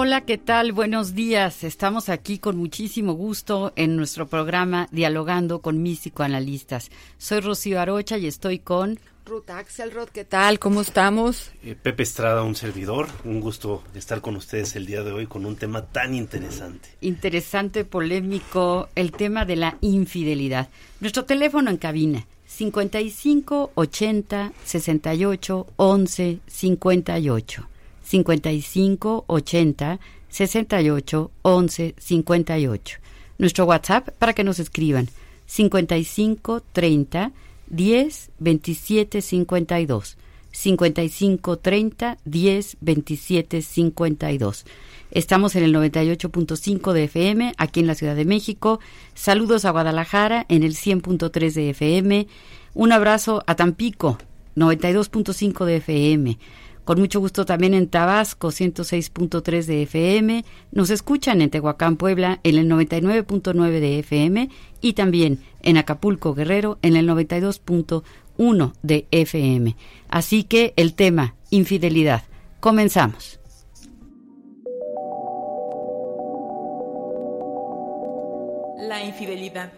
Hola, 0.00 0.20
¿qué 0.20 0.38
tal? 0.38 0.70
Buenos 0.70 1.16
días. 1.16 1.64
Estamos 1.64 2.08
aquí 2.08 2.38
con 2.38 2.56
muchísimo 2.56 3.14
gusto 3.14 3.72
en 3.74 3.96
nuestro 3.96 4.28
programa 4.28 4.86
Dialogando 4.92 5.60
con 5.60 5.82
mis 5.82 5.98
psicoanalistas. 5.98 6.90
Soy 7.16 7.40
Rocío 7.40 7.80
Arocha 7.80 8.16
y 8.16 8.28
estoy 8.28 8.60
con 8.60 9.00
Ruth 9.26 9.50
Axelrod. 9.50 10.10
¿Qué 10.10 10.24
tal? 10.24 10.60
¿Cómo 10.60 10.82
estamos? 10.82 11.50
Eh, 11.64 11.74
Pepe 11.74 12.04
Estrada, 12.04 12.44
un 12.44 12.54
servidor. 12.54 13.08
Un 13.24 13.40
gusto 13.40 13.82
estar 13.92 14.20
con 14.20 14.36
ustedes 14.36 14.76
el 14.76 14.86
día 14.86 15.02
de 15.02 15.10
hoy 15.10 15.26
con 15.26 15.44
un 15.44 15.56
tema 15.56 15.86
tan 15.86 16.14
interesante. 16.14 16.90
interesante, 17.00 17.84
polémico, 17.84 18.90
el 18.94 19.10
tema 19.10 19.46
de 19.46 19.56
la 19.56 19.78
infidelidad. 19.80 20.68
Nuestro 21.00 21.24
teléfono 21.24 21.72
en 21.72 21.76
cabina 21.76 22.24
55 22.46 23.72
80 23.74 24.52
68 24.64 25.66
11 25.74 26.38
58. 26.46 27.68
55 28.08 29.24
80 29.26 30.00
68 30.30 31.30
11 31.42 31.94
58. 31.98 32.98
Nuestro 33.36 33.66
WhatsApp 33.66 34.08
para 34.18 34.32
que 34.32 34.44
nos 34.44 34.58
escriban 34.58 35.08
55 35.46 36.62
30 36.72 37.32
10 37.68 38.30
27 38.38 39.20
52. 39.20 40.16
55 40.50 41.58
30 41.58 42.18
10 42.24 42.76
27 42.80 43.62
52. 43.62 44.64
Estamos 45.10 45.56
en 45.56 45.64
el 45.64 45.74
98.5 45.74 46.92
de 46.92 47.04
FM 47.04 47.52
aquí 47.58 47.80
en 47.80 47.86
la 47.86 47.94
Ciudad 47.94 48.16
de 48.16 48.24
México. 48.24 48.80
Saludos 49.14 49.66
a 49.66 49.70
Guadalajara 49.70 50.46
en 50.48 50.62
el 50.62 50.74
100.3 50.74 51.52
de 51.52 51.70
FM. 51.70 52.26
Un 52.74 52.92
abrazo 52.92 53.42
a 53.46 53.54
Tampico 53.54 54.18
92.5 54.56 55.64
de 55.66 55.76
FM. 55.76 56.38
Con 56.88 57.00
mucho 57.00 57.20
gusto 57.20 57.44
también 57.44 57.74
en 57.74 57.86
Tabasco, 57.86 58.48
106.3 58.48 59.66
de 59.66 59.82
FM. 59.82 60.42
Nos 60.72 60.88
escuchan 60.88 61.42
en 61.42 61.50
Tehuacán, 61.50 61.98
Puebla, 61.98 62.40
en 62.44 62.56
el 62.56 62.66
99.9 62.66 63.78
de 63.78 63.98
FM 63.98 64.48
y 64.80 64.94
también 64.94 65.44
en 65.60 65.76
Acapulco, 65.76 66.32
Guerrero, 66.32 66.78
en 66.80 66.96
el 66.96 67.06
92.1 67.06 68.72
de 68.82 69.06
FM. 69.10 69.76
Así 70.08 70.44
que 70.44 70.72
el 70.76 70.94
tema, 70.94 71.34
infidelidad. 71.50 72.22
Comenzamos. 72.58 73.38
La 78.78 79.04
infidelidad 79.04 79.74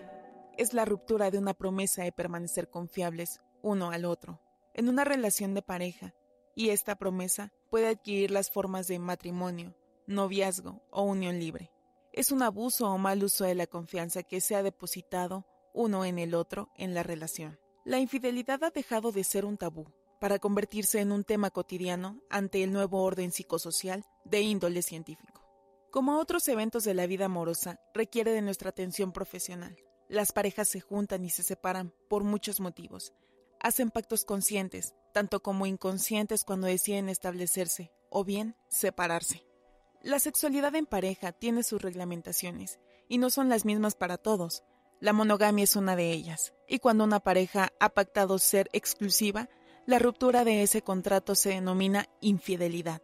es 0.57 0.75
la 0.75 0.85
ruptura 0.85 1.33
de 1.33 1.39
una 1.39 1.55
promesa 1.55 2.05
de 2.05 2.13
permanecer 2.13 2.71
confiables 2.71 3.41
uno 3.63 3.91
al 3.91 4.05
otro 4.05 4.41
en 4.75 4.89
una 4.89 5.03
relación 5.03 5.55
de 5.55 5.63
pareja 5.63 6.15
y 6.55 6.71
esta 6.71 6.97
promesa 6.97 7.53
puede 7.71 7.89
adquirir 7.89 8.31
las 8.31 8.51
formas 8.51 8.87
de 8.87 8.99
matrimonio, 8.99 9.77
noviazgo 10.07 10.83
o 10.91 11.03
unión 11.03 11.39
libre. 11.39 11.71
Es 12.13 12.33
un 12.33 12.43
abuso 12.43 12.89
o 12.91 12.99
mal 12.99 13.23
uso 13.23 13.45
de 13.45 13.55
la 13.55 13.67
confianza 13.67 14.23
que 14.23 14.41
se 14.41 14.57
ha 14.57 14.63
depositado 14.63 15.47
uno 15.73 16.05
en 16.05 16.19
el 16.19 16.35
otro 16.35 16.71
en 16.77 16.95
la 16.95 17.03
relación. 17.03 17.59
La 17.85 17.99
infidelidad 17.99 18.63
ha 18.65 18.71
dejado 18.71 19.13
de 19.13 19.25
ser 19.25 19.45
un 19.45 19.57
tabú 19.57 19.87
para 20.21 20.39
convertirse 20.39 21.01
en 21.01 21.13
un 21.13 21.25
tema 21.25 21.51
cotidiano 21.51 22.21
ante 22.29 22.63
el 22.63 22.73
nuevo 22.73 23.03
orden 23.03 23.33
psicosocial 23.33 24.05
de 24.25 24.43
índole 24.43 24.83
científico. 24.83 25.41
Como 25.91 26.19
otros 26.19 26.47
eventos 26.49 26.85
de 26.85 26.95
la 26.95 27.07
vida 27.07 27.25
amorosa, 27.25 27.81
requiere 27.95 28.33
de 28.33 28.43
nuestra 28.43 28.71
atención 28.71 29.13
profesional. 29.13 29.77
Las 30.09 30.33
parejas 30.33 30.69
se 30.69 30.81
juntan 30.81 31.25
y 31.25 31.31
se 31.31 31.43
separan 31.43 31.95
por 32.09 32.23
muchos 32.23 32.61
motivos. 32.61 33.13
Hacen 33.61 33.91
pactos 33.91 34.25
conscientes, 34.25 34.95
tanto 35.11 35.41
como 35.41 35.67
inconscientes 35.67 36.45
cuando 36.45 36.67
deciden 36.67 37.09
establecerse 37.09 37.93
o 38.09 38.25
bien 38.25 38.57
separarse. 38.69 39.45
La 40.03 40.19
sexualidad 40.19 40.75
en 40.77 40.87
pareja 40.87 41.33
tiene 41.33 41.63
sus 41.63 41.83
reglamentaciones 41.83 42.79
y 43.09 43.19
no 43.19 43.29
son 43.29 43.49
las 43.49 43.65
mismas 43.65 43.95
para 43.95 44.17
todos. 44.17 44.65
La 45.01 45.13
monogamia 45.13 45.65
es 45.65 45.77
una 45.77 45.97
de 45.97 46.13
ellas, 46.13 46.53
y 46.69 46.79
cuando 46.79 47.05
una 47.05 47.21
pareja 47.21 47.73
ha 47.81 47.89
pactado 47.89 48.39
ser 48.39 48.69
exclusiva, 48.73 49.49
la 49.87 49.99
ruptura 49.99 50.45
de 50.45 50.63
ese 50.63 50.83
contrato 50.83 51.35
se 51.35 51.51
denomina 51.51 52.07
infidelidad. 52.21 53.03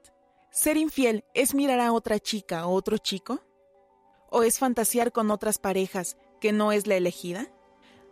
¿Ser 0.50 0.76
infiel 0.76 1.24
es 1.34 1.54
mirar 1.54 1.80
a 1.80 1.92
otra 1.92 2.18
chica 2.18 2.66
o 2.66 2.74
otro 2.74 2.98
chico? 2.98 3.40
¿O 4.30 4.42
es 4.42 4.58
fantasear 4.58 5.12
con 5.12 5.30
otras 5.30 5.58
parejas 5.58 6.16
que 6.40 6.52
no 6.52 6.72
es 6.72 6.86
la 6.86 6.96
elegida? 6.96 7.50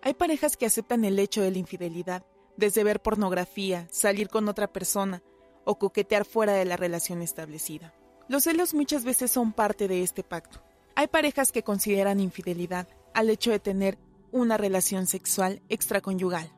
Hay 0.03 0.15
parejas 0.15 0.56
que 0.56 0.66
aceptan 0.66 1.04
el 1.04 1.19
hecho 1.19 1.41
de 1.41 1.50
la 1.50 1.59
infidelidad, 1.59 2.25
desde 2.56 2.84
ver 2.84 3.00
pornografía, 3.00 3.88
salir 3.91 4.28
con 4.28 4.48
otra 4.48 4.72
persona 4.72 5.22
o 5.65 5.78
coquetear 5.78 6.25
fuera 6.25 6.53
de 6.53 6.65
la 6.65 6.76
relación 6.76 7.22
establecida. 7.22 7.94
Los 8.28 8.44
celos 8.44 8.75
muchas 8.75 9.04
veces 9.04 9.31
son 9.31 9.53
parte 9.53 9.88
de 9.88 10.03
este 10.03 10.22
pacto. 10.22 10.62
Hay 10.94 11.09
parejas 11.09 11.53
que 11.53 11.62
consideran 11.62 12.20
infidelidad 12.20 12.88
al 13.12 13.31
hecho 13.31 13.50
de 13.50 13.59
tener 13.59 13.98
una 14.32 14.56
relación 14.56 15.06
sexual 15.06 15.62
extraconyugal. 15.69 16.53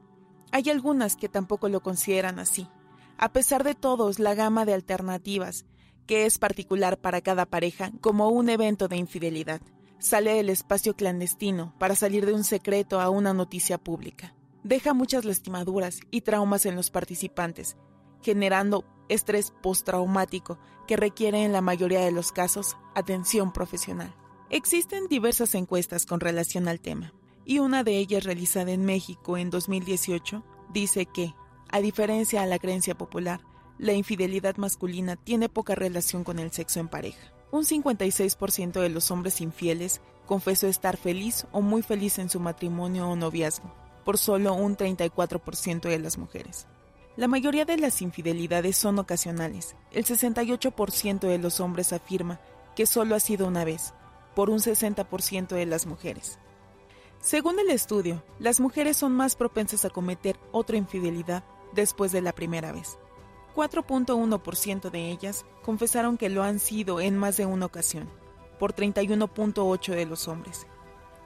Hay 0.53 0.71
algunas 0.71 1.17
que 1.17 1.29
tampoco 1.29 1.69
lo 1.69 1.81
consideran 1.83 2.39
así. 2.39 2.69
A 3.19 3.33
pesar 3.33 3.65
de 3.65 3.75
todos, 3.75 4.19
la 4.19 4.35
gama 4.35 4.65
de 4.65 4.75
alternativas, 4.75 5.65
que 6.07 6.27
es 6.27 6.39
particular 6.39 6.99
para 6.99 7.21
cada 7.21 7.47
pareja 7.47 7.91
como 8.01 8.29
un 8.29 8.49
evento 8.49 8.89
de 8.89 8.97
infidelidad, 8.97 9.61
sale 9.99 10.35
del 10.35 10.51
espacio 10.51 10.95
clandestino 10.95 11.75
para 11.79 11.97
salir 11.97 12.27
de 12.27 12.35
un 12.35 12.45
secreto 12.45 13.01
a 13.01 13.11
una 13.11 13.35
noticia 13.35 13.79
pública. 13.79 14.36
Deja 14.67 14.95
muchas 14.95 15.25
lastimaduras 15.25 16.01
y 16.11 16.23
traumas 16.23 16.67
en 16.67 16.75
los 16.75 16.91
participantes, 16.91 17.77
generando 18.21 18.85
estrés 19.09 19.53
postraumático 19.63 20.59
que 20.89 20.97
requiere 20.97 21.45
en 21.45 21.53
la 21.53 21.61
mayoría 21.61 22.01
de 22.01 22.11
los 22.11 22.33
casos 22.33 22.77
atención 22.97 23.53
profesional. 23.53 24.13
Existen 24.51 25.07
diversas 25.07 25.55
encuestas 25.55 26.05
con 26.05 26.19
relación 26.19 26.67
al 26.67 26.81
tema, 26.81 27.13
y 27.45 27.61
una 27.61 27.85
de 27.85 27.97
ellas 27.97 28.25
realizada 28.25 28.73
en 28.73 28.85
México 28.85 29.37
en 29.37 29.51
2018 29.51 30.43
dice 30.73 31.07
que, 31.07 31.33
a 31.69 31.79
diferencia 31.79 32.41
de 32.41 32.49
la 32.49 32.59
creencia 32.59 32.99
popular, 32.99 33.43
la 33.79 33.93
infidelidad 33.93 34.57
masculina 34.57 35.15
tiene 35.15 35.49
poca 35.49 35.77
relación 35.77 36.25
con 36.25 36.41
el 36.41 36.51
sexo 36.51 36.81
en 36.81 36.89
pareja. 36.89 37.33
Un 37.53 37.63
56% 37.63 38.81
de 38.81 38.89
los 38.89 39.13
hombres 39.13 39.41
infieles 39.41 40.01
confesó 40.27 40.67
estar 40.67 40.97
feliz 40.97 41.47
o 41.53 41.61
muy 41.61 41.83
feliz 41.83 42.19
en 42.19 42.29
su 42.29 42.41
matrimonio 42.41 43.09
o 43.09 43.15
noviazgo, 43.15 43.86
por 44.07 44.19
solo 44.19 44.55
un 44.55 44.77
34% 44.77 45.81
de 45.89 45.99
las 45.99 46.17
mujeres. 46.17 46.69
La 47.17 47.27
mayoría 47.27 47.65
de 47.65 47.77
las 47.77 48.03
infidelidades 48.03 48.77
son 48.77 49.01
ocasionales. 49.01 49.75
El 49.91 50.05
68% 50.05 51.27
de 51.27 51.39
los 51.39 51.59
hombres 51.59 51.93
afirma 51.93 52.41
que 52.77 52.87
solo 52.87 53.17
ha 53.17 53.21
sido 53.21 53.49
una 53.49 53.65
vez, 53.65 53.95
por 54.37 54.49
un 54.49 54.61
60% 54.61 55.49
de 55.49 55.67
las 55.67 55.87
mujeres. 55.87 56.39
Según 57.21 57.59
el 57.59 57.69
estudio, 57.69 58.23
las 58.39 58.61
mujeres 58.61 58.97
son 58.97 59.11
más 59.11 59.35
propensas 59.35 59.85
a 59.85 59.91
cometer 59.91 60.39
otra 60.53 60.77
infidelidad 60.77 61.43
después 61.73 62.13
de 62.13 62.23
la 62.23 62.33
primera 62.33 62.71
vez. 62.71 62.99
4.1% 63.57 64.91
de 64.91 65.11
ellas 65.11 65.45
confesaron 65.65 66.17
que 66.17 66.29
lo 66.29 66.45
han 66.45 66.61
sido 66.61 67.01
en 67.01 67.17
más 67.17 67.39
de 67.39 67.47
una 67.47 67.67
ocasión, 67.67 68.09
por 68.61 68.73
31.8% 68.73 69.97
de 69.97 70.07
los 70.07 70.29
hombres. 70.29 70.69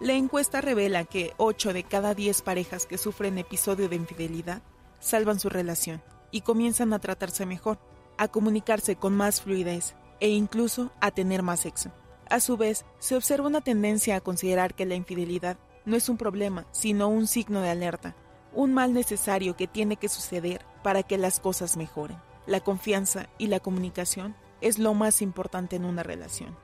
La 0.00 0.14
encuesta 0.14 0.62
revela 0.62 1.04
que 1.04 1.34
8 1.36 1.74
de 1.74 1.84
cada 1.84 2.14
10 2.14 2.40
parejas 2.40 2.86
que 2.86 2.96
sufren 2.96 3.36
episodio 3.36 3.86
de 3.90 3.96
infidelidad 3.96 4.62
salvan 4.98 5.38
su 5.38 5.50
relación 5.50 6.02
y 6.30 6.40
comienzan 6.40 6.94
a 6.94 7.00
tratarse 7.00 7.44
mejor, 7.44 7.78
a 8.16 8.28
comunicarse 8.28 8.96
con 8.96 9.14
más 9.14 9.42
fluidez 9.42 9.94
e 10.18 10.30
incluso 10.30 10.90
a 11.02 11.10
tener 11.10 11.42
más 11.42 11.60
sexo. 11.60 11.92
A 12.30 12.40
su 12.40 12.56
vez, 12.56 12.86
se 12.98 13.14
observa 13.14 13.46
una 13.46 13.60
tendencia 13.60 14.16
a 14.16 14.20
considerar 14.22 14.74
que 14.74 14.86
la 14.86 14.94
infidelidad 14.94 15.58
no 15.84 15.96
es 15.96 16.08
un 16.08 16.16
problema, 16.16 16.66
sino 16.70 17.08
un 17.08 17.26
signo 17.26 17.60
de 17.60 17.68
alerta, 17.68 18.16
un 18.54 18.72
mal 18.72 18.94
necesario 18.94 19.54
que 19.54 19.66
tiene 19.66 19.96
que 19.96 20.08
suceder 20.08 20.64
para 20.82 21.02
que 21.02 21.18
las 21.18 21.40
cosas 21.40 21.76
mejoren. 21.76 22.16
La 22.46 22.60
confianza 22.60 23.28
y 23.36 23.48
la 23.48 23.60
comunicación 23.60 24.34
es 24.62 24.78
lo 24.78 24.94
más 24.94 25.20
importante 25.20 25.76
en 25.76 25.84
una 25.84 26.02
relación. 26.02 26.56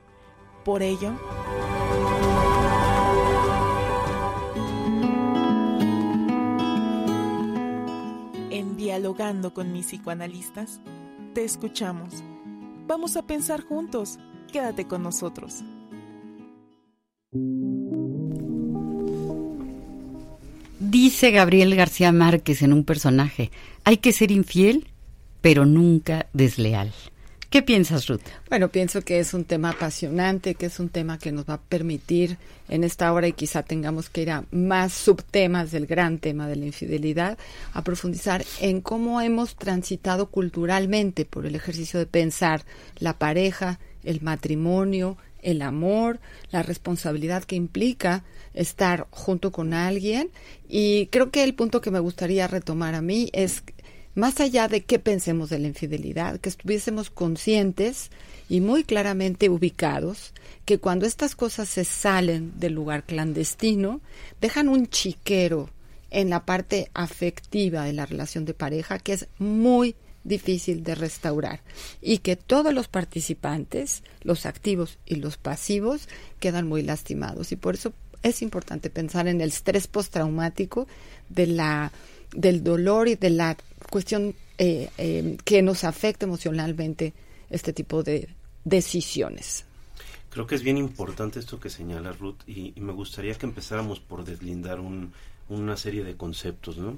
Por 0.63 0.81
ello, 0.81 1.13
Dialogando 8.97 9.53
con 9.53 9.71
mis 9.73 9.85
psicoanalistas, 9.85 10.81
te 11.35 11.43
escuchamos. 11.43 12.23
Vamos 12.87 13.15
a 13.15 13.27
pensar 13.27 13.61
juntos. 13.61 14.17
Quédate 14.51 14.87
con 14.87 15.03
nosotros. 15.03 15.63
Dice 20.79 21.29
Gabriel 21.29 21.75
García 21.75 22.11
Márquez 22.11 22.63
en 22.63 22.73
un 22.73 22.83
personaje, 22.85 23.51
hay 23.83 23.97
que 23.97 24.11
ser 24.11 24.31
infiel, 24.31 24.87
pero 25.41 25.67
nunca 25.67 26.25
desleal. 26.33 26.91
¿Qué 27.49 27.61
piensas, 27.61 28.07
Ruth? 28.07 28.23
Bueno, 28.49 28.67
pienso 28.67 29.01
que 29.03 29.19
es 29.19 29.33
un 29.33 29.45
tema 29.45 29.69
apasionante, 29.69 30.55
que 30.55 30.65
es 30.65 30.81
un 30.81 30.89
tema 30.89 31.17
que 31.17 31.31
nos 31.31 31.45
va 31.45 31.53
a 31.53 31.61
permitir 31.61 32.37
en 32.67 32.83
esta 32.83 33.13
hora 33.13 33.25
y 33.25 33.31
quizá 33.31 33.63
tengamos 33.63 34.09
que 34.09 34.23
ir 34.23 34.31
a 34.31 34.43
más 34.51 34.91
subtemas 34.91 35.71
del 35.71 35.87
gran 35.87 36.17
tema 36.17 36.49
de 36.49 36.57
la 36.57 36.65
infidelidad, 36.65 37.37
a 37.71 37.85
profundizar 37.85 38.43
en 38.59 38.81
cómo 38.81 39.21
hemos 39.21 39.55
transitado 39.55 40.29
culturalmente 40.29 41.23
por 41.23 41.45
el 41.45 41.55
ejercicio 41.55 41.99
de 41.99 42.05
pensar 42.05 42.63
la 42.99 43.17
pareja, 43.17 43.79
el 44.03 44.21
matrimonio, 44.21 45.15
el 45.41 45.61
amor, 45.61 46.19
la 46.51 46.63
responsabilidad 46.63 47.45
que 47.45 47.55
implica 47.55 48.25
estar 48.53 49.07
junto 49.11 49.53
con 49.53 49.73
alguien. 49.73 50.29
Y 50.67 51.07
creo 51.07 51.31
que 51.31 51.45
el 51.45 51.53
punto 51.53 51.79
que 51.79 51.91
me 51.91 51.99
gustaría 51.99 52.47
retomar 52.47 52.95
a 52.95 53.01
mí 53.01 53.29
es, 53.31 53.63
más 54.17 54.39
allá 54.39 54.67
de 54.67 54.83
qué 54.83 54.97
pensemos 54.97 55.51
de 55.51 55.59
la 55.59 55.67
infidelidad, 55.67 56.39
que 56.39 56.49
estuviésemos 56.49 57.11
conscientes 57.11 58.09
y 58.49 58.61
muy 58.61 58.83
claramente 58.83 59.47
ubicados 59.47 60.33
que 60.65 60.79
cuando 60.79 61.05
estas 61.05 61.35
cosas 61.35 61.69
se 61.69 61.85
salen 61.85 62.59
del 62.59 62.73
lugar 62.73 63.03
clandestino, 63.03 64.01
dejan 64.41 64.69
un 64.69 64.87
chiquero 64.87 65.69
en 66.09 66.31
la 66.31 66.45
parte 66.45 66.89
afectiva 66.95 67.83
de 67.83 67.93
la 67.93 68.07
relación 68.07 68.43
de 68.45 68.55
pareja 68.55 68.97
que 68.97 69.13
es 69.13 69.27
muy 69.37 69.95
difícil 70.23 70.83
de 70.83 70.95
restaurar 70.95 71.61
y 72.01 72.17
que 72.17 72.35
todos 72.35 72.73
los 72.73 72.87
participantes, 72.87 74.01
los 74.23 74.47
activos 74.47 74.97
y 75.05 75.17
los 75.17 75.37
pasivos, 75.37 76.09
quedan 76.39 76.67
muy 76.67 76.81
lastimados. 76.81 77.51
Y 77.51 77.55
por 77.55 77.75
eso 77.75 77.93
es 78.23 78.41
importante 78.41 78.89
pensar 78.89 79.27
en 79.27 79.41
el 79.41 79.49
estrés 79.49 79.85
postraumático 79.85 80.87
de 81.29 81.45
la, 81.45 81.91
del 82.35 82.63
dolor 82.63 83.07
y 83.09 83.15
de 83.15 83.29
la 83.29 83.57
cuestión 83.89 84.35
eh, 84.57 84.89
eh, 84.97 85.37
que 85.43 85.61
nos 85.61 85.83
afecta 85.83 86.25
emocionalmente 86.25 87.13
este 87.49 87.73
tipo 87.73 88.03
de 88.03 88.29
decisiones. 88.63 89.65
Creo 90.29 90.45
que 90.45 90.55
es 90.55 90.63
bien 90.63 90.77
importante 90.77 91.39
esto 91.39 91.59
que 91.59 91.69
señala 91.69 92.11
Ruth 92.11 92.37
y, 92.45 92.73
y 92.75 92.81
me 92.81 92.91
gustaría 92.91 93.33
que 93.35 93.45
empezáramos 93.45 93.99
por 93.99 94.23
deslindar 94.25 94.79
un, 94.79 95.13
una 95.49 95.77
serie 95.77 96.03
de 96.03 96.15
conceptos, 96.15 96.77
¿no? 96.77 96.97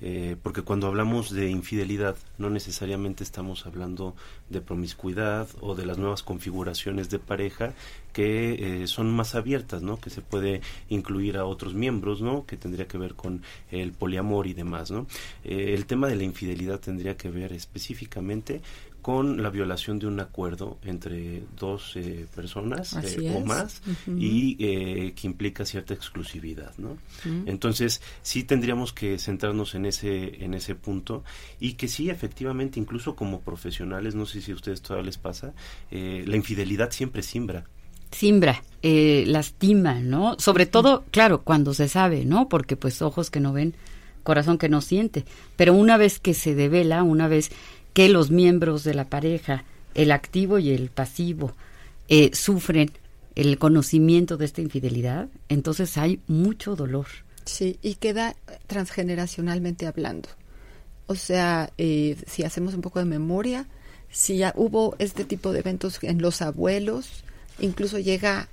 Eh, 0.00 0.36
porque 0.42 0.62
cuando 0.62 0.86
hablamos 0.86 1.30
de 1.32 1.50
infidelidad 1.50 2.16
no 2.38 2.50
necesariamente 2.50 3.24
estamos 3.24 3.66
hablando 3.66 4.14
de 4.48 4.60
promiscuidad 4.60 5.48
o 5.60 5.74
de 5.74 5.86
las 5.86 5.98
nuevas 5.98 6.22
configuraciones 6.22 7.10
de 7.10 7.18
pareja 7.18 7.74
que 8.12 8.82
eh, 8.82 8.86
son 8.86 9.14
más 9.14 9.34
abiertas, 9.34 9.82
¿no? 9.82 10.00
Que 10.00 10.10
se 10.10 10.22
puede 10.22 10.60
incluir 10.88 11.36
a 11.36 11.44
otros 11.44 11.74
miembros, 11.74 12.22
¿no? 12.22 12.46
Que 12.46 12.56
tendría 12.56 12.86
que 12.86 12.98
ver 12.98 13.14
con 13.14 13.42
el 13.70 13.92
poliamor 13.92 14.46
y 14.46 14.54
demás, 14.54 14.90
¿no? 14.90 15.06
Eh, 15.44 15.74
el 15.74 15.86
tema 15.86 16.08
de 16.08 16.16
la 16.16 16.24
infidelidad 16.24 16.80
tendría 16.80 17.16
que 17.16 17.30
ver 17.30 17.52
específicamente 17.52 18.60
con 19.02 19.42
la 19.42 19.50
violación 19.50 19.98
de 19.98 20.06
un 20.06 20.20
acuerdo 20.20 20.78
entre 20.84 21.42
dos 21.56 21.92
eh, 21.96 22.26
personas 22.34 22.94
eh, 22.94 23.32
o 23.34 23.40
más 23.44 23.80
y 24.06 24.56
eh, 24.58 25.12
que 25.14 25.26
implica 25.26 25.64
cierta 25.64 25.94
exclusividad, 25.94 26.74
¿no? 26.78 26.98
Entonces 27.46 28.02
sí 28.22 28.44
tendríamos 28.44 28.92
que 28.92 29.18
centrarnos 29.18 29.74
en 29.74 29.86
ese 29.86 30.44
en 30.44 30.54
ese 30.54 30.74
punto 30.74 31.24
y 31.60 31.74
que 31.74 31.88
sí 31.88 32.10
efectivamente 32.10 32.80
incluso 32.80 33.14
como 33.14 33.40
profesionales 33.40 34.14
no 34.14 34.26
sé 34.26 34.40
si 34.40 34.52
a 34.52 34.54
ustedes 34.54 34.82
todavía 34.82 35.06
les 35.06 35.18
pasa 35.18 35.54
la 35.90 36.36
infidelidad 36.36 36.90
siempre 36.90 37.22
simbra 37.22 37.64
simbra, 38.10 38.62
lastima, 38.82 40.00
¿no? 40.00 40.36
Sobre 40.38 40.64
todo, 40.64 41.04
claro, 41.10 41.42
cuando 41.42 41.74
se 41.74 41.88
sabe, 41.88 42.24
¿no? 42.24 42.48
Porque 42.48 42.74
pues 42.74 43.02
ojos 43.02 43.30
que 43.30 43.38
no 43.38 43.52
ven, 43.52 43.74
corazón 44.22 44.58
que 44.58 44.68
no 44.68 44.80
siente. 44.80 45.24
Pero 45.56 45.72
una 45.72 45.96
vez 45.96 46.18
que 46.18 46.34
se 46.34 46.54
devela, 46.54 47.02
una 47.02 47.28
vez 47.28 47.50
que 47.92 48.08
los 48.08 48.30
miembros 48.30 48.84
de 48.84 48.94
la 48.94 49.04
pareja, 49.04 49.64
el 49.94 50.12
activo 50.12 50.58
y 50.58 50.70
el 50.70 50.90
pasivo, 50.90 51.54
eh, 52.08 52.30
sufren 52.32 52.90
el 53.34 53.58
conocimiento 53.58 54.36
de 54.36 54.46
esta 54.46 54.60
infidelidad, 54.60 55.28
entonces 55.48 55.96
hay 55.96 56.20
mucho 56.26 56.74
dolor. 56.74 57.06
Sí, 57.44 57.78
y 57.82 57.94
queda 57.94 58.36
transgeneracionalmente 58.66 59.86
hablando. 59.86 60.28
O 61.06 61.14
sea, 61.14 61.72
eh, 61.78 62.16
si 62.26 62.42
hacemos 62.42 62.74
un 62.74 62.82
poco 62.82 62.98
de 62.98 63.04
memoria, 63.04 63.66
si 64.10 64.38
ya 64.38 64.52
hubo 64.56 64.96
este 64.98 65.24
tipo 65.24 65.52
de 65.52 65.60
eventos 65.60 65.98
en 66.02 66.20
los 66.20 66.42
abuelos, 66.42 67.24
incluso 67.58 67.98
llega 67.98 68.48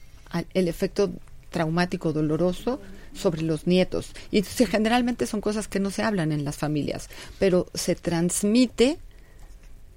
el 0.53 0.67
efecto 0.67 1.11
traumático 1.49 2.13
doloroso 2.13 2.79
sobre 3.13 3.41
los 3.41 3.67
nietos. 3.67 4.11
Y 4.31 4.43
generalmente 4.43 5.25
son 5.25 5.41
cosas 5.41 5.67
que 5.67 5.79
no 5.79 5.91
se 5.91 6.03
hablan 6.03 6.31
en 6.31 6.45
las 6.45 6.57
familias, 6.57 7.09
pero 7.39 7.67
se 7.73 7.95
transmite 7.95 8.99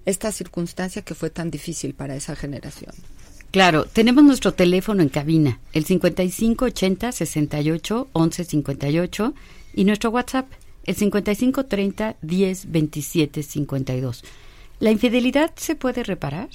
esta 0.09 0.33
circunstancia 0.33 1.03
que 1.03 1.15
fue 1.15 1.31
tan 1.31 1.51
difícil 1.51 1.95
para 1.95 2.17
esa 2.17 2.35
generación. 2.35 2.93
Claro, 3.51 3.85
tenemos 3.87 4.25
nuestro 4.25 4.53
teléfono 4.53 5.03
en 5.03 5.09
cabina, 5.09 5.61
el 5.73 5.85
5580 5.85 7.13
68 7.13 8.09
11 8.13 8.45
58 8.45 9.35
y 9.75 9.85
nuestro 9.85 10.11
WhatsApp, 10.11 10.51
el 10.85 10.97
5530 10.97 12.17
10 12.21 12.71
27 12.71 13.43
52. 13.43 14.25
¿La 14.81 14.91
infidelidad 14.91 15.53
se 15.57 15.75
puede 15.75 16.03
reparar? 16.05 16.49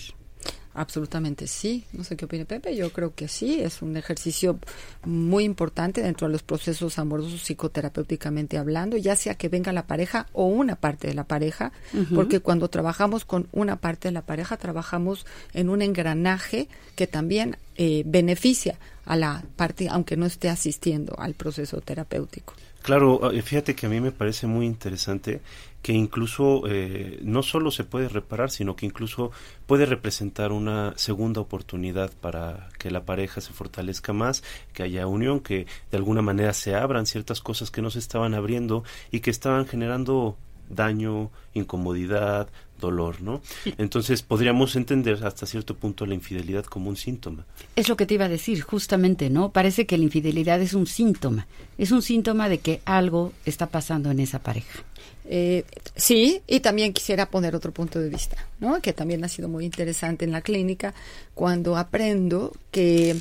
Absolutamente 0.75 1.45
sí. 1.47 1.85
No 1.93 2.03
sé 2.03 2.15
qué 2.15 2.25
opina 2.25 2.45
Pepe. 2.45 2.75
Yo 2.75 2.91
creo 2.91 3.13
que 3.13 3.27
sí. 3.27 3.61
Es 3.61 3.81
un 3.81 3.95
ejercicio 3.95 4.59
muy 5.05 5.43
importante 5.43 6.01
dentro 6.01 6.27
de 6.27 6.33
los 6.33 6.43
procesos 6.43 6.97
amorosos 6.97 7.41
psicoterapéuticamente 7.41 8.57
hablando, 8.57 8.97
ya 8.97 9.15
sea 9.15 9.35
que 9.35 9.49
venga 9.49 9.71
la 9.71 9.85
pareja 9.85 10.27
o 10.33 10.47
una 10.47 10.75
parte 10.75 11.07
de 11.07 11.13
la 11.13 11.25
pareja, 11.25 11.71
porque 12.13 12.39
cuando 12.39 12.69
trabajamos 12.69 13.25
con 13.25 13.47
una 13.51 13.75
parte 13.75 14.07
de 14.07 14.13
la 14.13 14.25
pareja, 14.25 14.57
trabajamos 14.57 15.25
en 15.53 15.69
un 15.69 15.81
engranaje 15.81 16.67
que 16.95 17.07
también 17.07 17.57
eh, 17.75 18.03
beneficia 18.05 18.77
a 19.05 19.15
la 19.15 19.43
parte, 19.55 19.89
aunque 19.89 20.17
no 20.17 20.25
esté 20.25 20.49
asistiendo 20.49 21.15
al 21.19 21.33
proceso 21.33 21.81
terapéutico. 21.81 22.53
Claro, 22.83 23.21
ah, 23.23 23.31
fíjate 23.41 23.75
que 23.75 23.85
a 23.85 23.89
mí 23.89 24.01
me 24.01 24.11
parece 24.11 24.45
muy 24.45 24.65
interesante 24.65 25.41
que 25.81 25.93
incluso 25.93 26.63
eh, 26.67 27.17
no 27.23 27.41
solo 27.41 27.71
se 27.71 27.85
puede 27.85 28.09
reparar, 28.09 28.51
sino 28.51 28.75
que 28.75 28.85
incluso 28.85 29.31
puede 29.65 29.85
representar 29.85 30.51
una 30.51 30.93
segunda 30.97 31.39
oportunidad 31.39 32.11
para 32.19 32.67
que 32.79 32.91
la 32.91 33.05
pareja 33.05 33.39
se 33.39 33.53
fortalezca 33.53 34.11
más, 34.11 34.43
que 34.73 34.83
haya 34.83 35.07
unión, 35.07 35.39
que 35.39 35.65
de 35.91 35.97
alguna 35.97 36.21
manera 36.21 36.51
se 36.51 36.75
abran 36.75 37.05
ciertas 37.05 37.39
cosas 37.39 37.71
que 37.71 37.81
no 37.81 37.89
se 37.89 37.99
estaban 37.99 38.33
abriendo 38.33 38.83
y 39.11 39.21
que 39.21 39.31
estaban 39.31 39.65
generando 39.65 40.37
daño, 40.69 41.31
incomodidad, 41.53 42.49
dolor, 42.83 43.21
¿no? 43.21 43.41
Entonces 43.77 44.21
podríamos 44.21 44.75
entender 44.75 45.23
hasta 45.25 45.45
cierto 45.45 45.75
punto 45.75 46.05
la 46.05 46.13
infidelidad 46.13 46.65
como 46.65 46.89
un 46.89 46.97
síntoma. 46.97 47.45
Es 47.75 47.89
lo 47.89 47.95
que 47.95 48.05
te 48.05 48.13
iba 48.15 48.25
a 48.25 48.29
decir, 48.29 48.61
justamente, 48.61 49.29
¿no? 49.29 49.51
Parece 49.51 49.85
que 49.85 49.97
la 49.97 50.03
infidelidad 50.03 50.61
es 50.61 50.73
un 50.73 50.85
síntoma, 50.85 51.47
es 51.77 51.91
un 51.91 52.01
síntoma 52.01 52.49
de 52.49 52.59
que 52.59 52.81
algo 52.85 53.31
está 53.45 53.67
pasando 53.67 54.11
en 54.11 54.19
esa 54.19 54.39
pareja. 54.39 54.83
Eh, 55.25 55.63
sí, 55.95 56.41
y 56.47 56.59
también 56.59 56.91
quisiera 56.91 57.29
poner 57.29 57.55
otro 57.55 57.71
punto 57.71 57.99
de 57.99 58.09
vista, 58.09 58.37
¿no? 58.59 58.81
Que 58.81 58.91
también 58.91 59.23
ha 59.23 59.29
sido 59.29 59.47
muy 59.47 59.65
interesante 59.65 60.25
en 60.25 60.31
la 60.31 60.41
clínica 60.41 60.93
cuando 61.33 61.77
aprendo 61.77 62.51
que 62.71 63.15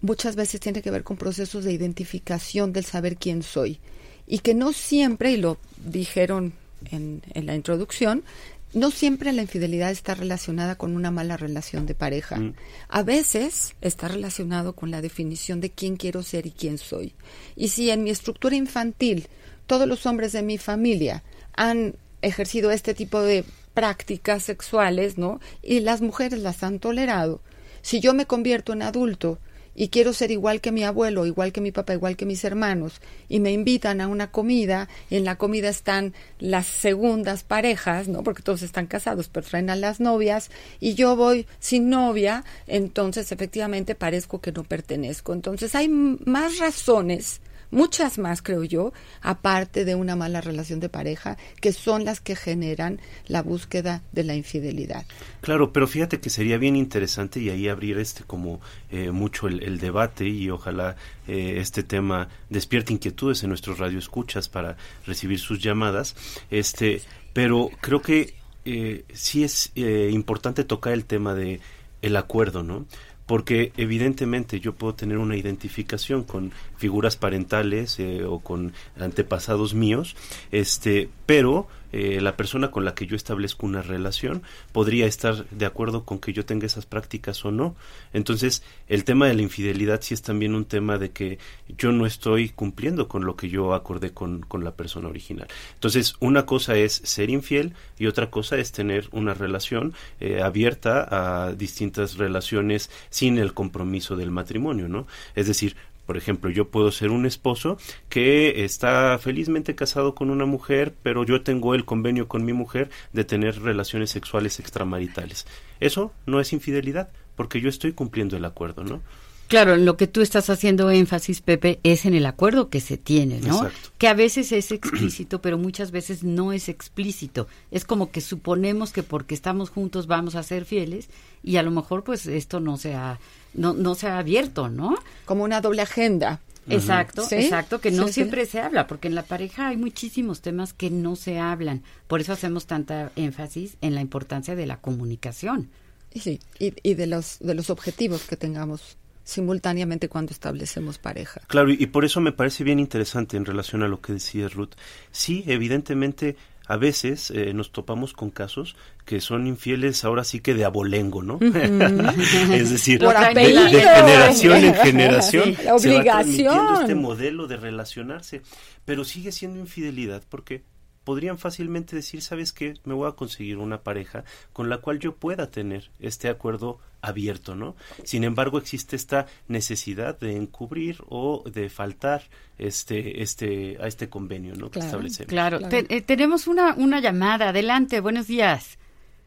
muchas 0.00 0.34
veces 0.34 0.60
tiene 0.60 0.82
que 0.82 0.90
ver 0.90 1.04
con 1.04 1.16
procesos 1.16 1.64
de 1.64 1.72
identificación 1.72 2.72
del 2.72 2.84
saber 2.84 3.16
quién 3.16 3.42
soy 3.42 3.78
y 4.26 4.40
que 4.40 4.54
no 4.54 4.72
siempre, 4.72 5.32
y 5.32 5.36
lo 5.36 5.58
dijeron 5.84 6.52
en, 6.90 7.22
en 7.34 7.46
la 7.46 7.54
introducción, 7.54 8.22
no 8.72 8.90
siempre 8.90 9.32
la 9.32 9.42
infidelidad 9.42 9.90
está 9.90 10.14
relacionada 10.14 10.76
con 10.76 10.94
una 10.94 11.10
mala 11.10 11.36
relación 11.36 11.86
de 11.86 11.94
pareja. 11.94 12.36
Mm. 12.36 12.54
A 12.88 13.02
veces 13.02 13.74
está 13.80 14.08
relacionado 14.08 14.74
con 14.74 14.90
la 14.90 15.00
definición 15.00 15.60
de 15.60 15.70
quién 15.70 15.96
quiero 15.96 16.22
ser 16.22 16.46
y 16.46 16.52
quién 16.52 16.78
soy. 16.78 17.14
Y 17.56 17.68
si 17.68 17.90
en 17.90 18.04
mi 18.04 18.10
estructura 18.10 18.56
infantil 18.56 19.28
todos 19.66 19.88
los 19.88 20.06
hombres 20.06 20.32
de 20.32 20.42
mi 20.42 20.58
familia 20.58 21.22
han 21.54 21.96
ejercido 22.22 22.70
este 22.70 22.94
tipo 22.94 23.20
de 23.20 23.44
prácticas 23.74 24.42
sexuales, 24.42 25.18
¿no? 25.18 25.40
Y 25.62 25.80
las 25.80 26.00
mujeres 26.00 26.40
las 26.40 26.62
han 26.62 26.78
tolerado. 26.78 27.40
Si 27.82 28.00
yo 28.00 28.14
me 28.14 28.26
convierto 28.26 28.72
en 28.72 28.82
adulto 28.82 29.38
y 29.74 29.88
quiero 29.88 30.12
ser 30.12 30.30
igual 30.30 30.60
que 30.60 30.72
mi 30.72 30.84
abuelo, 30.84 31.26
igual 31.26 31.52
que 31.52 31.60
mi 31.60 31.72
papá, 31.72 31.94
igual 31.94 32.16
que 32.16 32.26
mis 32.26 32.44
hermanos, 32.44 33.00
y 33.28 33.40
me 33.40 33.52
invitan 33.52 34.00
a 34.00 34.08
una 34.08 34.30
comida, 34.30 34.88
y 35.08 35.16
en 35.16 35.24
la 35.24 35.36
comida 35.36 35.68
están 35.68 36.14
las 36.38 36.66
segundas 36.66 37.44
parejas, 37.44 38.08
¿no? 38.08 38.22
Porque 38.22 38.42
todos 38.42 38.62
están 38.62 38.86
casados, 38.86 39.28
pero 39.28 39.46
traen 39.46 39.70
a 39.70 39.76
las 39.76 40.00
novias, 40.00 40.50
y 40.80 40.94
yo 40.94 41.16
voy 41.16 41.46
sin 41.58 41.88
novia, 41.88 42.44
entonces 42.66 43.32
efectivamente 43.32 43.94
parezco 43.94 44.40
que 44.40 44.52
no 44.52 44.64
pertenezco. 44.64 45.32
Entonces 45.32 45.74
hay 45.74 45.88
más 45.88 46.58
razones 46.58 47.40
muchas 47.70 48.18
más, 48.18 48.42
creo 48.42 48.64
yo, 48.64 48.92
aparte 49.20 49.84
de 49.84 49.94
una 49.94 50.16
mala 50.16 50.40
relación 50.40 50.80
de 50.80 50.88
pareja, 50.88 51.36
que 51.60 51.72
son 51.72 52.04
las 52.04 52.20
que 52.20 52.36
generan 52.36 53.00
la 53.26 53.42
búsqueda 53.42 54.02
de 54.12 54.24
la 54.24 54.34
infidelidad. 54.34 55.04
Claro, 55.40 55.72
pero 55.72 55.86
fíjate 55.86 56.20
que 56.20 56.30
sería 56.30 56.58
bien 56.58 56.76
interesante 56.76 57.40
y 57.40 57.50
ahí 57.50 57.68
abrir 57.68 57.98
este 57.98 58.24
como 58.24 58.60
eh, 58.90 59.10
mucho 59.10 59.48
el, 59.48 59.78
debate 59.78 60.28
y 60.28 60.50
ojalá 60.50 60.96
eh, 61.26 61.54
este 61.58 61.82
tema 61.82 62.28
despierte 62.48 62.92
inquietudes 62.92 63.42
en 63.42 63.48
nuestros 63.48 63.78
radioescuchas 63.78 64.48
para 64.48 64.76
recibir 65.06 65.38
sus 65.38 65.60
llamadas. 65.60 66.14
Este, 66.50 67.02
pero 67.32 67.70
creo 67.80 68.02
que 68.02 68.34
eh, 68.64 69.04
sí 69.14 69.44
es 69.44 69.72
importante 69.74 70.64
tocar 70.64 70.92
el 70.92 71.04
tema 71.04 71.34
de 71.34 71.60
el 72.02 72.16
acuerdo, 72.16 72.62
¿no? 72.62 72.86
Porque 73.30 73.70
evidentemente 73.76 74.58
yo 74.58 74.74
puedo 74.74 74.96
tener 74.96 75.16
una 75.18 75.36
identificación 75.36 76.24
con 76.24 76.50
figuras 76.76 77.14
parentales 77.14 78.00
eh, 78.00 78.24
o 78.24 78.40
con 78.40 78.72
antepasados 78.98 79.72
míos, 79.72 80.16
este, 80.50 81.08
pero 81.26 81.68
eh, 81.92 82.20
la 82.20 82.36
persona 82.36 82.70
con 82.70 82.84
la 82.84 82.94
que 82.94 83.06
yo 83.06 83.16
establezco 83.16 83.66
una 83.66 83.82
relación 83.82 84.42
podría 84.72 85.06
estar 85.06 85.48
de 85.50 85.66
acuerdo 85.66 86.04
con 86.04 86.18
que 86.18 86.32
yo 86.32 86.44
tenga 86.44 86.66
esas 86.66 86.86
prácticas 86.86 87.44
o 87.44 87.50
no. 87.50 87.76
Entonces, 88.12 88.62
el 88.88 89.04
tema 89.04 89.26
de 89.26 89.34
la 89.34 89.42
infidelidad 89.42 90.00
sí 90.02 90.14
es 90.14 90.22
también 90.22 90.54
un 90.54 90.64
tema 90.64 90.98
de 90.98 91.10
que 91.10 91.38
yo 91.76 91.92
no 91.92 92.06
estoy 92.06 92.50
cumpliendo 92.50 93.08
con 93.08 93.24
lo 93.24 93.36
que 93.36 93.48
yo 93.48 93.74
acordé 93.74 94.12
con, 94.12 94.40
con 94.42 94.64
la 94.64 94.74
persona 94.74 95.08
original. 95.08 95.48
Entonces, 95.74 96.14
una 96.20 96.46
cosa 96.46 96.76
es 96.76 96.92
ser 97.04 97.30
infiel 97.30 97.74
y 97.98 98.06
otra 98.06 98.30
cosa 98.30 98.56
es 98.56 98.72
tener 98.72 99.08
una 99.12 99.34
relación 99.34 99.94
eh, 100.20 100.42
abierta 100.42 101.06
a 101.10 101.52
distintas 101.52 102.16
relaciones 102.16 102.90
sin 103.10 103.38
el 103.38 103.54
compromiso 103.54 104.16
del 104.16 104.30
matrimonio, 104.30 104.88
¿no? 104.88 105.06
Es 105.34 105.46
decir, 105.46 105.76
por 106.10 106.16
ejemplo, 106.16 106.50
yo 106.50 106.70
puedo 106.70 106.90
ser 106.90 107.10
un 107.10 107.24
esposo 107.24 107.78
que 108.08 108.64
está 108.64 109.16
felizmente 109.20 109.76
casado 109.76 110.16
con 110.16 110.28
una 110.28 110.44
mujer, 110.44 110.92
pero 111.04 111.24
yo 111.24 111.42
tengo 111.42 111.72
el 111.72 111.84
convenio 111.84 112.26
con 112.26 112.44
mi 112.44 112.52
mujer 112.52 112.90
de 113.12 113.22
tener 113.22 113.62
relaciones 113.62 114.10
sexuales 114.10 114.58
extramaritales. 114.58 115.46
Eso 115.78 116.12
no 116.26 116.40
es 116.40 116.52
infidelidad, 116.52 117.10
porque 117.36 117.60
yo 117.60 117.68
estoy 117.68 117.92
cumpliendo 117.92 118.36
el 118.36 118.44
acuerdo, 118.44 118.82
¿no? 118.82 119.02
Claro, 119.46 119.76
lo 119.76 119.96
que 119.96 120.08
tú 120.08 120.20
estás 120.20 120.50
haciendo 120.50 120.90
énfasis, 120.90 121.42
Pepe, 121.42 121.78
es 121.84 122.04
en 122.04 122.14
el 122.14 122.26
acuerdo 122.26 122.70
que 122.70 122.80
se 122.80 122.96
tiene, 122.96 123.38
¿no? 123.38 123.58
Exacto. 123.58 123.90
Que 123.96 124.08
a 124.08 124.14
veces 124.14 124.50
es 124.50 124.72
explícito, 124.72 125.40
pero 125.40 125.58
muchas 125.58 125.92
veces 125.92 126.24
no 126.24 126.52
es 126.52 126.68
explícito. 126.68 127.46
Es 127.70 127.84
como 127.84 128.10
que 128.10 128.20
suponemos 128.20 128.92
que 128.92 129.04
porque 129.04 129.36
estamos 129.36 129.70
juntos 129.70 130.08
vamos 130.08 130.34
a 130.34 130.42
ser 130.42 130.64
fieles 130.64 131.08
y 131.44 131.56
a 131.56 131.62
lo 131.62 131.70
mejor 131.70 132.02
pues 132.02 132.26
esto 132.26 132.58
no 132.58 132.76
se 132.78 132.94
ha 132.94 133.20
no, 133.54 133.72
no 133.72 133.94
se 133.94 134.08
ha 134.08 134.18
abierto, 134.18 134.68
¿no? 134.68 134.96
Como 135.24 135.44
una 135.44 135.60
doble 135.60 135.82
agenda. 135.82 136.40
Exacto, 136.68 137.26
exacto, 137.30 137.80
que 137.80 137.90
no 137.90 138.08
siempre 138.08 138.46
se 138.46 138.60
habla, 138.60 138.86
porque 138.86 139.08
en 139.08 139.14
la 139.14 139.24
pareja 139.24 139.68
hay 139.68 139.76
muchísimos 139.76 140.40
temas 140.40 140.72
que 140.72 140.90
no 140.90 141.16
se 141.16 141.38
hablan. 141.38 141.82
Por 142.06 142.20
eso 142.20 142.32
hacemos 142.32 142.66
tanta 142.66 143.10
énfasis 143.16 143.76
en 143.80 143.94
la 143.94 144.00
importancia 144.00 144.54
de 144.54 144.66
la 144.66 144.76
comunicación. 144.76 145.70
Sí, 146.14 146.38
y, 146.58 146.74
y 146.82 146.94
de 146.94 147.06
los 147.06 147.38
de 147.40 147.54
los 147.54 147.70
objetivos 147.70 148.24
que 148.24 148.36
tengamos 148.36 148.96
simultáneamente 149.30 150.08
cuando 150.08 150.32
establecemos 150.32 150.98
pareja. 150.98 151.40
Claro, 151.46 151.70
y, 151.70 151.86
por 151.86 152.04
eso 152.04 152.20
me 152.20 152.32
parece 152.32 152.64
bien 152.64 152.78
interesante 152.78 153.36
en 153.36 153.44
relación 153.44 153.82
a 153.82 153.88
lo 153.88 154.00
que 154.00 154.12
decía 154.12 154.48
Ruth. 154.48 154.74
Sí, 155.12 155.44
evidentemente 155.46 156.36
a 156.70 156.76
veces 156.76 157.32
eh, 157.32 157.52
nos 157.52 157.72
topamos 157.72 158.12
con 158.12 158.30
casos 158.30 158.76
que 159.04 159.20
son 159.20 159.48
infieles 159.48 160.04
ahora 160.04 160.22
sí 160.22 160.38
que 160.38 160.54
de 160.54 160.64
abolengo, 160.64 161.20
¿no? 161.20 161.40
es 162.52 162.70
decir, 162.70 163.00
de, 163.00 163.08
generación 163.08 164.64
en 164.64 164.74
generación 164.84 165.56
la 165.64 165.74
obligación. 165.74 166.56
este 166.80 166.94
modelo 166.94 167.48
de 167.48 167.56
relacionarse, 167.56 168.42
pero 168.84 169.02
sigue 169.02 169.32
siendo 169.32 169.58
infidelidad 169.58 170.22
porque 170.28 170.62
podrían 171.10 171.38
fácilmente 171.38 171.96
decir, 171.96 172.22
¿sabes 172.22 172.52
qué? 172.52 172.74
Me 172.84 172.94
voy 172.94 173.08
a 173.08 173.16
conseguir 173.16 173.58
una 173.58 173.82
pareja 173.82 174.22
con 174.52 174.68
la 174.68 174.78
cual 174.78 175.00
yo 175.00 175.16
pueda 175.16 175.50
tener 175.50 175.90
este 175.98 176.28
acuerdo 176.28 176.78
abierto, 177.02 177.56
¿no? 177.56 177.74
Sin 178.04 178.22
embargo, 178.22 178.58
existe 178.58 178.94
esta 178.94 179.26
necesidad 179.48 180.16
de 180.20 180.36
encubrir 180.36 181.02
o 181.08 181.42
de 181.52 181.68
faltar 181.68 182.22
este 182.58 183.24
este 183.24 183.76
a 183.82 183.88
este 183.88 184.08
convenio, 184.08 184.54
¿no? 184.54 184.70
que 184.70 184.78
establecemos. 184.78 185.30
Claro, 185.30 185.58
eh, 185.68 186.00
tenemos 186.02 186.46
una 186.46 186.74
una 186.74 187.00
llamada. 187.00 187.48
Adelante, 187.48 187.98
buenos 187.98 188.28
días. 188.28 188.78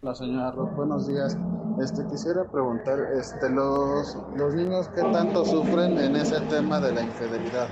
La 0.01 0.15
señora 0.15 0.51
Rock, 0.51 0.77
buenos 0.77 1.05
días. 1.05 1.37
Este 1.81 2.01
quisiera 2.09 2.49
preguntar, 2.49 2.97
este 3.19 3.49
los 3.49 4.17
los 4.37 4.55
niños 4.55 4.87
qué 4.95 5.01
tanto 5.01 5.43
sufren 5.43 5.97
en 5.97 6.15
ese 6.15 6.39
tema 6.47 6.79
de 6.79 6.93
la 6.93 7.01
infidelidad. 7.01 7.67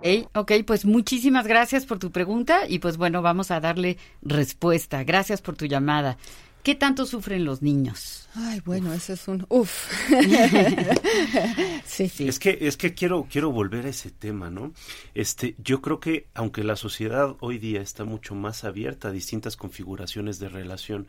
Hey, 0.00 0.28
ok, 0.32 0.52
pues 0.64 0.84
muchísimas 0.84 1.46
gracias 1.46 1.84
por 1.84 1.98
tu 1.98 2.12
pregunta 2.12 2.68
y 2.68 2.78
pues 2.78 2.96
bueno, 2.96 3.20
vamos 3.20 3.50
a 3.50 3.58
darle 3.58 3.98
respuesta. 4.22 5.02
Gracias 5.02 5.42
por 5.42 5.56
tu 5.56 5.66
llamada. 5.66 6.16
¿Qué 6.62 6.74
tanto 6.74 7.06
sufren 7.06 7.44
los 7.44 7.62
niños? 7.62 8.28
Ay, 8.34 8.60
bueno, 8.64 8.92
ese 8.92 9.14
es 9.14 9.26
un 9.26 9.46
uf. 9.48 9.90
sí, 11.86 12.08
sí. 12.08 12.28
Es 12.28 12.38
que 12.38 12.58
es 12.60 12.76
que 12.76 12.94
quiero 12.94 13.26
quiero 13.30 13.50
volver 13.50 13.86
a 13.86 13.88
ese 13.88 14.10
tema, 14.10 14.50
¿no? 14.50 14.72
Este, 15.14 15.56
yo 15.58 15.80
creo 15.80 15.98
que 15.98 16.26
aunque 16.34 16.62
la 16.62 16.76
sociedad 16.76 17.36
hoy 17.40 17.58
día 17.58 17.80
está 17.80 18.04
mucho 18.04 18.34
más 18.34 18.64
abierta 18.64 19.08
a 19.08 19.12
distintas 19.12 19.56
configuraciones 19.56 20.38
de 20.38 20.48
relación, 20.48 21.08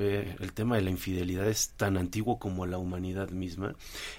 eh, 0.00 0.36
el 0.38 0.52
tema 0.52 0.76
de 0.76 0.82
la 0.82 0.90
infidelidad 0.90 1.48
es 1.48 1.70
tan 1.70 1.96
antiguo 1.96 2.38
como 2.38 2.66
la 2.66 2.78
humanidad 2.78 3.30
misma 3.30 3.74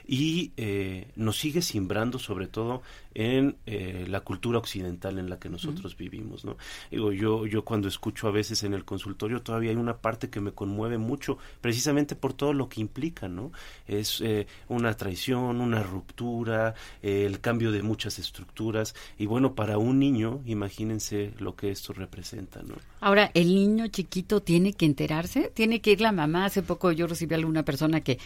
y 0.06 0.52
eh, 0.58 1.08
nos 1.16 1.38
sigue 1.38 1.62
simbrando 1.62 2.20
sobre 2.20 2.48
todo 2.48 2.82
en 3.14 3.56
eh, 3.66 4.06
la 4.08 4.20
cultura 4.20 4.60
occidental 4.60 5.20
en 5.20 5.30
la 5.30 5.40
que 5.40 5.50
nosotros 5.50 5.96
vivimos, 5.98 6.44
¿no? 6.44 6.58
Digo, 6.92 7.12
yo, 7.12 7.46
yo 7.48 7.64
cuando 7.64 7.88
escucho 7.88 8.28
a 8.28 8.32
veces 8.32 8.64
en 8.64 8.74
el 8.74 8.86
consultorio 8.86 9.42
todavía 9.42 9.72
hay 9.72 9.78
una 9.78 9.98
parte 9.98 10.30
que 10.30 10.42
me 10.42 10.52
conmueve 10.52 10.98
mucho, 10.98 11.38
precisamente 11.62 12.16
por 12.16 12.34
todo 12.34 12.54
lo 12.54 12.68
que 12.70 12.82
implica, 12.82 13.28
¿no? 13.28 13.52
Es 13.88 14.24
una 14.68 14.96
traición, 14.96 15.62
una 15.62 15.82
ruptura, 15.82 16.76
el 17.02 17.40
cambio 17.40 17.72
de 17.72 17.84
muchas 17.84 18.20
estructuras 18.20 18.96
y 19.18 19.26
bueno, 19.26 19.56
para 19.56 19.78
un 19.78 20.00
niño, 20.00 20.42
imagínense 20.46 21.34
lo 21.40 21.56
que 21.56 21.72
esto 21.72 21.94
representa, 21.94 22.62
¿no? 22.64 22.76
Ahora, 23.02 23.32
¿el 23.34 23.56
niño 23.56 23.88
chiquito 23.88 24.42
tiene 24.42 24.74
que 24.74 24.86
enterarse? 24.86 25.52
¿Tiene 25.54 25.69
que 25.78 25.92
ir 25.92 26.02
la 26.02 26.12
mamá? 26.12 26.46
Hace 26.46 26.64
poco 26.64 26.92
yo 26.92 27.06
recibí 27.06 27.36
a 27.36 27.38
alguna 27.38 27.64
persona 27.64 28.02
que, 28.02 28.18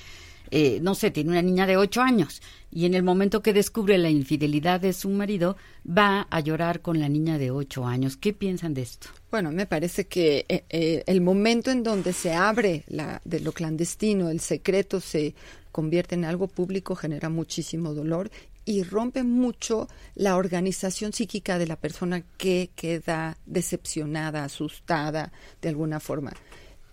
eh, 0.51 0.79
no 0.81 0.95
sé, 0.95 1.11
tiene 1.11 1.31
una 1.31 1.41
niña 1.41 1.67
de 1.67 1.75
ocho 1.75 2.01
años 2.01 2.41
y 2.71 2.85
en 2.85 2.93
el 2.93 3.03
momento 3.03 3.41
que 3.41 3.53
descubre 3.53 3.97
la 3.97 4.09
infidelidad 4.09 4.79
de 4.79 4.93
su 4.93 5.09
marido, 5.09 5.57
va 5.85 6.27
a 6.29 6.39
llorar 6.39 6.81
con 6.81 6.99
la 6.99 7.09
niña 7.09 7.37
de 7.37 7.51
ocho 7.51 7.85
años. 7.85 8.17
¿Qué 8.17 8.33
piensan 8.33 8.73
de 8.73 8.81
esto? 8.83 9.09
Bueno, 9.29 9.51
me 9.51 9.65
parece 9.65 10.07
que 10.07 10.45
eh, 10.47 10.63
eh, 10.69 11.03
el 11.05 11.21
momento 11.21 11.69
en 11.69 11.83
donde 11.83 12.13
se 12.13 12.33
abre 12.33 12.83
la, 12.87 13.21
de 13.25 13.41
lo 13.41 13.51
clandestino, 13.51 14.29
el 14.29 14.39
secreto 14.39 15.01
se 15.01 15.35
convierte 15.71 16.15
en 16.15 16.25
algo 16.25 16.47
público, 16.47 16.95
genera 16.95 17.29
muchísimo 17.29 17.93
dolor 17.93 18.31
y 18.65 18.83
rompe 18.83 19.23
mucho 19.23 19.87
la 20.15 20.37
organización 20.37 21.13
psíquica 21.13 21.57
de 21.57 21.67
la 21.67 21.75
persona 21.75 22.23
que 22.37 22.71
queda 22.75 23.37
decepcionada, 23.45 24.43
asustada 24.43 25.31
de 25.61 25.69
alguna 25.69 25.99
forma. 25.99 26.33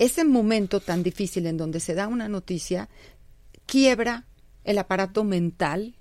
Ese 0.01 0.25
momento 0.25 0.81
tan 0.81 1.03
difícil 1.03 1.47
en 1.47 1.59
donde 1.59 1.79
se 1.79 1.95
da 1.95 2.09
una 2.09 2.27
noticia 2.27 2.89
quiebra 3.67 4.25
el 4.65 4.79
aparato 4.79 5.25
mental, 5.25 5.95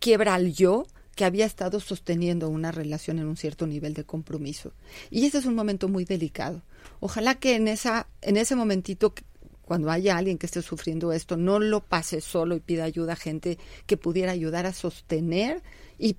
quiebra 0.00 0.34
al 0.34 0.54
yo 0.54 0.86
que 1.14 1.26
había 1.26 1.44
estado 1.44 1.78
sosteniendo 1.78 2.48
una 2.48 2.72
relación 2.72 3.18
en 3.18 3.26
un 3.26 3.36
cierto 3.36 3.66
nivel 3.66 3.92
de 3.92 4.04
compromiso. 4.04 4.72
Y 5.10 5.26
ese 5.26 5.36
es 5.36 5.44
un 5.44 5.54
momento 5.54 5.86
muy 5.88 6.06
delicado. 6.06 6.62
Ojalá 6.98 7.34
que 7.34 7.54
en 7.54 7.68
esa 7.68 8.06
en 8.22 8.38
ese 8.38 8.56
momentito 8.56 9.12
cuando 9.66 9.90
haya 9.90 10.16
alguien 10.16 10.38
que 10.38 10.46
esté 10.46 10.62
sufriendo 10.62 11.12
esto, 11.12 11.36
no 11.36 11.58
lo 11.58 11.80
pase 11.82 12.22
solo 12.22 12.56
y 12.56 12.60
pida 12.60 12.84
ayuda 12.84 13.12
a 13.12 13.16
gente 13.16 13.58
que 13.84 13.98
pudiera 13.98 14.32
ayudar 14.32 14.64
a 14.64 14.72
sostener 14.72 15.62
y 15.98 16.16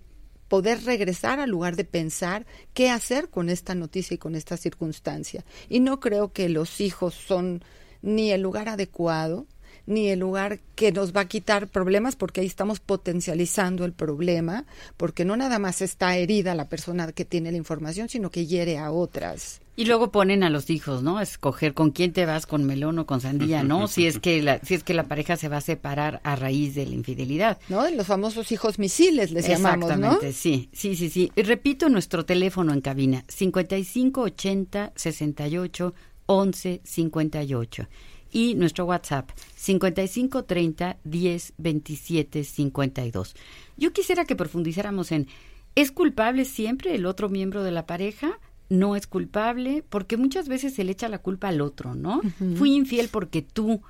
poder 0.53 0.83
regresar 0.83 1.39
al 1.39 1.49
lugar 1.49 1.75
de 1.75 1.83
pensar 1.83 2.45
qué 2.75 2.91
hacer 2.91 3.29
con 3.29 3.49
esta 3.49 3.73
noticia 3.73 4.13
y 4.13 4.17
con 4.19 4.35
esta 4.35 4.55
circunstancia. 4.55 5.43
Y 5.67 5.79
no 5.79 5.99
creo 5.99 6.31
que 6.31 6.47
los 6.47 6.79
hijos 6.79 7.15
son 7.15 7.63
ni 8.03 8.29
el 8.29 8.43
lugar 8.43 8.69
adecuado, 8.69 9.47
ni 9.87 10.09
el 10.09 10.19
lugar 10.19 10.59
que 10.75 10.91
nos 10.91 11.11
va 11.11 11.21
a 11.21 11.27
quitar 11.27 11.69
problemas, 11.69 12.15
porque 12.15 12.41
ahí 12.41 12.45
estamos 12.45 12.79
potencializando 12.79 13.83
el 13.83 13.93
problema, 13.93 14.67
porque 14.95 15.25
no 15.25 15.35
nada 15.37 15.57
más 15.57 15.81
está 15.81 16.17
herida 16.17 16.53
la 16.53 16.69
persona 16.69 17.11
que 17.13 17.25
tiene 17.25 17.51
la 17.51 17.57
información, 17.57 18.07
sino 18.07 18.29
que 18.29 18.45
hiere 18.45 18.77
a 18.77 18.91
otras. 18.91 19.62
Y 19.75 19.85
luego 19.85 20.11
ponen 20.11 20.43
a 20.43 20.51
los 20.51 20.69
hijos, 20.69 21.01
¿no? 21.01 21.17
A 21.17 21.23
escoger 21.23 21.73
con 21.73 21.89
quién 21.89 22.13
te 22.13 22.27
vas, 22.27 22.45
con 22.45 22.63
melón 22.63 22.99
o 22.99 23.07
con 23.07 23.21
sandía, 23.21 23.63
¿no? 23.63 23.87
si 23.87 24.05
es 24.05 24.19
que 24.19 24.41
la, 24.43 24.59
si 24.59 24.75
es 24.75 24.83
que 24.83 24.93
la 24.93 25.05
pareja 25.05 25.35
se 25.35 25.49
va 25.49 25.57
a 25.57 25.61
separar 25.61 26.21
a 26.23 26.35
raíz 26.35 26.75
de 26.75 26.85
la 26.85 26.93
infidelidad. 26.93 27.57
¿No? 27.69 27.89
Los 27.89 28.05
famosos 28.05 28.51
hijos 28.51 28.77
misiles 28.77 29.31
les 29.31 29.47
llamamos, 29.47 29.89
¿no? 29.89 29.95
Exactamente, 29.95 30.33
sí, 30.33 30.69
sí, 30.73 30.95
sí, 30.95 31.09
sí. 31.09 31.31
Y 31.35 31.41
repito 31.41 31.89
nuestro 31.89 32.23
teléfono 32.23 32.71
en 32.71 32.81
cabina, 32.81 33.25
5580 33.29 34.93
68 34.95 35.93
11 36.27 36.81
58 36.83 37.87
y 38.33 38.55
nuestro 38.55 38.85
WhatsApp 38.85 39.29
5530 39.55 40.97
10 41.03 41.53
27 41.57 42.43
52. 42.43 43.35
Yo 43.77 43.93
quisiera 43.93 44.25
que 44.25 44.35
profundizáramos 44.35 45.11
en 45.11 45.27
¿es 45.75 45.91
culpable 45.91 46.45
siempre 46.45 46.95
el 46.95 47.05
otro 47.05 47.29
miembro 47.29 47.63
de 47.63 47.71
la 47.71 47.85
pareja? 47.85 48.39
No 48.73 48.95
es 48.95 49.07
culpable, 49.07 49.83
porque 49.87 50.17
muchas 50.17 50.47
veces 50.47 50.73
se 50.73 50.83
le 50.83 50.91
echa 50.91 51.07
la 51.07 51.19
culpa 51.19 51.49
al 51.49 51.61
otro, 51.61 51.95
¿no? 51.95 52.21
Fui 52.55 52.73
infiel 52.73 53.07
porque 53.09 53.41
tú 53.41 53.81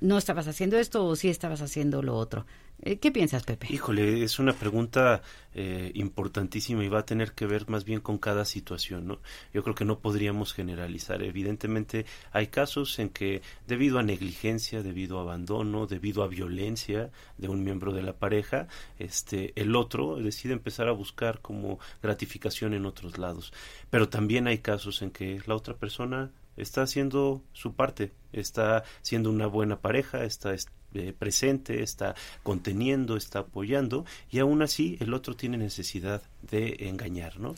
no 0.00 0.18
estabas 0.18 0.46
haciendo 0.46 0.76
esto 0.76 1.06
o 1.06 1.16
sí 1.16 1.28
estabas 1.28 1.62
haciendo 1.62 2.02
lo 2.02 2.16
otro. 2.16 2.44
Eh, 2.82 2.98
¿Qué 2.98 3.10
piensas, 3.10 3.42
Pepe? 3.42 3.68
Híjole, 3.70 4.22
es 4.22 4.38
una 4.38 4.52
pregunta 4.52 5.22
eh, 5.54 5.90
importantísima 5.94 6.84
y 6.84 6.88
va 6.88 7.00
a 7.00 7.06
tener 7.06 7.32
que 7.32 7.46
ver 7.46 7.68
más 7.70 7.84
bien 7.84 8.00
con 8.00 8.18
cada 8.18 8.44
situación, 8.44 9.06
¿no? 9.06 9.20
Yo 9.54 9.62
creo 9.62 9.74
que 9.74 9.86
no 9.86 9.98
podríamos 10.00 10.52
generalizar. 10.52 11.22
Evidentemente, 11.22 12.04
hay 12.32 12.48
casos 12.48 12.98
en 12.98 13.08
que, 13.08 13.40
debido 13.66 13.98
a 13.98 14.02
negligencia, 14.02 14.82
debido 14.82 15.18
a 15.18 15.22
abandono, 15.22 15.86
debido 15.86 16.22
a 16.22 16.28
violencia 16.28 17.10
de 17.38 17.48
un 17.48 17.64
miembro 17.64 17.92
de 17.92 18.02
la 18.02 18.12
pareja, 18.12 18.68
este, 18.98 19.52
el 19.56 19.74
otro 19.74 20.16
decide 20.16 20.52
empezar 20.52 20.88
a 20.88 20.92
buscar 20.92 21.40
como 21.40 21.78
gratificación 22.02 22.74
en 22.74 22.84
otros 22.84 23.16
lados. 23.16 23.54
Pero 23.88 24.10
también 24.10 24.46
hay 24.48 24.58
casos 24.58 25.00
en 25.00 25.12
que 25.12 25.40
la 25.46 25.54
otra 25.54 25.74
persona 25.76 26.30
está 26.58 26.82
haciendo 26.82 27.42
su 27.52 27.74
parte, 27.74 28.12
está 28.32 28.84
siendo 29.02 29.30
una 29.30 29.46
buena 29.46 29.80
pareja, 29.80 30.24
está 30.24 30.54
eh, 30.98 31.14
presente, 31.16 31.82
está 31.82 32.14
conteniendo, 32.42 33.16
está 33.16 33.40
apoyando 33.40 34.04
y 34.30 34.38
aún 34.38 34.62
así 34.62 34.96
el 35.00 35.14
otro 35.14 35.36
tiene 35.36 35.56
necesidad 35.56 36.22
de 36.50 36.76
engañar, 36.80 37.38
¿no? 37.38 37.54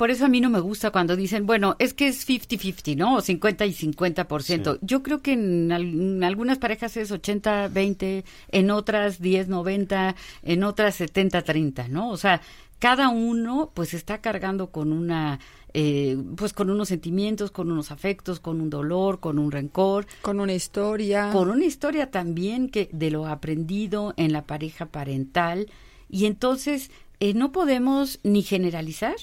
Por 0.00 0.10
eso 0.10 0.24
a 0.24 0.28
mí 0.28 0.40
no 0.40 0.48
me 0.48 0.60
gusta 0.60 0.92
cuando 0.92 1.14
dicen, 1.14 1.44
bueno, 1.44 1.76
es 1.78 1.92
que 1.92 2.08
es 2.08 2.26
50-50, 2.26 2.96
¿no? 2.96 3.16
O 3.16 3.20
50 3.20 3.66
y 3.66 3.74
50%. 3.74 4.40
ciento. 4.40 4.78
Yo 4.80 5.02
creo 5.02 5.20
que 5.20 5.34
en, 5.34 5.70
en, 5.70 6.24
algunas 6.24 6.56
parejas 6.56 6.96
es 6.96 7.12
80-20, 7.12 8.24
en 8.50 8.70
otras 8.70 9.20
10-90, 9.20 10.14
en 10.42 10.64
otras 10.64 10.98
70-30, 11.02 11.88
¿no? 11.88 12.08
O 12.08 12.16
sea, 12.16 12.40
cada 12.80 13.10
uno 13.10 13.70
pues 13.72 13.94
está 13.94 14.20
cargando 14.20 14.70
con 14.72 14.92
una 14.92 15.38
eh, 15.72 16.18
pues 16.36 16.52
con 16.52 16.68
unos 16.68 16.88
sentimientos, 16.88 17.52
con 17.52 17.70
unos 17.70 17.92
afectos, 17.92 18.40
con 18.40 18.60
un 18.60 18.70
dolor, 18.70 19.20
con 19.20 19.38
un 19.38 19.52
rencor, 19.52 20.06
con 20.22 20.40
una 20.40 20.54
historia, 20.54 21.30
con 21.30 21.48
una 21.48 21.64
historia 21.64 22.10
también 22.10 22.68
que 22.68 22.88
de 22.92 23.12
lo 23.12 23.28
aprendido 23.28 24.12
en 24.16 24.32
la 24.32 24.42
pareja 24.42 24.86
parental. 24.86 25.70
Y 26.08 26.26
entonces 26.26 26.90
eh, 27.20 27.34
no 27.34 27.52
podemos 27.52 28.18
ni 28.24 28.42
generalizar 28.42 29.14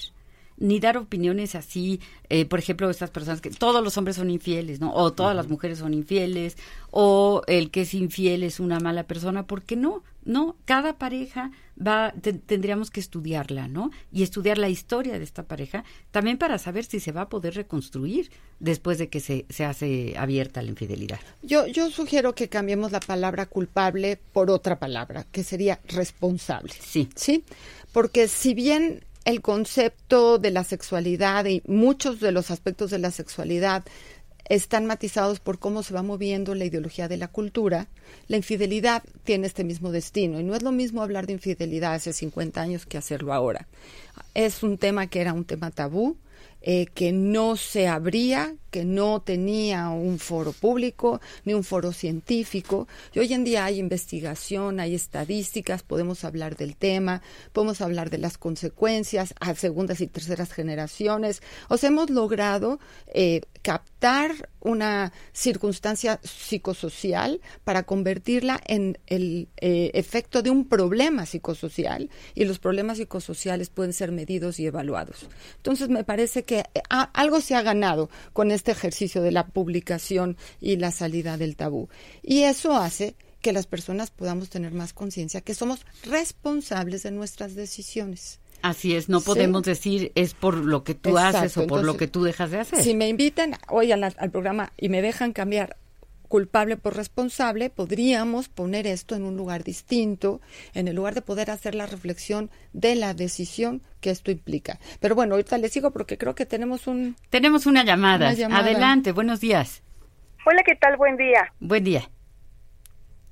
ni 0.58 0.80
dar 0.80 0.96
opiniones 0.96 1.54
así, 1.54 2.00
eh, 2.28 2.44
por 2.44 2.58
ejemplo, 2.58 2.90
estas 2.90 3.10
personas 3.10 3.40
que 3.40 3.50
todos 3.50 3.82
los 3.82 3.96
hombres 3.96 4.16
son 4.16 4.30
infieles, 4.30 4.80
¿no? 4.80 4.92
O 4.92 5.12
todas 5.12 5.34
las 5.34 5.48
mujeres 5.48 5.78
son 5.78 5.94
infieles, 5.94 6.56
o 6.90 7.42
el 7.46 7.70
que 7.70 7.82
es 7.82 7.94
infiel 7.94 8.42
es 8.42 8.60
una 8.60 8.80
mala 8.80 9.04
persona, 9.04 9.46
porque 9.46 9.76
no, 9.76 10.02
no, 10.24 10.56
cada 10.64 10.98
pareja 10.98 11.52
va, 11.80 12.12
tendríamos 12.46 12.90
que 12.90 13.00
estudiarla, 13.00 13.68
¿no? 13.68 13.90
Y 14.12 14.22
estudiar 14.22 14.58
la 14.58 14.68
historia 14.68 15.18
de 15.18 15.24
esta 15.24 15.44
pareja, 15.44 15.84
también 16.10 16.38
para 16.38 16.58
saber 16.58 16.84
si 16.84 17.00
se 17.00 17.12
va 17.12 17.22
a 17.22 17.28
poder 17.28 17.54
reconstruir 17.54 18.30
después 18.58 18.98
de 18.98 19.08
que 19.08 19.20
se, 19.20 19.46
se 19.48 19.64
hace 19.64 20.14
abierta 20.18 20.60
la 20.60 20.70
infidelidad. 20.70 21.20
Yo, 21.42 21.66
yo 21.66 21.90
sugiero 21.90 22.34
que 22.34 22.48
cambiemos 22.48 22.92
la 22.92 23.00
palabra 23.00 23.46
culpable 23.46 24.18
por 24.32 24.50
otra 24.50 24.78
palabra, 24.78 25.24
que 25.30 25.44
sería 25.44 25.80
responsable. 25.88 26.74
Sí. 26.78 27.08
Sí, 27.14 27.44
porque 27.92 28.28
si 28.28 28.54
bien 28.54 29.04
el 29.28 29.42
concepto 29.42 30.38
de 30.38 30.50
la 30.50 30.64
sexualidad 30.64 31.44
y 31.44 31.60
muchos 31.66 32.18
de 32.18 32.32
los 32.32 32.50
aspectos 32.50 32.90
de 32.90 32.98
la 32.98 33.10
sexualidad 33.10 33.84
están 34.48 34.86
matizados 34.86 35.38
por 35.38 35.58
cómo 35.58 35.82
se 35.82 35.92
va 35.92 36.02
moviendo 36.02 36.54
la 36.54 36.64
ideología 36.64 37.08
de 37.08 37.18
la 37.18 37.28
cultura, 37.28 37.88
la 38.28 38.38
infidelidad 38.38 39.02
tiene 39.24 39.46
este 39.46 39.64
mismo 39.64 39.92
destino. 39.92 40.40
Y 40.40 40.44
no 40.44 40.54
es 40.54 40.62
lo 40.62 40.72
mismo 40.72 41.02
hablar 41.02 41.26
de 41.26 41.34
infidelidad 41.34 41.92
hace 41.92 42.14
50 42.14 42.58
años 42.58 42.86
que 42.86 42.96
hacerlo 42.96 43.34
ahora. 43.34 43.68
Es 44.32 44.62
un 44.62 44.78
tema 44.78 45.08
que 45.08 45.20
era 45.20 45.34
un 45.34 45.44
tema 45.44 45.72
tabú, 45.72 46.16
eh, 46.62 46.86
que 46.94 47.12
no 47.12 47.56
se 47.56 47.86
abría, 47.86 48.54
que 48.70 48.84
no 48.84 49.20
tenía 49.20 49.88
un 49.88 50.18
foro 50.18 50.52
público 50.52 51.20
ni 51.44 51.54
un 51.54 51.64
foro 51.64 51.92
científico. 51.92 52.88
Y 53.12 53.20
hoy 53.20 53.32
en 53.32 53.44
día 53.44 53.64
hay 53.64 53.78
investigación, 53.78 54.80
hay 54.80 54.94
estadísticas, 54.94 55.82
podemos 55.82 56.24
hablar 56.24 56.56
del 56.56 56.76
tema, 56.76 57.22
podemos 57.52 57.80
hablar 57.80 58.10
de 58.10 58.18
las 58.18 58.38
consecuencias 58.38 59.34
a 59.40 59.54
segundas 59.54 60.00
y 60.00 60.06
terceras 60.06 60.52
generaciones. 60.52 61.42
O 61.68 61.76
sea, 61.76 61.88
hemos 61.88 62.10
logrado 62.10 62.78
eh, 63.06 63.42
captar 63.62 64.48
una 64.60 65.12
circunstancia 65.32 66.20
psicosocial 66.22 67.40
para 67.64 67.84
convertirla 67.84 68.60
en 68.66 68.98
el 69.06 69.48
eh, 69.58 69.90
efecto 69.94 70.42
de 70.42 70.50
un 70.50 70.68
problema 70.68 71.26
psicosocial 71.26 72.10
y 72.34 72.44
los 72.44 72.58
problemas 72.58 72.98
psicosociales 72.98 73.70
pueden 73.70 73.92
ser 73.92 74.12
medidos 74.12 74.58
y 74.58 74.66
evaluados. 74.66 75.28
Entonces 75.56 75.88
me 75.88 76.04
parece 76.04 76.44
que 76.44 76.60
eh, 76.74 76.82
algo 76.88 77.40
se 77.40 77.54
ha 77.54 77.62
ganado 77.62 78.10
con 78.32 78.50
este 78.58 78.72
ejercicio 78.72 79.22
de 79.22 79.32
la 79.32 79.46
publicación 79.46 80.36
y 80.60 80.76
la 80.76 80.90
salida 80.90 81.38
del 81.38 81.56
tabú 81.56 81.88
y 82.22 82.42
eso 82.42 82.76
hace 82.76 83.14
que 83.40 83.52
las 83.52 83.66
personas 83.66 84.10
podamos 84.10 84.50
tener 84.50 84.72
más 84.72 84.92
conciencia 84.92 85.40
que 85.40 85.54
somos 85.54 85.86
responsables 86.04 87.04
de 87.04 87.12
nuestras 87.12 87.54
decisiones. 87.54 88.40
Así 88.62 88.96
es, 88.96 89.08
no 89.08 89.20
podemos 89.20 89.62
decir 89.62 90.10
es 90.16 90.34
por 90.34 90.56
lo 90.56 90.82
que 90.82 90.94
tú 90.94 91.16
haces 91.16 91.56
o 91.56 91.66
por 91.66 91.84
lo 91.84 91.96
que 91.96 92.08
tú 92.08 92.24
dejas 92.24 92.50
de 92.50 92.58
hacer. 92.58 92.82
Si 92.82 92.94
me 92.94 93.08
invitan 93.08 93.54
hoy 93.68 93.92
al, 93.92 94.12
programa 94.32 94.72
y 94.76 94.88
me 94.88 95.00
dejan 95.00 95.32
cambiar 95.32 95.76
culpable 96.28 96.76
por 96.76 96.96
responsable, 96.96 97.70
podríamos 97.70 98.48
poner 98.48 98.86
esto 98.86 99.16
en 99.16 99.24
un 99.24 99.36
lugar 99.36 99.64
distinto, 99.64 100.40
en 100.74 100.86
el 100.88 100.96
lugar 100.96 101.14
de 101.14 101.22
poder 101.22 101.50
hacer 101.50 101.74
la 101.74 101.86
reflexión 101.86 102.50
de 102.72 102.94
la 102.94 103.14
decisión 103.14 103.82
que 104.00 104.10
esto 104.10 104.30
implica. 104.30 104.78
Pero 105.00 105.14
bueno, 105.14 105.34
ahorita 105.34 105.58
les 105.58 105.72
sigo 105.72 105.90
porque 105.90 106.18
creo 106.18 106.34
que 106.34 106.46
tenemos 106.46 106.86
un... 106.86 107.16
Tenemos 107.30 107.66
una 107.66 107.84
llamada. 107.84 108.28
Una 108.28 108.34
llamada. 108.34 108.66
Adelante, 108.66 109.12
buenos 109.12 109.40
días. 109.40 109.82
Hola, 110.46 110.62
¿qué 110.64 110.76
tal? 110.76 110.96
Buen 110.96 111.16
día. 111.16 111.52
Buen 111.60 111.84
día. 111.84 112.08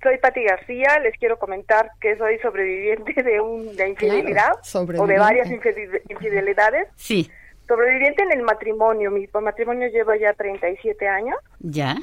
Soy 0.02 0.18
Pati 0.18 0.44
García, 0.44 0.98
les 1.02 1.16
quiero 1.18 1.38
comentar 1.38 1.90
que 2.00 2.16
soy 2.16 2.38
sobreviviente 2.38 3.22
de 3.22 3.40
una 3.40 3.88
infidelidad 3.88 4.52
o 4.74 5.06
de 5.06 5.18
varias 5.18 5.48
infidelidades. 5.50 6.88
Sí. 6.96 7.30
Sobreviviente 7.66 8.22
en 8.22 8.32
el 8.32 8.42
matrimonio, 8.42 9.10
mi 9.10 9.26
matrimonio 9.42 9.88
lleva 9.88 10.16
ya 10.16 10.32
37 10.34 11.08
años. 11.08 11.36
¿Ya? 11.58 11.96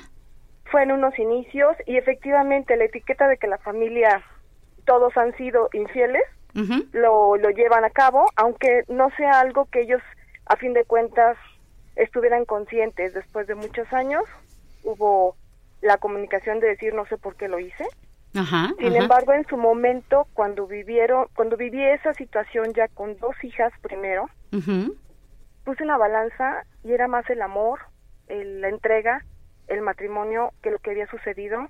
Fue 0.73 0.81
en 0.81 0.91
unos 0.91 1.19
inicios 1.19 1.77
y 1.86 1.97
efectivamente 1.97 2.75
la 2.77 2.86
etiqueta 2.86 3.27
de 3.27 3.38
que 3.38 3.45
la 3.45 3.59
familia 3.59 4.23
todos 4.86 5.15
han 5.17 5.38
sido 5.38 5.69
infieles 5.71 6.23
lo, 6.93 7.38
lo 7.38 7.49
llevan 7.51 7.86
a 7.86 7.91
cabo, 7.91 8.25
aunque 8.36 8.81
no 8.88 9.12
sea 9.12 9.39
algo 9.39 9.65
que 9.65 9.81
ellos 9.81 10.01
a 10.47 10.55
fin 10.55 10.73
de 10.73 10.83
cuentas 10.83 11.38
estuvieran 11.95 12.45
conscientes 12.45 13.13
después 13.13 13.45
de 13.45 13.53
muchos 13.53 13.93
años. 13.93 14.23
Hubo 14.83 15.36
la 15.83 15.97
comunicación 15.99 16.59
de 16.59 16.69
decir 16.69 16.95
no 16.95 17.05
sé 17.05 17.19
por 17.19 17.36
qué 17.36 17.47
lo 17.47 17.59
hice. 17.59 17.86
Sin 18.79 18.95
embargo, 18.95 19.33
en 19.33 19.45
su 19.45 19.57
momento, 19.57 20.25
cuando 20.33 20.65
vivieron, 20.65 21.27
cuando 21.36 21.55
viví 21.55 21.83
esa 21.83 22.15
situación 22.15 22.73
ya 22.73 22.88
con 22.88 23.15
dos 23.19 23.36
hijas 23.43 23.71
primero, 23.83 24.27
puse 25.63 25.83
una 25.83 25.99
balanza 25.99 26.65
y 26.83 26.93
era 26.93 27.07
más 27.07 27.29
el 27.29 27.43
amor, 27.43 27.79
la 28.27 28.69
entrega, 28.69 29.23
el 29.67 29.82
matrimonio 29.82 30.52
que 30.62 30.71
lo 30.71 30.80
que 30.80 30.91
había 30.91 31.08
sucedido 31.08 31.69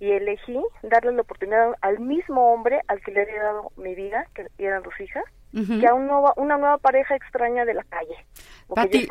y 0.00 0.12
elegí 0.12 0.58
darle 0.82 1.12
la 1.12 1.22
oportunidad 1.22 1.74
al 1.82 2.00
mismo 2.00 2.52
hombre 2.52 2.80
al 2.88 3.00
que 3.02 3.12
le 3.12 3.22
había 3.22 3.42
dado 3.42 3.72
mi 3.76 3.94
vida, 3.94 4.26
que 4.34 4.46
eran 4.58 4.82
dos 4.82 4.98
hijas, 4.98 5.24
que 5.52 5.86
a 5.86 5.94
una 5.94 6.56
nueva 6.56 6.78
pareja 6.78 7.14
extraña 7.16 7.64
de 7.64 7.74
la 7.74 7.84
calle. 7.84 8.16
Pati, 8.74 9.08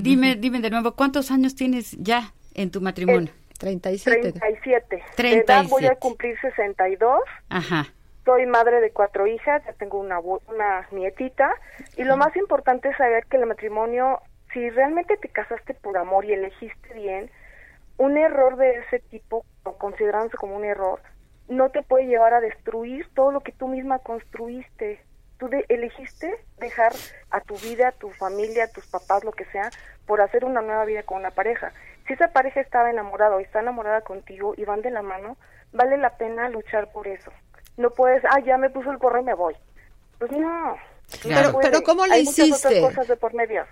dime, 0.00 0.36
dime 0.36 0.60
de 0.60 0.70
nuevo, 0.70 0.92
¿cuántos 0.92 1.30
años 1.30 1.54
tienes 1.54 1.92
ya 1.98 2.32
en 2.54 2.70
tu 2.70 2.80
matrimonio? 2.80 3.30
37. 3.58 4.32
37. 4.32 5.04
37. 5.16 5.22
De 5.22 5.38
edad 5.38 5.64
voy 5.68 5.86
a 5.86 5.94
cumplir 5.96 6.38
62. 6.40 7.20
Ajá. 7.50 7.86
Soy 8.24 8.46
madre 8.46 8.80
de 8.80 8.90
cuatro 8.90 9.26
hijas, 9.26 9.62
ya 9.64 9.72
tengo 9.74 9.98
una, 9.98 10.18
una 10.20 10.86
nietita. 10.92 11.52
Y 11.96 12.04
lo 12.04 12.16
más 12.16 12.34
importante 12.36 12.88
es 12.88 12.96
saber 12.96 13.26
que 13.26 13.36
el 13.36 13.46
matrimonio, 13.46 14.20
si 14.52 14.70
realmente 14.70 15.16
te 15.16 15.28
casaste 15.28 15.74
por 15.74 15.96
amor 15.96 16.24
y 16.24 16.32
elegiste 16.32 16.94
bien, 16.94 17.30
un 18.02 18.18
error 18.18 18.56
de 18.56 18.80
ese 18.80 18.98
tipo, 18.98 19.44
considerándose 19.78 20.36
como 20.36 20.56
un 20.56 20.64
error, 20.64 21.00
no 21.46 21.70
te 21.70 21.82
puede 21.82 22.06
llevar 22.06 22.34
a 22.34 22.40
destruir 22.40 23.06
todo 23.14 23.30
lo 23.30 23.42
que 23.42 23.52
tú 23.52 23.68
misma 23.68 24.00
construiste. 24.00 25.00
Tú 25.38 25.48
elegiste 25.68 26.34
dejar 26.58 26.92
a 27.30 27.40
tu 27.42 27.54
vida, 27.58 27.88
a 27.88 27.92
tu 27.92 28.10
familia, 28.10 28.64
a 28.64 28.72
tus 28.72 28.88
papás, 28.88 29.22
lo 29.22 29.30
que 29.30 29.44
sea, 29.44 29.70
por 30.04 30.20
hacer 30.20 30.44
una 30.44 30.62
nueva 30.62 30.84
vida 30.84 31.04
con 31.04 31.18
una 31.18 31.30
pareja. 31.30 31.72
Si 32.08 32.14
esa 32.14 32.32
pareja 32.32 32.60
estaba 32.60 32.90
enamorada 32.90 33.36
o 33.36 33.38
está 33.38 33.60
enamorada 33.60 34.00
contigo 34.00 34.54
y 34.56 34.64
van 34.64 34.82
de 34.82 34.90
la 34.90 35.02
mano, 35.02 35.36
vale 35.72 35.96
la 35.96 36.16
pena 36.16 36.48
luchar 36.48 36.90
por 36.90 37.06
eso. 37.06 37.30
No 37.76 37.90
puedes, 37.90 38.24
ah, 38.24 38.40
ya 38.40 38.58
me 38.58 38.70
puso 38.70 38.90
el 38.90 38.98
correo 38.98 39.22
y 39.22 39.26
me 39.26 39.34
voy. 39.34 39.54
Pues 40.18 40.32
no, 40.32 40.76
pero, 41.22 41.58
pero 41.60 41.82
¿cómo 41.82 42.06
le 42.06 42.20
hiciste? 42.20 42.82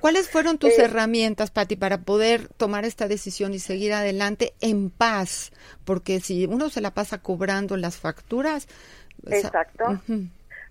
¿Cuáles 0.00 0.30
fueron 0.30 0.58
tus 0.58 0.78
eh, 0.78 0.84
herramientas, 0.84 1.50
Patti, 1.50 1.76
para 1.76 1.98
poder 1.98 2.48
tomar 2.48 2.84
esta 2.84 3.08
decisión 3.08 3.54
y 3.54 3.58
seguir 3.58 3.92
adelante 3.92 4.54
en 4.60 4.90
paz? 4.90 5.52
Porque 5.84 6.20
si 6.20 6.46
uno 6.46 6.70
se 6.70 6.80
la 6.80 6.92
pasa 6.92 7.18
cobrando 7.18 7.76
las 7.76 7.98
facturas... 7.98 8.68
Exacto. 9.26 10.00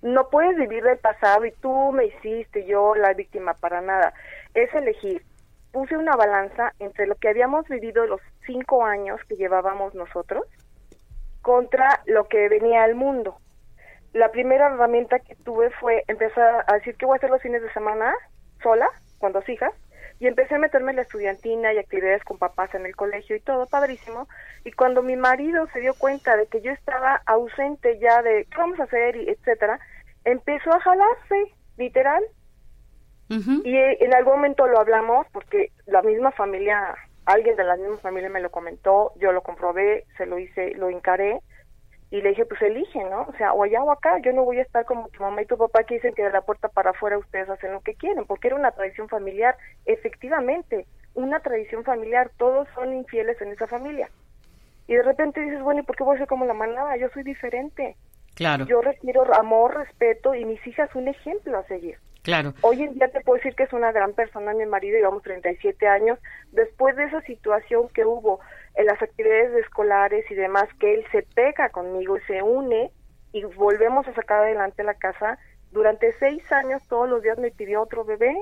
No 0.02 0.30
puedes 0.30 0.56
vivir 0.58 0.84
del 0.84 0.98
pasado 0.98 1.46
y 1.46 1.52
tú 1.62 1.92
me 1.92 2.06
hiciste, 2.06 2.66
yo 2.66 2.96
la 2.96 3.14
víctima, 3.14 3.54
para 3.54 3.82
nada. 3.82 4.14
Es 4.54 4.74
elegir. 4.74 5.24
Puse 5.72 5.98
una 5.98 6.16
balanza 6.16 6.74
entre 6.80 7.06
lo 7.06 7.16
que 7.16 7.30
habíamos 7.30 7.68
vivido 7.68 8.06
los 8.08 8.22
cinco 8.46 8.86
años 8.86 9.20
que 9.28 9.36
llevábamos 9.36 9.94
nosotros 9.94 10.46
contra 11.42 12.02
lo 12.06 12.28
que 12.28 12.50
venía 12.50 12.84
al 12.84 12.96
mundo 12.96 13.38
la 14.14 14.32
primera 14.32 14.68
herramienta 14.68 15.20
que 15.20 15.36
tuve 15.36 15.70
fue 15.80 16.04
empezar 16.08 16.66
a 16.68 16.74
decir 16.76 16.96
que 16.96 17.06
voy 17.06 17.16
a 17.16 17.18
hacer 17.18 17.30
los 17.30 17.42
fines 17.42 17.62
de 17.62 17.72
semana 17.74 18.14
sola, 18.64 18.90
con 19.20 19.34
dos 19.34 19.48
hijas, 19.50 19.74
y 20.20 20.28
empecé 20.28 20.56
a 20.56 20.60
meterme 20.60 20.92
en 20.92 20.98
la 20.98 21.04
estudiantina 21.04 21.74
y 21.74 21.78
actividades 21.78 22.24
con 22.24 22.38
papás 22.38 22.74
en 22.76 22.86
el 22.86 22.96
colegio 22.96 23.36
y 23.36 23.40
todo, 23.40 23.68
padrísimo. 23.68 24.28
Y 24.66 24.72
cuando 24.72 25.02
mi 25.02 25.16
marido 25.16 25.68
se 25.72 25.80
dio 25.80 25.94
cuenta 25.94 26.36
de 26.36 26.48
que 26.48 26.62
yo 26.62 26.72
estaba 26.72 27.22
ausente 27.26 28.00
ya 28.00 28.22
de 28.22 28.46
qué 28.46 28.58
vamos 28.58 28.80
a 28.80 28.84
hacer, 28.84 29.16
y 29.16 29.30
etcétera, 29.30 29.80
empezó 30.26 30.74
a 30.74 30.80
jalarse, 30.80 31.54
literal. 31.78 32.24
Y 33.30 33.78
en 33.78 34.12
algún 34.16 34.38
momento 34.38 34.66
lo 34.66 34.80
hablamos 34.80 35.28
porque 35.32 35.72
la 35.86 36.02
misma 36.02 36.32
familia, 36.32 36.96
alguien 37.26 37.56
de 37.56 37.64
la 37.64 37.76
misma 37.76 37.98
familia 37.98 38.28
me 38.28 38.42
lo 38.42 38.50
comentó, 38.50 39.14
yo 39.18 39.32
lo 39.32 39.44
comprobé, 39.44 40.06
se 40.18 40.26
lo 40.26 40.40
hice, 40.40 40.74
lo 40.74 40.90
encaré 40.90 41.40
y 42.12 42.22
le 42.22 42.30
dije, 42.30 42.46
pues 42.46 42.62
elige, 42.62 43.04
¿no? 43.04 43.22
O 43.22 43.34
sea, 43.38 43.54
o 43.54 43.64
allá 43.64 43.84
o 43.84 43.92
acá, 43.92 44.20
yo 44.20 44.34
no 44.34 44.44
voy 44.44 44.58
a 44.58 44.64
estar 44.64 44.86
como 44.86 45.10
tu 45.10 45.22
mamá 45.22 45.42
y 45.42 45.46
tu 45.46 45.58
papá 45.58 45.84
que 45.84 45.96
dicen 45.96 46.14
que 46.16 46.24
de 46.24 46.32
la 46.32 46.42
puerta 46.42 46.68
para 46.68 46.92
afuera 46.92 47.18
ustedes 47.18 47.50
hacen 47.50 47.72
lo 47.72 47.82
que 47.82 47.94
quieren, 47.94 48.26
porque 48.26 48.48
era 48.48 48.56
una 48.56 48.72
tradición 48.72 49.08
familiar, 49.10 49.56
efectivamente, 49.86 50.88
una 51.14 51.40
tradición 51.40 51.84
familiar, 51.84 52.32
todos 52.38 52.68
son 52.74 52.94
infieles 52.94 53.40
en 53.42 53.50
esa 53.50 53.68
familia. 53.68 54.10
Y 54.88 54.96
de 54.96 55.04
repente 55.04 55.40
dices, 55.42 55.62
bueno, 55.62 55.82
¿y 55.82 55.84
por 55.84 55.96
qué 55.96 56.04
voy 56.04 56.16
a 56.16 56.20
ser 56.20 56.28
como 56.28 56.46
la 56.46 56.56
manada? 56.56 56.98
Yo 56.98 57.10
soy 57.10 57.24
diferente. 57.24 57.96
Claro. 58.34 58.66
Yo 58.66 58.82
requiero 58.82 59.32
amor, 59.36 59.76
respeto 59.76 60.34
y 60.34 60.46
mis 60.46 60.66
hijas 60.66 60.90
un 60.96 61.08
ejemplo 61.08 61.58
a 61.58 61.64
seguir. 61.66 61.98
Claro. 62.24 62.54
Hoy 62.62 62.82
en 62.84 62.94
día 62.94 63.08
te 63.10 63.22
puedo 63.22 63.38
decir 63.38 63.56
que 63.56 63.64
es 63.64 63.74
una 63.74 63.92
gran 63.92 64.14
persona 64.14 64.54
mi 64.54 64.66
marido, 64.66 64.98
llevamos 64.98 65.24
37 65.24 65.88
años, 65.88 66.20
después 66.52 66.96
de 66.96 67.06
esa 67.06 67.22
situación 67.22 67.88
que 67.90 68.06
hubo 68.06 68.40
en 68.76 68.86
las 68.86 69.02
actividades 69.02 69.54
escolares 69.56 70.30
y 70.30 70.36
demás, 70.36 70.70
que 70.80 70.94
él 70.94 71.06
se 71.12 71.24
pega 71.24 71.70
conmigo 71.70 72.18
y 72.18 72.22
se 72.22 72.42
une 72.42 72.92
y 73.32 73.44
volvemos 73.44 74.08
a 74.08 74.14
sacar 74.14 74.40
adelante 74.40 74.84
la 74.84 74.94
casa. 74.94 75.38
Durante 75.72 76.14
seis 76.14 76.52
años 76.52 76.82
todos 76.88 77.10
los 77.10 77.22
días 77.22 77.38
me 77.38 77.52
pidió 77.52 77.82
otro 77.82 78.06
bebé 78.06 78.36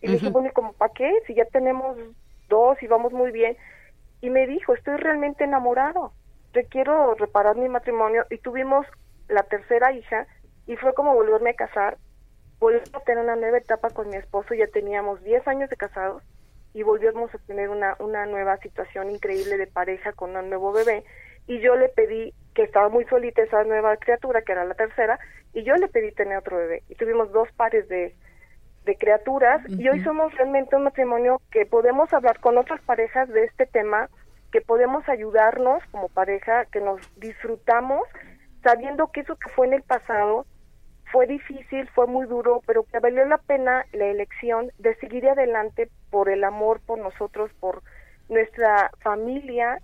y 0.00 0.06
le 0.06 0.12
dije, 0.14 0.30
bueno, 0.30 0.50
¿cómo 0.54 0.72
para 0.72 0.92
qué? 0.92 1.12
Si 1.26 1.34
ya 1.34 1.44
tenemos 1.46 1.96
dos 2.48 2.82
y 2.82 2.86
vamos 2.86 3.12
muy 3.12 3.30
bien. 3.32 3.56
Y 4.20 4.30
me 4.30 4.46
dijo, 4.46 4.74
estoy 4.74 4.96
realmente 4.96 5.44
enamorado, 5.44 6.12
requiero 6.52 7.14
reparar 7.14 7.56
mi 7.56 7.68
matrimonio 7.68 8.26
y 8.30 8.38
tuvimos 8.38 8.86
la 9.28 9.42
tercera 9.44 9.92
hija 9.92 10.26
y 10.66 10.76
fue 10.76 10.94
como 10.94 11.14
volverme 11.14 11.50
a 11.50 11.54
casar, 11.54 11.96
volver 12.58 12.82
a 12.92 13.00
tener 13.00 13.24
una 13.24 13.36
nueva 13.36 13.58
etapa 13.58 13.90
con 13.90 14.08
mi 14.08 14.16
esposo, 14.16 14.54
ya 14.54 14.66
teníamos 14.66 15.22
diez 15.22 15.46
años 15.48 15.70
de 15.70 15.76
casados 15.76 16.22
y 16.72 16.82
volvimos 16.82 17.34
a 17.34 17.38
tener 17.38 17.68
una, 17.68 17.96
una 17.98 18.26
nueva 18.26 18.56
situación 18.58 19.10
increíble 19.10 19.56
de 19.56 19.66
pareja 19.66 20.12
con 20.12 20.36
un 20.36 20.48
nuevo 20.48 20.72
bebé. 20.72 21.04
Y 21.46 21.60
yo 21.60 21.76
le 21.76 21.88
pedí 21.88 22.32
que 22.54 22.62
estaba 22.62 22.88
muy 22.88 23.04
solita 23.06 23.42
esa 23.42 23.64
nueva 23.64 23.96
criatura 23.96 24.42
que 24.42 24.52
era 24.52 24.64
la 24.64 24.74
tercera 24.74 25.18
y 25.52 25.64
yo 25.64 25.74
le 25.76 25.88
pedí 25.88 26.12
tener 26.12 26.38
otro 26.38 26.56
bebé. 26.56 26.82
Y 26.88 26.94
tuvimos 26.94 27.32
dos 27.32 27.48
pares 27.52 27.88
de, 27.88 28.14
de 28.84 28.96
criaturas 28.96 29.62
y 29.68 29.88
hoy 29.88 30.02
somos 30.02 30.32
realmente 30.36 30.76
un 30.76 30.84
matrimonio 30.84 31.40
que 31.50 31.66
podemos 31.66 32.12
hablar 32.12 32.40
con 32.40 32.56
otras 32.56 32.80
parejas 32.82 33.28
de 33.28 33.44
este 33.44 33.66
tema 33.66 34.08
que 34.52 34.60
podemos 34.60 35.08
ayudarnos 35.08 35.82
como 35.90 36.08
pareja 36.08 36.64
que 36.66 36.80
nos 36.80 37.00
disfrutamos 37.20 38.02
sabiendo 38.62 39.08
que 39.08 39.20
eso 39.20 39.36
que 39.36 39.48
fue 39.50 39.66
en 39.66 39.74
el 39.74 39.82
pasado 39.82 40.46
fue 41.12 41.26
difícil, 41.26 41.88
fue 41.94 42.06
muy 42.06 42.26
duro, 42.26 42.62
pero 42.66 42.84
que 42.84 42.98
valió 42.98 43.24
la 43.26 43.38
pena 43.38 43.84
la 43.92 44.06
elección 44.06 44.70
de 44.78 44.94
seguir 44.96 45.28
adelante 45.28 45.88
por 46.10 46.28
el 46.28 46.44
amor 46.44 46.80
por 46.86 46.98
nosotros, 46.98 47.50
por 47.60 47.82
nuestra 48.28 48.90
familia, 49.00 49.78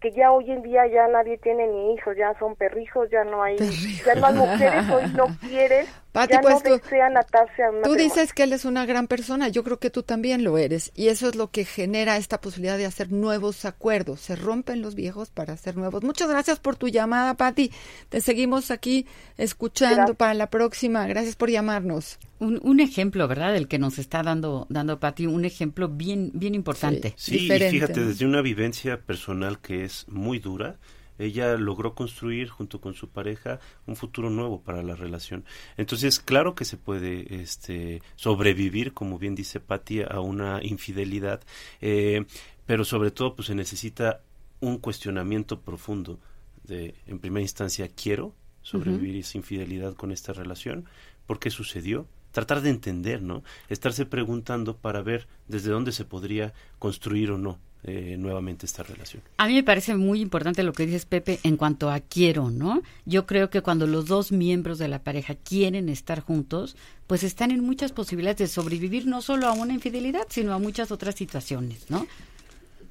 que 0.00 0.12
ya 0.12 0.32
hoy 0.32 0.50
en 0.50 0.62
día 0.62 0.86
ya 0.86 1.06
nadie 1.08 1.36
tiene 1.38 1.66
ni 1.66 1.94
hijos, 1.94 2.16
ya 2.16 2.34
son 2.38 2.56
perrijos, 2.56 3.10
ya 3.10 3.24
no 3.24 3.42
hay, 3.42 3.58
ya 3.58 4.14
no 4.14 4.26
hay 4.26 4.34
mujeres, 4.34 4.90
hoy 4.90 5.02
no 5.14 5.26
quieren, 5.40 5.86
ya 6.12 6.40
pues 6.40 6.64
no 6.64 6.76
desean 6.76 7.16
atarse 7.16 7.62
a 7.62 7.70
Tú 7.82 7.94
dices 7.94 8.32
que 8.32 8.42
él 8.42 8.52
es 8.52 8.64
una 8.64 8.84
gran 8.86 9.06
persona, 9.06 9.48
yo 9.48 9.62
creo 9.62 9.78
que 9.78 9.90
tú 9.90 10.02
también 10.02 10.42
lo 10.42 10.58
eres, 10.58 10.92
y 10.94 11.08
eso 11.08 11.28
es 11.28 11.36
lo 11.36 11.50
que 11.50 11.64
genera 11.64 12.16
esta 12.16 12.40
posibilidad 12.40 12.76
de 12.76 12.86
hacer 12.86 13.12
nuevos 13.12 13.64
acuerdos, 13.64 14.20
se 14.20 14.36
rompen 14.36 14.82
los 14.82 14.94
viejos 14.94 15.30
para 15.30 15.52
hacer 15.52 15.76
nuevos. 15.76 16.02
Muchas 16.02 16.28
gracias 16.28 16.58
por 16.58 16.76
tu 16.76 16.88
llamada, 16.88 17.34
Patti, 17.34 17.70
te 18.08 18.20
seguimos 18.20 18.70
aquí 18.70 19.06
escuchando 19.38 20.14
para 20.14 20.34
la 20.34 20.50
próxima, 20.50 21.06
gracias 21.06 21.36
por 21.36 21.50
llamarnos. 21.50 22.18
Un, 22.38 22.58
un, 22.62 22.80
ejemplo, 22.80 23.28
¿verdad? 23.28 23.52
Del 23.52 23.68
que 23.68 23.78
nos 23.78 23.98
está 23.98 24.22
dando, 24.22 24.66
dando 24.70 24.98
Patti, 24.98 25.26
un 25.26 25.44
ejemplo 25.44 25.88
bien, 25.88 26.30
bien 26.32 26.54
importante. 26.54 27.14
Sí, 27.16 27.48
fíjate, 27.50 28.04
desde 28.04 28.24
una 28.24 28.40
vivencia 28.40 28.98
personal 28.98 29.60
que 29.60 29.84
es 29.84 30.06
muy 30.08 30.38
dura, 30.38 30.76
ella 31.20 31.56
logró 31.56 31.94
construir 31.94 32.48
junto 32.48 32.80
con 32.80 32.94
su 32.94 33.08
pareja 33.08 33.60
un 33.86 33.96
futuro 33.96 34.30
nuevo 34.30 34.62
para 34.62 34.82
la 34.82 34.94
relación. 34.94 35.44
Entonces, 35.76 36.18
claro 36.18 36.54
que 36.54 36.64
se 36.64 36.76
puede 36.76 37.42
este, 37.42 38.02
sobrevivir, 38.16 38.92
como 38.94 39.18
bien 39.18 39.34
dice 39.34 39.60
Patti, 39.60 40.02
a 40.02 40.20
una 40.20 40.60
infidelidad, 40.62 41.42
eh, 41.80 42.24
pero 42.66 42.84
sobre 42.84 43.10
todo 43.10 43.36
pues 43.36 43.46
se 43.48 43.54
necesita 43.54 44.22
un 44.60 44.78
cuestionamiento 44.78 45.60
profundo 45.60 46.18
de, 46.64 46.94
en 47.06 47.18
primera 47.18 47.42
instancia, 47.42 47.88
quiero 47.88 48.34
sobrevivir 48.62 49.16
esa 49.16 49.38
infidelidad 49.38 49.94
con 49.94 50.12
esta 50.12 50.32
relación, 50.32 50.86
¿por 51.26 51.38
qué 51.38 51.50
sucedió? 51.50 52.06
tratar 52.32 52.60
de 52.60 52.70
entender, 52.70 53.22
¿no? 53.22 53.42
Estarse 53.68 54.06
preguntando 54.06 54.76
para 54.76 55.02
ver 55.02 55.26
desde 55.48 55.70
dónde 55.70 55.90
se 55.90 56.04
podría 56.04 56.52
construir 56.78 57.32
o 57.32 57.38
no 57.38 57.58
eh, 57.82 58.16
nuevamente 58.18 58.66
esta 58.66 58.82
relación. 58.82 59.22
A 59.38 59.46
mí 59.46 59.54
me 59.54 59.62
parece 59.62 59.94
muy 59.94 60.20
importante 60.20 60.62
lo 60.62 60.72
que 60.72 60.84
dices, 60.84 61.06
Pepe, 61.06 61.40
en 61.44 61.56
cuanto 61.56 61.90
a 61.90 62.00
quiero, 62.00 62.50
¿no? 62.50 62.82
Yo 63.06 63.26
creo 63.26 63.48
que 63.48 63.62
cuando 63.62 63.86
los 63.86 64.06
dos 64.06 64.32
miembros 64.32 64.78
de 64.78 64.88
la 64.88 64.98
pareja 64.98 65.34
quieren 65.34 65.88
estar 65.88 66.20
juntos, 66.20 66.76
pues 67.06 67.22
están 67.22 67.50
en 67.50 67.60
muchas 67.60 67.92
posibilidades 67.92 68.38
de 68.38 68.48
sobrevivir 68.48 69.06
no 69.06 69.22
solo 69.22 69.46
a 69.48 69.52
una 69.52 69.72
infidelidad, 69.72 70.26
sino 70.28 70.52
a 70.52 70.58
muchas 70.58 70.92
otras 70.92 71.14
situaciones, 71.14 71.90
¿no? 71.90 72.06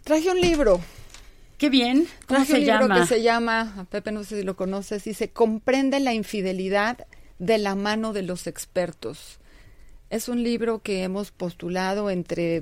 Traje 0.03 0.31
un 0.31 0.41
libro. 0.41 0.81
Qué 1.59 1.69
bien. 1.69 2.07
¿Cómo 2.25 2.39
Traje 2.39 2.53
se 2.53 2.59
un 2.59 2.65
llama? 2.65 2.81
libro 2.81 3.01
que 3.01 3.07
se 3.07 3.21
llama, 3.21 3.87
Pepe 3.91 4.11
no 4.11 4.23
sé 4.23 4.39
si 4.39 4.43
lo 4.43 4.55
conoces, 4.55 5.03
dice 5.03 5.29
Comprende 5.29 5.99
la 5.99 6.13
infidelidad 6.13 7.05
de 7.37 7.57
la 7.57 7.75
mano 7.75 8.11
de 8.13 8.23
los 8.23 8.47
expertos. 8.47 9.39
Es 10.09 10.29
un 10.29 10.41
libro 10.41 10.79
que 10.79 11.03
hemos 11.03 11.31
postulado 11.31 12.09
entre 12.09 12.61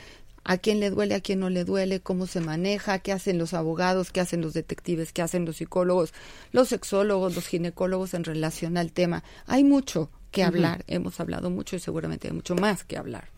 a 0.43 0.57
quién 0.57 0.79
le 0.79 0.89
duele, 0.89 1.13
a 1.13 1.21
quién 1.21 1.39
no 1.39 1.51
le 1.51 1.63
duele, 1.63 1.99
cómo 1.99 2.25
se 2.25 2.41
maneja, 2.41 2.97
qué 2.97 3.11
hacen 3.11 3.37
los 3.37 3.53
abogados, 3.53 4.11
qué 4.11 4.19
hacen 4.19 4.41
los 4.41 4.53
detectives, 4.53 5.13
qué 5.13 5.21
hacen 5.21 5.45
los 5.45 5.57
psicólogos, 5.57 6.11
los 6.51 6.69
sexólogos, 6.69 7.35
los 7.35 7.45
ginecólogos 7.45 8.15
en 8.15 8.23
relación 8.23 8.77
al 8.77 8.91
tema. 8.91 9.23
Hay 9.45 9.63
mucho 9.63 10.09
que 10.31 10.43
hablar, 10.43 10.83
hemos 10.87 11.19
hablado 11.19 11.49
mucho 11.49 11.75
y 11.75 11.79
seguramente 11.79 12.27
hay 12.27 12.33
mucho 12.33 12.55
más 12.55 12.83
que 12.83 12.97
hablar. 12.97 13.29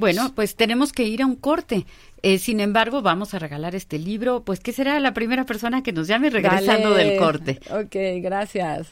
Bueno, 0.00 0.32
pues 0.34 0.56
tenemos 0.56 0.94
que 0.94 1.04
ir 1.04 1.20
a 1.20 1.26
un 1.26 1.36
corte. 1.36 1.84
Eh, 2.22 2.38
sin 2.38 2.60
embargo, 2.60 3.02
vamos 3.02 3.34
a 3.34 3.38
regalar 3.38 3.74
este 3.74 3.98
libro. 3.98 4.42
Pues, 4.42 4.60
¿qué 4.60 4.72
será 4.72 4.98
la 4.98 5.12
primera 5.12 5.44
persona 5.44 5.82
que 5.82 5.92
nos 5.92 6.08
llame 6.08 6.30
regresando 6.30 6.94
del 6.94 7.18
corte? 7.18 7.60
Ok, 7.70 8.22
gracias. 8.22 8.88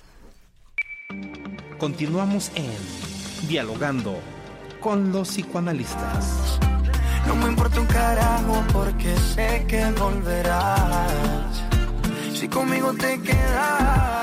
Continuamos 1.78 2.52
en 2.54 3.48
Dialogando 3.48 4.20
con 4.80 5.10
los 5.10 5.28
psicoanalistas. 5.28 6.58
No 7.26 7.36
me 7.36 7.48
importa 7.48 7.80
un 7.80 7.86
carajo 7.86 8.64
porque 8.72 9.16
sé 9.16 9.64
que 9.66 9.84
volverás. 9.98 11.64
Si 12.34 12.48
conmigo 12.48 12.92
te 12.94 13.18
quedas 13.20 14.17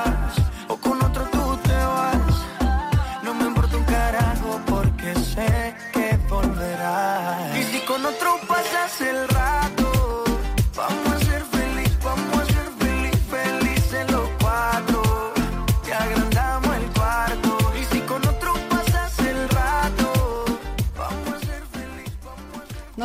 el 9.00 9.28
rato, 9.28 9.65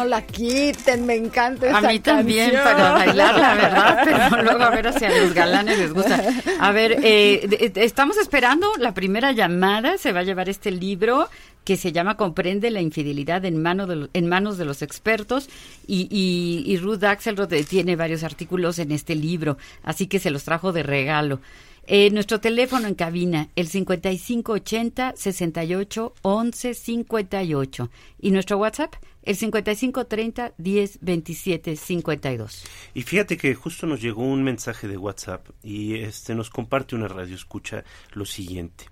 No 0.01 0.07
la 0.07 0.25
quiten, 0.25 1.05
me 1.05 1.15
encanta 1.15 1.67
esa 1.67 1.77
A 1.77 1.81
mí 1.81 1.99
también, 1.99 2.51
canción. 2.51 2.63
para 2.75 2.91
bailarla, 2.93 3.53
¿verdad? 3.55 4.01
Pero 4.31 4.43
luego 4.43 4.63
a 4.63 4.69
ver 4.71 4.93
si 4.97 5.05
a 5.05 5.09
los 5.15 5.33
galanes 5.33 5.77
les 5.77 5.93
gusta. 5.93 6.23
A 6.59 6.71
ver, 6.71 6.97
eh, 7.03 7.45
de- 7.47 7.83
estamos 7.83 8.17
esperando 8.17 8.67
la 8.79 8.93
primera 8.93 9.31
llamada. 9.31 9.97
Se 9.97 10.11
va 10.11 10.21
a 10.21 10.23
llevar 10.23 10.49
este 10.49 10.71
libro 10.71 11.29
que 11.63 11.77
se 11.77 11.91
llama 11.91 12.17
Comprende 12.17 12.71
la 12.71 12.81
infidelidad 12.81 13.45
en, 13.45 13.61
mano 13.61 13.85
de 13.85 13.95
lo- 13.95 14.09
en 14.13 14.27
manos 14.27 14.57
de 14.57 14.65
los 14.65 14.81
expertos 14.81 15.47
y, 15.85 16.07
y, 16.09 16.63
y 16.65 16.77
Ruth 16.77 17.03
Axelrod 17.03 17.53
eh, 17.53 17.63
tiene 17.63 17.95
varios 17.95 18.23
artículos 18.23 18.79
en 18.79 18.91
este 18.91 19.13
libro, 19.13 19.57
así 19.83 20.07
que 20.07 20.17
se 20.19 20.31
los 20.31 20.43
trajo 20.43 20.71
de 20.71 20.81
regalo. 20.81 21.39
Eh, 21.87 22.09
nuestro 22.11 22.39
teléfono 22.39 22.87
en 22.87 22.95
cabina, 22.95 23.49
el 23.55 23.67
5580 23.67 25.13
68 25.15 26.13
11 26.21 26.73
58. 26.73 27.89
Y 28.21 28.31
nuestro 28.31 28.57
WhatsApp, 28.57 28.93
el 29.23 29.35
5530 29.35 30.53
10 30.57 30.99
27 31.01 31.75
52. 31.75 32.63
Y 32.93 33.01
fíjate 33.03 33.37
que 33.37 33.53
justo 33.55 33.87
nos 33.87 34.01
llegó 34.01 34.23
un 34.23 34.43
mensaje 34.43 34.87
de 34.87 34.97
WhatsApp 34.97 35.47
y 35.63 35.95
este 35.95 36.35
nos 36.35 36.49
comparte 36.49 36.95
una 36.95 37.07
radio 37.07 37.35
escucha 37.35 37.83
lo 38.13 38.25
siguiente. 38.25 38.85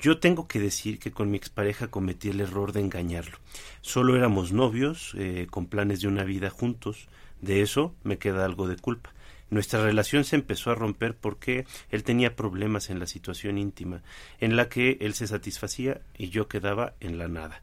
Yo 0.00 0.18
tengo 0.18 0.48
que 0.48 0.60
decir 0.60 0.98
que 0.98 1.10
con 1.10 1.30
mi 1.30 1.36
expareja 1.36 1.88
cometí 1.88 2.30
el 2.30 2.40
error 2.40 2.72
de 2.72 2.80
engañarlo. 2.80 3.38
Solo 3.82 4.16
éramos 4.16 4.50
novios, 4.50 5.14
eh, 5.18 5.46
con 5.50 5.66
planes 5.66 6.00
de 6.00 6.08
una 6.08 6.24
vida 6.24 6.48
juntos. 6.48 7.08
De 7.42 7.60
eso 7.60 7.94
me 8.02 8.16
queda 8.16 8.46
algo 8.46 8.66
de 8.66 8.76
culpa. 8.76 9.12
Nuestra 9.50 9.82
relación 9.82 10.24
se 10.24 10.36
empezó 10.36 10.70
a 10.70 10.74
romper 10.74 11.16
porque 11.16 11.66
él 11.90 12.04
tenía 12.04 12.36
problemas 12.36 12.88
en 12.88 13.00
la 13.00 13.06
situación 13.06 13.58
íntima, 13.58 14.02
en 14.38 14.56
la 14.56 14.68
que 14.68 14.96
él 15.00 15.12
se 15.12 15.26
satisfacía 15.26 16.00
y 16.16 16.30
yo 16.30 16.48
quedaba 16.48 16.94
en 17.00 17.18
la 17.18 17.28
nada. 17.28 17.60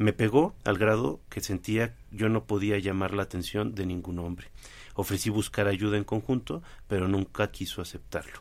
Me 0.00 0.14
pegó 0.14 0.54
al 0.64 0.78
grado 0.78 1.20
que 1.28 1.42
sentía 1.42 1.94
yo 2.10 2.30
no 2.30 2.44
podía 2.44 2.78
llamar 2.78 3.12
la 3.12 3.22
atención 3.22 3.74
de 3.74 3.84
ningún 3.84 4.18
hombre. 4.18 4.46
Ofrecí 4.94 5.28
buscar 5.28 5.68
ayuda 5.68 5.98
en 5.98 6.04
conjunto, 6.04 6.62
pero 6.88 7.06
nunca 7.06 7.50
quiso 7.50 7.82
aceptarlo. 7.82 8.40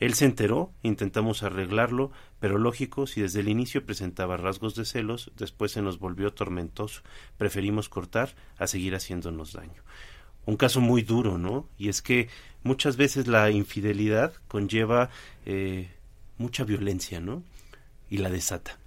Él 0.00 0.14
se 0.14 0.24
enteró, 0.24 0.72
intentamos 0.82 1.44
arreglarlo, 1.44 2.10
pero 2.40 2.58
lógico, 2.58 3.06
si 3.06 3.20
desde 3.20 3.38
el 3.38 3.48
inicio 3.48 3.86
presentaba 3.86 4.38
rasgos 4.38 4.74
de 4.74 4.84
celos, 4.84 5.30
después 5.36 5.70
se 5.70 5.82
nos 5.82 6.00
volvió 6.00 6.34
tormentoso. 6.34 7.02
Preferimos 7.36 7.88
cortar 7.88 8.34
a 8.58 8.66
seguir 8.66 8.96
haciéndonos 8.96 9.52
daño. 9.52 9.84
Un 10.46 10.56
caso 10.56 10.80
muy 10.80 11.02
duro, 11.02 11.38
¿no? 11.38 11.68
Y 11.78 11.90
es 11.90 12.02
que 12.02 12.28
muchas 12.64 12.96
veces 12.96 13.28
la 13.28 13.52
infidelidad 13.52 14.32
conlleva 14.48 15.10
eh, 15.46 15.92
mucha 16.38 16.64
violencia, 16.64 17.20
¿no? 17.20 17.44
Y 18.10 18.18
la 18.18 18.30
desata. 18.30 18.80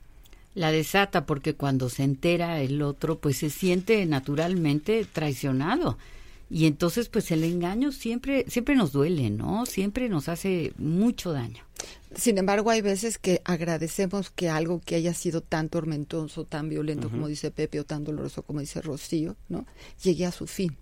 La 0.54 0.72
desata 0.72 1.26
porque 1.26 1.56
cuando 1.56 1.90
se 1.90 2.04
entera 2.04 2.62
el 2.62 2.82
otro, 2.82 3.20
pues 3.20 3.38
se 3.38 3.50
siente 3.50 4.06
naturalmente 4.06 5.06
traicionado. 5.06 5.98
Y 6.50 6.66
entonces, 6.66 7.08
pues 7.08 7.32
el 7.32 7.46
engaño 7.46 7.94
siempre, 7.94 8.44
siempre 8.50 8.76
nos 8.76 8.92
duele, 8.92 9.30
¿no? 9.30 9.66
Siempre 9.66 10.10
nos 10.10 10.28
hace 10.28 10.74
mucho 10.78 11.32
daño. 11.32 11.64
Sin 12.14 12.38
embargo, 12.38 12.70
hay 12.70 12.82
veces 12.82 13.18
que 13.18 13.42
agradecemos 13.46 14.32
que 14.32 14.50
algo 14.50 14.82
que 14.84 14.96
haya 14.96 15.14
sido 15.14 15.40
tan 15.40 15.70
tormentoso, 15.70 16.44
tan 16.44 16.68
violento 16.68 17.10
como 17.10 17.30
dice 17.30 17.52
Pepe 17.52 17.80
o 17.80 17.86
tan 17.86 18.04
doloroso 18.04 18.44
como 18.44 18.60
dice 18.60 18.82
Rocío, 18.82 19.38
¿no? 19.48 19.66
Llegue 20.04 20.26
a 20.26 20.32
su 20.34 20.46
fin. 20.46 20.76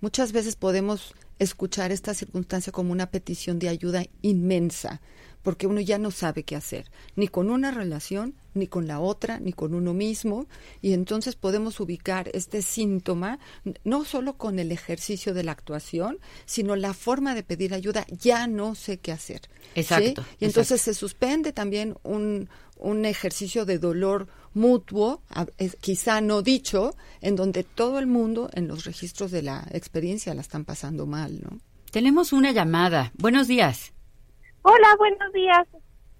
Muchas 0.00 0.32
veces 0.32 0.56
podemos 0.56 1.14
escuchar 1.38 1.92
esta 1.92 2.14
circunstancia 2.14 2.72
como 2.72 2.90
una 2.90 3.06
petición 3.06 3.60
de 3.60 3.68
ayuda 3.68 4.04
inmensa, 4.22 5.00
porque 5.42 5.66
uno 5.66 5.80
ya 5.80 5.98
no 5.98 6.10
sabe 6.10 6.44
qué 6.44 6.56
hacer, 6.56 6.90
ni 7.16 7.28
con 7.28 7.50
una 7.50 7.70
relación, 7.70 8.34
ni 8.54 8.66
con 8.66 8.86
la 8.86 9.00
otra, 9.00 9.40
ni 9.40 9.52
con 9.52 9.74
uno 9.74 9.94
mismo, 9.94 10.46
y 10.80 10.92
entonces 10.92 11.36
podemos 11.36 11.80
ubicar 11.80 12.30
este 12.34 12.62
síntoma 12.62 13.38
no 13.84 14.04
solo 14.04 14.36
con 14.36 14.58
el 14.58 14.72
ejercicio 14.72 15.34
de 15.34 15.44
la 15.44 15.52
actuación, 15.52 16.18
sino 16.44 16.76
la 16.76 16.94
forma 16.94 17.34
de 17.34 17.42
pedir 17.42 17.74
ayuda, 17.74 18.06
ya 18.08 18.46
no 18.46 18.74
sé 18.74 18.98
qué 18.98 19.12
hacer. 19.12 19.42
¿sí? 19.42 19.80
Exacto, 19.80 20.24
Y 20.38 20.44
entonces 20.44 20.80
se 20.80 20.94
suspende 20.94 21.52
también 21.52 21.96
un, 22.02 22.48
un 22.76 23.04
ejercicio 23.04 23.64
de 23.64 23.78
dolor 23.78 24.28
mutuo, 24.54 25.22
quizá 25.80 26.20
no 26.20 26.42
dicho, 26.42 26.94
en 27.20 27.36
donde 27.36 27.64
todo 27.64 27.98
el 27.98 28.06
mundo 28.06 28.50
en 28.52 28.68
los 28.68 28.84
registros 28.84 29.30
de 29.30 29.42
la 29.42 29.66
experiencia 29.72 30.34
la 30.34 30.42
están 30.42 30.64
pasando 30.64 31.06
mal, 31.06 31.40
¿no? 31.42 31.58
Tenemos 31.90 32.32
una 32.32 32.52
llamada. 32.52 33.12
Buenos 33.18 33.48
días. 33.48 33.92
Hola, 34.62 34.88
buenos 34.98 35.32
días. 35.32 35.66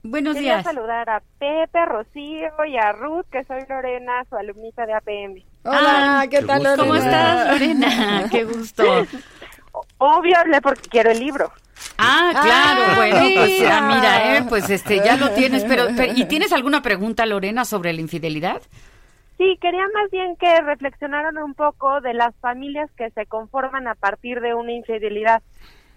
Buenos 0.03 0.35
Quería 0.35 0.55
días. 0.55 0.65
saludar 0.65 1.09
a 1.09 1.23
Pepe, 1.39 1.85
Rocío 1.87 2.49
y 2.67 2.77
a 2.77 2.93
Ruth, 2.93 3.27
que 3.31 3.45
soy 3.45 3.61
Lorena, 3.69 4.25
su 4.29 4.37
alumnita 4.37 4.85
de 4.85 4.95
APM. 4.95 5.45
Hola, 5.65 6.27
¿qué 6.29 6.43
tal, 6.43 6.63
Lorena? 6.65 6.77
¿Cómo 6.83 6.95
estás, 6.97 7.49
Lorena? 7.53 8.25
Qué 8.31 8.45
gusto. 8.45 8.83
Obvio 9.99 10.37
hablé 10.39 10.61
porque 10.61 10.89
quiero 10.91 11.13
el 11.13 11.21
libro. 11.21 11.53
Ah, 11.99 12.31
claro, 12.33 12.83
Ah, 12.89 12.95
bueno, 12.97 13.17
pues 13.35 13.61
mira. 13.61 13.79
ah, 13.79 13.95
mira, 13.95 14.37
eh, 14.39 14.45
pues 14.49 14.69
este 14.71 14.97
ya 15.05 15.17
lo 15.17 15.31
tienes, 15.31 15.65
pero, 15.65 15.85
pero 15.97 16.13
¿y 16.17 16.25
tienes 16.27 16.53
alguna 16.53 16.83
pregunta, 16.83 17.25
Lorena, 17.27 17.65
sobre 17.65 17.93
la 17.93 18.01
infidelidad? 18.01 18.61
Sí, 19.39 19.57
quería 19.61 19.85
más 19.95 20.11
bien 20.11 20.37
que 20.37 20.61
reflexionaran 20.63 21.39
un 21.39 21.55
poco 21.55 22.01
de 22.01 22.15
las 22.15 22.35
familias 22.41 22.91
que 22.97 23.11
se 23.11 23.27
conforman 23.27 23.87
a 23.89 23.95
partir 23.95 24.41
de 24.41 24.55
una 24.55 24.73
infidelidad, 24.73 25.43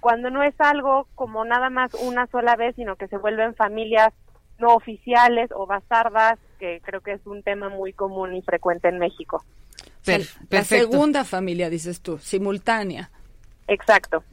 cuando 0.06 0.30
no 0.30 0.44
es 0.44 0.54
algo 0.60 1.08
como 1.15 1.44
nada 1.46 1.72
más 1.72 1.96
una 1.96 2.28
sola 2.28 2.56
vez, 2.56 2.76
sino 2.76 2.96
que 2.96 3.08
se 3.08 3.18
vuelven 3.18 3.56
familias 3.56 4.13
no 4.60 4.76
oficiales 4.76 5.50
o 5.52 5.65
bastardas, 5.65 6.38
que 6.60 6.80
creo 6.86 7.02
que 7.02 7.13
es 7.13 7.26
un 7.26 7.41
tema 7.41 7.70
muy 7.70 7.91
común 7.91 8.36
y 8.36 8.44
frecuente 8.44 8.88
en 8.88 9.00
México. 9.00 9.44
Per- 10.06 10.20
la 10.20 10.48
perfecto. 10.48 10.91
segunda 10.91 11.24
familia, 11.26 11.72
dices 11.72 12.02
tú, 12.02 12.20
simultánea. 12.20 13.10
Exacto. 13.68 14.24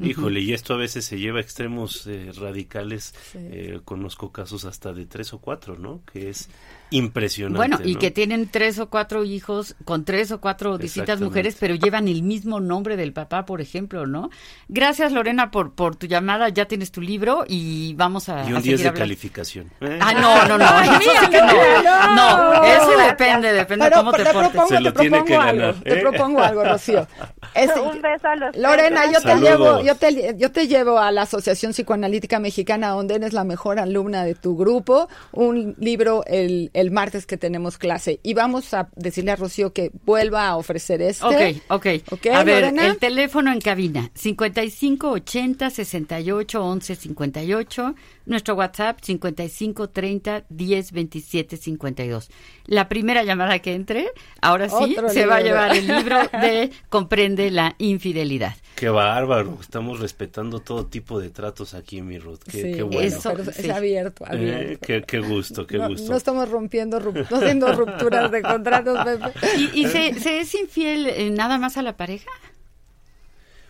Híjole, 0.00 0.38
y 0.38 0.52
esto 0.52 0.74
a 0.74 0.76
veces 0.76 1.04
se 1.04 1.18
lleva 1.18 1.38
a 1.38 1.42
extremos 1.42 2.06
eh, 2.06 2.30
radicales. 2.38 3.12
Eh, 3.34 3.80
conozco 3.84 4.30
casos 4.30 4.64
hasta 4.64 4.92
de 4.92 5.06
tres 5.06 5.32
o 5.34 5.40
cuatro, 5.40 5.76
¿no? 5.80 5.98
Que 6.12 6.28
es 6.30 6.48
impresionante. 6.92 7.56
Bueno, 7.56 7.78
y 7.84 7.94
¿no? 7.94 7.98
que 8.00 8.10
tienen 8.10 8.48
tres 8.48 8.78
o 8.78 8.88
cuatro 8.88 9.24
hijos 9.24 9.74
con 9.84 10.04
tres 10.04 10.30
o 10.32 10.40
cuatro 10.40 10.78
distintas 10.78 11.20
mujeres, 11.20 11.56
pero 11.58 11.74
llevan 11.74 12.08
el 12.08 12.22
mismo 12.22 12.60
nombre 12.60 12.96
del 12.96 13.12
papá, 13.12 13.44
por 13.44 13.60
ejemplo, 13.60 14.06
¿no? 14.06 14.30
Gracias, 14.68 15.12
Lorena, 15.12 15.50
por, 15.50 15.72
por 15.74 15.96
tu 15.96 16.06
llamada. 16.06 16.48
Ya 16.48 16.66
tienes 16.66 16.92
tu 16.92 17.00
libro 17.00 17.44
y 17.48 17.94
vamos 17.94 18.28
a, 18.28 18.44
Y 18.48 18.52
un 18.52 18.62
10 18.62 18.62
seguir 18.62 18.76
de 18.78 18.82
hablando. 18.88 18.98
calificación. 19.00 19.70
¿eh? 19.80 19.98
Ah, 20.00 20.12
no, 20.14 20.46
no, 20.46 20.58
no, 20.58 20.80
eso 20.80 21.10
sí 21.20 21.26
que 21.30 21.38
no. 21.38 22.14
No, 22.14 22.64
eso 22.64 22.90
depende, 23.08 23.52
depende 23.52 23.84
de 23.86 23.90
Pero 23.90 23.96
cómo 24.02 24.12
te 24.12 24.24
te 24.24 24.32
portes. 24.32 24.68
Se 24.68 24.80
lo 24.80 24.92
te 24.92 25.00
tiene 25.00 25.24
que 25.24 25.34
algo, 25.36 25.58
ganar, 25.62 25.74
te 25.82 25.98
¿eh? 25.98 26.00
propongo 26.00 26.40
algo, 26.42 26.64
Rocío. 26.64 27.06
Este, 27.54 27.80
un 27.80 28.00
beso 28.02 28.28
a 28.28 28.36
los 28.36 28.56
Lorena, 28.56 29.10
yo 29.12 29.20
te 29.20 29.36
llevo, 29.36 29.82
yo 29.82 29.94
te, 29.96 30.36
yo 30.38 30.52
te 30.52 30.66
llevo 30.68 30.98
a 30.98 31.10
la 31.10 31.22
Asociación 31.22 31.72
Psicoanalítica 31.72 32.38
Mexicana, 32.38 32.90
donde 32.90 33.14
eres 33.16 33.32
la 33.32 33.44
mejor 33.44 33.78
alumna 33.78 34.24
de 34.24 34.34
tu 34.34 34.56
grupo, 34.56 35.08
un 35.32 35.74
libro 35.78 36.24
el, 36.26 36.70
el 36.74 36.81
martes 36.90 37.26
que 37.26 37.36
tenemos 37.36 37.78
clase. 37.78 38.20
Y 38.22 38.34
vamos 38.34 38.74
a 38.74 38.88
decirle 38.96 39.30
a 39.32 39.36
Rocío 39.36 39.72
que 39.72 39.90
vuelva 40.04 40.48
a 40.48 40.56
ofrecer 40.56 41.02
este. 41.02 41.24
Ok, 41.24 41.62
ok. 41.68 41.86
Ok, 42.12 42.26
a 42.26 42.44
ver, 42.44 42.62
Lorena. 42.62 42.86
el 42.86 42.98
teléfono 42.98 43.52
en 43.52 43.60
cabina, 43.60 44.10
55 44.14 45.10
80 45.10 45.70
68 45.70 46.64
11 46.64 46.96
58. 46.96 47.94
Nuestro 48.24 48.54
WhatsApp, 48.54 48.98
55 49.02 49.90
30 49.90 50.44
10 50.48 50.92
27 50.92 51.56
52. 51.56 52.30
La 52.66 52.88
primera 52.88 53.24
llamada 53.24 53.58
que 53.58 53.74
entre, 53.74 54.10
ahora 54.40 54.68
sí, 54.68 54.96
Otro 54.96 55.08
se 55.08 55.26
va 55.26 55.36
a 55.36 55.40
llevar 55.40 55.76
el 55.76 55.86
libro 55.86 56.18
de 56.40 56.70
Comprende 56.88 57.50
la 57.50 57.74
infidelidad. 57.78 58.54
Qué 58.74 58.88
bárbaro. 58.88 59.58
Estamos 59.60 60.00
respetando 60.00 60.58
todo 60.60 60.86
tipo 60.86 61.20
de 61.20 61.30
tratos 61.30 61.74
aquí, 61.74 62.02
mi 62.02 62.18
Ruth. 62.18 62.40
Qué, 62.44 62.50
Sí, 62.62 62.72
qué 62.74 62.82
bueno. 62.82 63.00
eso- 63.00 63.32
es 63.38 63.68
abierto, 63.70 64.24
Eh, 64.32 64.78
qué, 64.80 65.02
qué 65.06 65.20
gusto, 65.20 65.66
qué 65.66 65.78
no, 65.78 65.88
gusto. 65.88 66.10
no 66.10 66.16
estamos 66.16 66.48
rompiendo, 66.48 66.98
no 66.98 67.36
haciendo 67.36 67.72
rupturas 67.74 68.30
de 68.30 68.42
contratos, 68.42 68.98
Pepe. 69.04 69.30
¿Y, 69.58 69.82
y 69.82 69.86
se, 69.88 70.14
se 70.18 70.40
es 70.40 70.54
infiel 70.54 71.06
eh, 71.06 71.30
nada 71.30 71.58
más 71.58 71.76
a 71.76 71.82
la 71.82 71.96
pareja? 71.96 72.30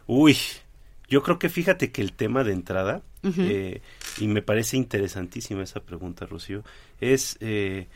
Uy, 0.06 0.36
Yo 1.08 1.22
creo 1.22 1.38
que 1.38 1.48
fíjate 1.48 1.92
que 1.92 2.00
el 2.02 2.12
tema 2.12 2.42
de 2.44 2.52
entrada, 2.52 3.02
eh, 3.22 3.82
y 4.18 4.26
me 4.28 4.40
parece 4.42 4.76
interesantísima 4.78 5.62
esa 5.62 5.80
pregunta, 5.80 6.24
Rocío, 6.26 6.64
es 7.00 7.36
eh, 7.40 7.86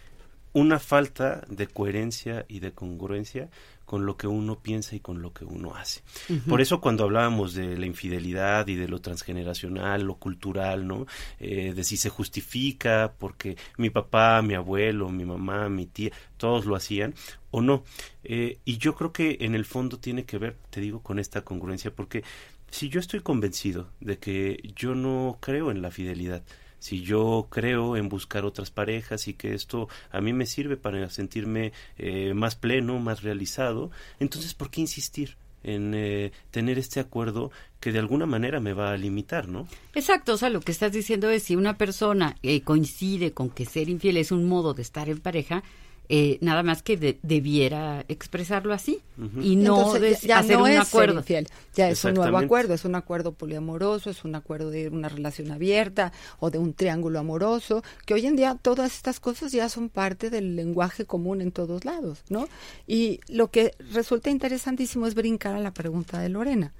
una 0.56 0.78
falta 0.78 1.44
de 1.50 1.66
coherencia 1.66 2.46
y 2.48 2.60
de 2.60 2.72
congruencia 2.72 3.50
con 3.84 4.06
lo 4.06 4.16
que 4.16 4.26
uno 4.26 4.58
piensa 4.58 4.96
y 4.96 5.00
con 5.00 5.20
lo 5.20 5.34
que 5.34 5.44
uno 5.44 5.74
hace. 5.76 6.00
Por 6.48 6.62
eso 6.62 6.80
cuando 6.80 7.04
hablábamos 7.04 7.52
de 7.52 7.76
la 7.76 7.84
infidelidad 7.84 8.66
y 8.66 8.74
de 8.74 8.88
lo 8.88 9.02
transgeneracional, 9.02 10.04
lo 10.04 10.14
cultural, 10.14 10.86
¿no? 10.86 11.06
Eh, 11.38 11.74
de 11.74 11.84
si 11.84 11.98
se 11.98 12.08
justifica 12.08 13.12
porque 13.18 13.58
mi 13.76 13.90
papá, 13.90 14.40
mi 14.40 14.54
abuelo, 14.54 15.10
mi 15.10 15.26
mamá, 15.26 15.68
mi 15.68 15.84
tía, 15.84 16.10
todos 16.38 16.64
lo 16.64 16.74
hacían 16.74 17.14
o 17.50 17.60
no. 17.60 17.84
Eh, 18.24 18.58
y 18.64 18.78
yo 18.78 18.94
creo 18.94 19.12
que 19.12 19.36
en 19.40 19.54
el 19.54 19.66
fondo 19.66 19.98
tiene 19.98 20.24
que 20.24 20.38
ver, 20.38 20.56
te 20.70 20.80
digo, 20.80 21.02
con 21.02 21.18
esta 21.18 21.42
congruencia, 21.42 21.94
porque 21.94 22.24
si 22.70 22.88
yo 22.88 22.98
estoy 22.98 23.20
convencido 23.20 23.90
de 24.00 24.18
que 24.18 24.72
yo 24.74 24.94
no 24.94 25.36
creo 25.38 25.70
en 25.70 25.82
la 25.82 25.90
fidelidad, 25.90 26.42
si 26.78 27.02
yo 27.02 27.48
creo 27.50 27.96
en 27.96 28.08
buscar 28.08 28.44
otras 28.44 28.70
parejas 28.70 29.28
y 29.28 29.34
que 29.34 29.54
esto 29.54 29.88
a 30.10 30.20
mí 30.20 30.32
me 30.32 30.46
sirve 30.46 30.76
para 30.76 31.08
sentirme 31.10 31.72
eh, 31.98 32.34
más 32.34 32.56
pleno, 32.56 32.98
más 32.98 33.22
realizado, 33.22 33.90
entonces 34.20 34.54
¿por 34.54 34.70
qué 34.70 34.80
insistir? 34.82 35.36
en 35.66 35.94
eh, 35.94 36.32
tener 36.52 36.78
este 36.78 37.00
acuerdo 37.00 37.50
que 37.80 37.90
de 37.90 37.98
alguna 37.98 38.24
manera 38.24 38.60
me 38.60 38.72
va 38.72 38.92
a 38.92 38.96
limitar, 38.96 39.48
¿no? 39.48 39.66
Exacto, 39.94 40.34
o 40.34 40.36
sea, 40.36 40.48
lo 40.48 40.60
que 40.60 40.70
estás 40.70 40.92
diciendo 40.92 41.28
es 41.28 41.42
si 41.42 41.56
una 41.56 41.76
persona 41.76 42.36
eh, 42.42 42.62
coincide 42.62 43.32
con 43.32 43.50
que 43.50 43.66
ser 43.66 43.88
infiel 43.88 44.16
es 44.16 44.30
un 44.30 44.48
modo 44.48 44.74
de 44.74 44.82
estar 44.82 45.08
en 45.08 45.18
pareja, 45.18 45.64
eh, 46.08 46.38
nada 46.40 46.62
más 46.62 46.82
que 46.82 47.18
debiera 47.22 48.04
expresarlo 48.08 48.72
así 48.72 49.00
y 49.40 49.56
no 49.56 49.98
ya 50.22 50.38
hacer 50.38 50.58
un 50.58 50.70
acuerdo. 50.70 51.18
Infiel. 51.18 51.48
Ya 51.74 51.90
es 51.90 52.04
un 52.04 52.14
nuevo 52.14 52.38
acuerdo, 52.38 52.74
es 52.74 52.84
un 52.84 52.94
acuerdo 52.94 53.32
poliamoroso, 53.32 54.10
es 54.10 54.24
un 54.24 54.34
acuerdo 54.34 54.70
de 54.70 54.88
una 54.88 55.08
relación 55.08 55.50
abierta 55.50 56.12
o 56.38 56.50
de 56.50 56.58
un 56.58 56.74
triángulo 56.74 57.18
amoroso, 57.18 57.82
que 58.04 58.14
hoy 58.14 58.26
en 58.26 58.36
día 58.36 58.56
todas 58.60 58.94
estas 58.94 59.18
cosas 59.18 59.52
ya 59.52 59.68
son 59.68 59.88
parte 59.88 60.30
del 60.30 60.54
lenguaje 60.54 61.06
común 61.06 61.40
en 61.40 61.50
todos 61.50 61.84
lados, 61.84 62.22
¿no? 62.28 62.48
Y 62.86 63.20
lo 63.28 63.50
que 63.50 63.74
resulta 63.92 64.30
interesantísimo 64.30 65.06
es 65.06 65.14
brincar 65.14 65.56
a 65.56 65.60
la 65.60 65.74
pregunta 65.74 66.20
de 66.20 66.28
Lorena. 66.28 66.72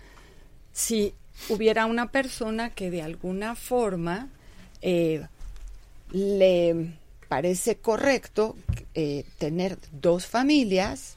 Si 0.73 1.15
hubiera 1.49 1.87
una 1.87 2.13
persona 2.13 2.71
que 2.71 2.91
de 2.91 3.03
alguna 3.03 3.55
forma 3.57 4.29
eh, 4.83 5.27
le 6.13 6.93
parece 7.29 7.77
correcto 7.77 8.57
eh, 8.95 9.25
tener 9.39 9.79
dos 9.93 10.27
familias. 10.27 11.17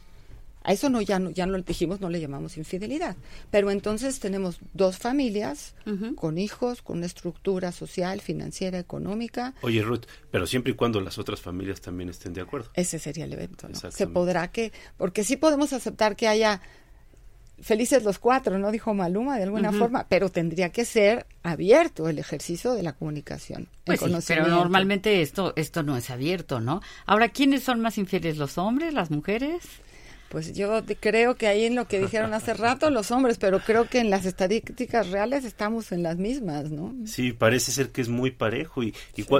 A 0.62 0.74
eso 0.74 0.90
no 0.90 1.02
ya 1.02 1.20
no 1.20 1.30
ya 1.30 1.46
no 1.46 1.58
lo 1.58 1.64
dijimos, 1.64 2.02
no 2.02 2.10
le 2.10 2.20
llamamos 2.20 2.58
infidelidad. 2.58 3.16
Pero 3.50 3.72
entonces 3.72 4.20
tenemos 4.20 4.60
dos 4.74 4.98
familias 4.98 5.74
con 6.16 6.38
hijos, 6.38 6.82
con 6.82 6.98
una 6.98 7.06
estructura 7.06 7.72
social, 7.72 8.20
financiera, 8.20 8.78
económica. 8.78 9.56
Oye 9.62 9.82
Ruth, 9.82 10.04
pero 10.32 10.46
siempre 10.46 10.74
y 10.74 10.76
cuando 10.76 11.00
las 11.00 11.18
otras 11.18 11.40
familias 11.40 11.80
también 11.80 12.10
estén 12.10 12.34
de 12.34 12.42
acuerdo. 12.42 12.70
Ese 12.74 13.00
sería 13.00 13.24
el 13.24 13.34
evento, 13.34 13.70
¿no? 13.70 13.92
Se 13.92 14.08
podrá 14.08 14.52
que 14.52 14.74
porque 14.98 15.24
sí 15.24 15.38
podemos 15.38 15.72
aceptar 15.72 16.18
que 16.18 16.28
haya 16.28 16.62
felices 17.62 18.04
los 18.04 18.20
cuatro, 18.20 18.58
¿no? 18.58 18.72
Dijo 18.72 18.94
Maluma 18.94 19.38
de 19.38 19.44
alguna 19.44 19.72
forma, 19.72 20.06
pero 20.08 20.30
tendría 20.30 20.70
que 20.70 20.86
ser 20.86 21.26
abierto 21.44 22.10
el 22.10 22.20
ejercicio 22.20 22.74
de 22.74 22.84
la 22.84 22.94
comunicación. 22.94 23.68
Pues 23.84 24.00
sí, 24.00 24.14
pero 24.28 24.48
normalmente 24.48 25.22
esto, 25.22 25.54
esto 25.56 25.84
no 25.84 25.98
es 25.98 26.10
abierto, 26.10 26.60
¿no? 26.60 26.82
Ahora, 27.06 27.30
¿quiénes 27.30 27.64
son 27.64 27.80
más 27.82 27.98
infieles, 27.98 28.38
los 28.38 28.58
hombres, 28.58 28.94
las 28.94 29.12
mujeres? 29.12 29.64
Pues 30.30 30.54
yo 30.54 30.84
creo 31.00 31.36
que 31.36 31.48
ahí 31.48 31.66
en 31.66 31.76
lo 31.76 31.88
que 31.88 32.00
dijeron 32.00 32.36
hace 32.36 32.54
rato 32.54 32.92
los 32.92 33.10
hombres, 33.10 33.40
pero 33.40 33.60
creo 33.60 33.90
que 33.90 34.00
en 34.00 34.12
las 34.12 34.26
estadísticas 34.26 35.10
reales 35.10 35.44
estamos 35.44 35.92
en 35.92 36.04
las 36.04 36.18
mismas, 36.18 36.70
¿no? 36.70 36.94
Sí, 37.06 37.34
parece 37.34 37.72
ser 37.72 37.90
que 37.90 38.02
es 38.02 38.10
muy 38.10 38.30
parejo 38.30 38.84
y, 38.84 38.94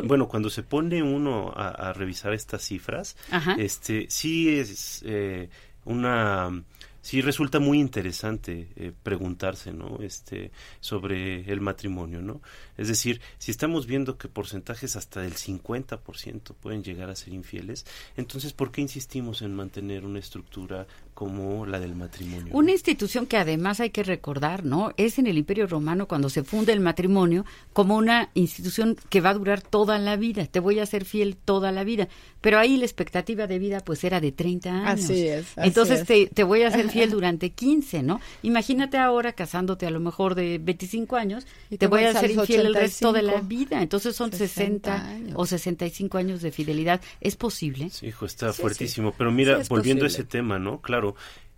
bueno, 0.04 0.28
cuando 0.28 0.50
se 0.50 0.64
pone 0.64 1.04
uno 1.04 1.54
a, 1.56 1.94
revisar 1.94 2.34
estas 2.34 2.64
cifras, 2.64 3.16
este 3.60 4.08
sí 4.10 4.58
es 4.58 5.04
eh, 5.06 5.50
una 5.86 6.64
sí 7.02 7.22
resulta 7.22 7.60
muy 7.60 7.80
interesante 7.80 8.70
eh, 8.76 8.92
preguntarse, 9.04 9.72
¿no? 9.72 10.00
Este, 10.02 10.52
sobre 10.80 11.52
el 11.52 11.62
matrimonio, 11.62 12.22
¿no? 12.22 12.42
Es 12.78 12.88
decir, 12.88 13.22
si 13.38 13.52
estamos 13.52 13.88
viendo 13.88 14.18
que 14.18 14.28
porcentajes 14.28 14.96
hasta 14.96 15.22
del 15.22 15.34
50% 15.34 16.54
pueden 16.56 16.84
llegar 16.84 17.10
a 17.10 17.16
ser 17.16 17.34
infieles, 17.34 17.86
entonces 18.18 18.54
¿por 18.54 18.72
qué 18.72 18.82
insistimos 18.82 19.42
en 19.42 19.56
mantener 19.56 20.06
una 20.06 20.20
estructura 20.20 20.88
como 21.20 21.66
la 21.66 21.82
del 21.82 21.96
matrimonio? 21.96 22.54
Una 22.56 22.72
institución 22.72 23.26
que 23.26 23.36
además 23.36 23.82
hay 23.82 23.90
que 23.90 24.04
recordar, 24.04 24.64
¿no? 24.64 24.94
Es 24.96 25.20
en 25.20 25.28
el 25.28 25.38
Imperio 25.38 25.68
Romano 25.68 26.08
cuando 26.08 26.30
se 26.30 26.46
funda 26.46 26.72
el 26.72 26.80
matrimonio 26.80 27.44
como 27.74 27.98
una 27.98 28.30
institución 28.36 28.96
que 29.10 29.20
va 29.20 29.32
a 29.32 29.34
durar 29.34 29.62
toda 29.62 30.00
la 30.00 30.16
vida, 30.16 30.46
te 30.46 30.62
voy 30.62 30.80
a 30.80 30.86
ser 30.86 31.04
fiel 31.04 31.36
toda 31.36 31.74
la 31.74 31.84
vida, 31.84 32.08
pero 32.40 32.58
ahí 32.58 32.78
la 32.78 32.86
expectativa 32.86 33.48
de 33.48 33.60
vida 33.60 33.82
pues 33.82 34.06
era 34.06 34.22
de 34.22 34.32
30 34.32 34.70
años. 34.70 35.04
Así 35.04 35.28
es. 35.28 35.48
entonces 35.58 36.06
Te, 36.06 36.28
te 36.28 36.44
voy 36.46 36.62
a 36.62 36.72
ser 36.72 36.90
fiel 36.90 37.12
durante 37.12 37.50
15, 37.50 38.02
¿no? 38.02 38.22
Imagínate 38.42 38.98
ahora 38.98 39.34
casándote 39.34 39.88
a 39.88 39.92
lo 39.92 40.00
mejor 40.00 40.36
de 40.36 40.58
25 40.58 41.18
años 41.18 41.46
y 41.70 41.78
te, 41.78 41.88
voy 41.88 42.06
a 42.06 42.14
ser 42.14 42.32
infiel 42.32 42.68
el 42.68 42.76
resto 42.76 43.12
de 43.12 43.24
la 43.24 43.42
vida. 43.42 43.82
Entonces 43.82 44.16
son 44.16 44.32
60, 44.32 45.18
o 45.36 45.46
65 45.46 46.18
años 46.18 46.42
de 46.42 46.54
fidelidad. 46.54 47.02
¿Es 47.20 47.36
posible? 47.36 47.90
Sí, 47.90 48.08
hijo, 48.08 48.26
está 48.26 48.54
fuertísimo. 48.54 49.14
Pero 49.18 49.34
mira, 49.34 49.60
volviendo 49.68 50.06
a 50.06 50.08
ese 50.08 50.24
tema, 50.24 50.60
¿no? 50.60 50.80
Claro, 50.80 51.09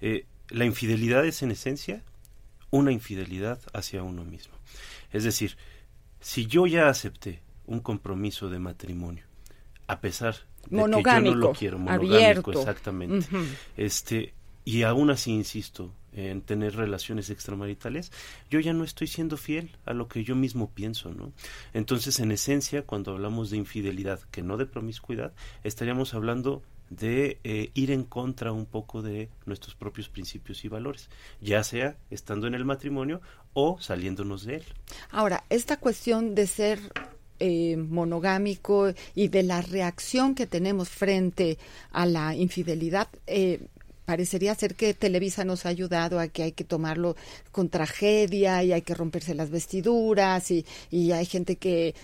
eh, 0.01 0.25
la 0.49 0.65
infidelidad 0.65 1.25
es 1.25 1.41
en 1.41 1.51
esencia 1.51 2.03
una 2.69 2.91
infidelidad 2.91 3.59
hacia 3.73 4.03
uno 4.03 4.23
mismo. 4.23 4.53
Es 5.11 5.23
decir, 5.23 5.57
si 6.19 6.47
yo 6.47 6.67
ya 6.67 6.89
acepté 6.89 7.41
un 7.65 7.79
compromiso 7.79 8.49
de 8.49 8.59
matrimonio, 8.59 9.23
a 9.87 9.99
pesar 9.99 10.35
de 10.69 10.69
que 10.69 10.77
yo 10.77 10.87
no 10.87 11.35
lo 11.35 11.51
quiero, 11.53 11.77
monogámico, 11.77 12.15
abierto. 12.15 12.51
exactamente, 12.51 13.27
este, 13.77 14.33
y 14.63 14.83
aún 14.83 15.09
así 15.09 15.31
insisto 15.31 15.93
en 16.13 16.41
tener 16.41 16.75
relaciones 16.75 17.29
extramaritales, 17.29 18.11
yo 18.49 18.59
ya 18.59 18.73
no 18.73 18.83
estoy 18.83 19.07
siendo 19.07 19.37
fiel 19.37 19.71
a 19.85 19.93
lo 19.93 20.07
que 20.07 20.23
yo 20.23 20.35
mismo 20.35 20.69
pienso, 20.69 21.13
¿no? 21.13 21.31
Entonces, 21.73 22.19
en 22.19 22.31
esencia, 22.31 22.81
cuando 22.81 23.11
hablamos 23.11 23.49
de 23.49 23.57
infidelidad, 23.57 24.19
que 24.31 24.41
no 24.41 24.57
de 24.57 24.65
promiscuidad, 24.65 25.33
estaríamos 25.63 26.13
hablando 26.13 26.63
de 26.91 27.39
eh, 27.43 27.71
ir 27.73 27.89
en 27.89 28.03
contra 28.03 28.51
un 28.51 28.65
poco 28.65 29.01
de 29.01 29.29
nuestros 29.45 29.75
propios 29.75 30.09
principios 30.09 30.63
y 30.65 30.67
valores, 30.67 31.09
ya 31.39 31.63
sea 31.63 31.95
estando 32.11 32.47
en 32.47 32.53
el 32.53 32.65
matrimonio 32.65 33.21
o 33.53 33.79
saliéndonos 33.79 34.45
de 34.45 34.57
él. 34.57 34.63
Ahora, 35.09 35.43
esta 35.49 35.77
cuestión 35.77 36.35
de 36.35 36.47
ser 36.47 36.79
eh, 37.39 37.77
monogámico 37.77 38.93
y 39.15 39.29
de 39.29 39.43
la 39.43 39.61
reacción 39.61 40.35
que 40.35 40.47
tenemos 40.47 40.89
frente 40.89 41.57
a 41.91 42.05
la 42.05 42.35
infidelidad, 42.35 43.07
eh, 43.25 43.61
parecería 44.03 44.53
ser 44.53 44.75
que 44.75 44.93
Televisa 44.93 45.45
nos 45.45 45.65
ha 45.65 45.69
ayudado 45.69 46.19
a 46.19 46.27
que 46.27 46.43
hay 46.43 46.51
que 46.51 46.65
tomarlo 46.65 47.15
con 47.53 47.69
tragedia 47.69 48.61
y 48.65 48.73
hay 48.73 48.81
que 48.81 48.95
romperse 48.95 49.33
las 49.33 49.49
vestiduras 49.49 50.51
y, 50.51 50.65
y 50.89 51.13
hay 51.13 51.25
gente 51.25 51.55
que 51.55 51.95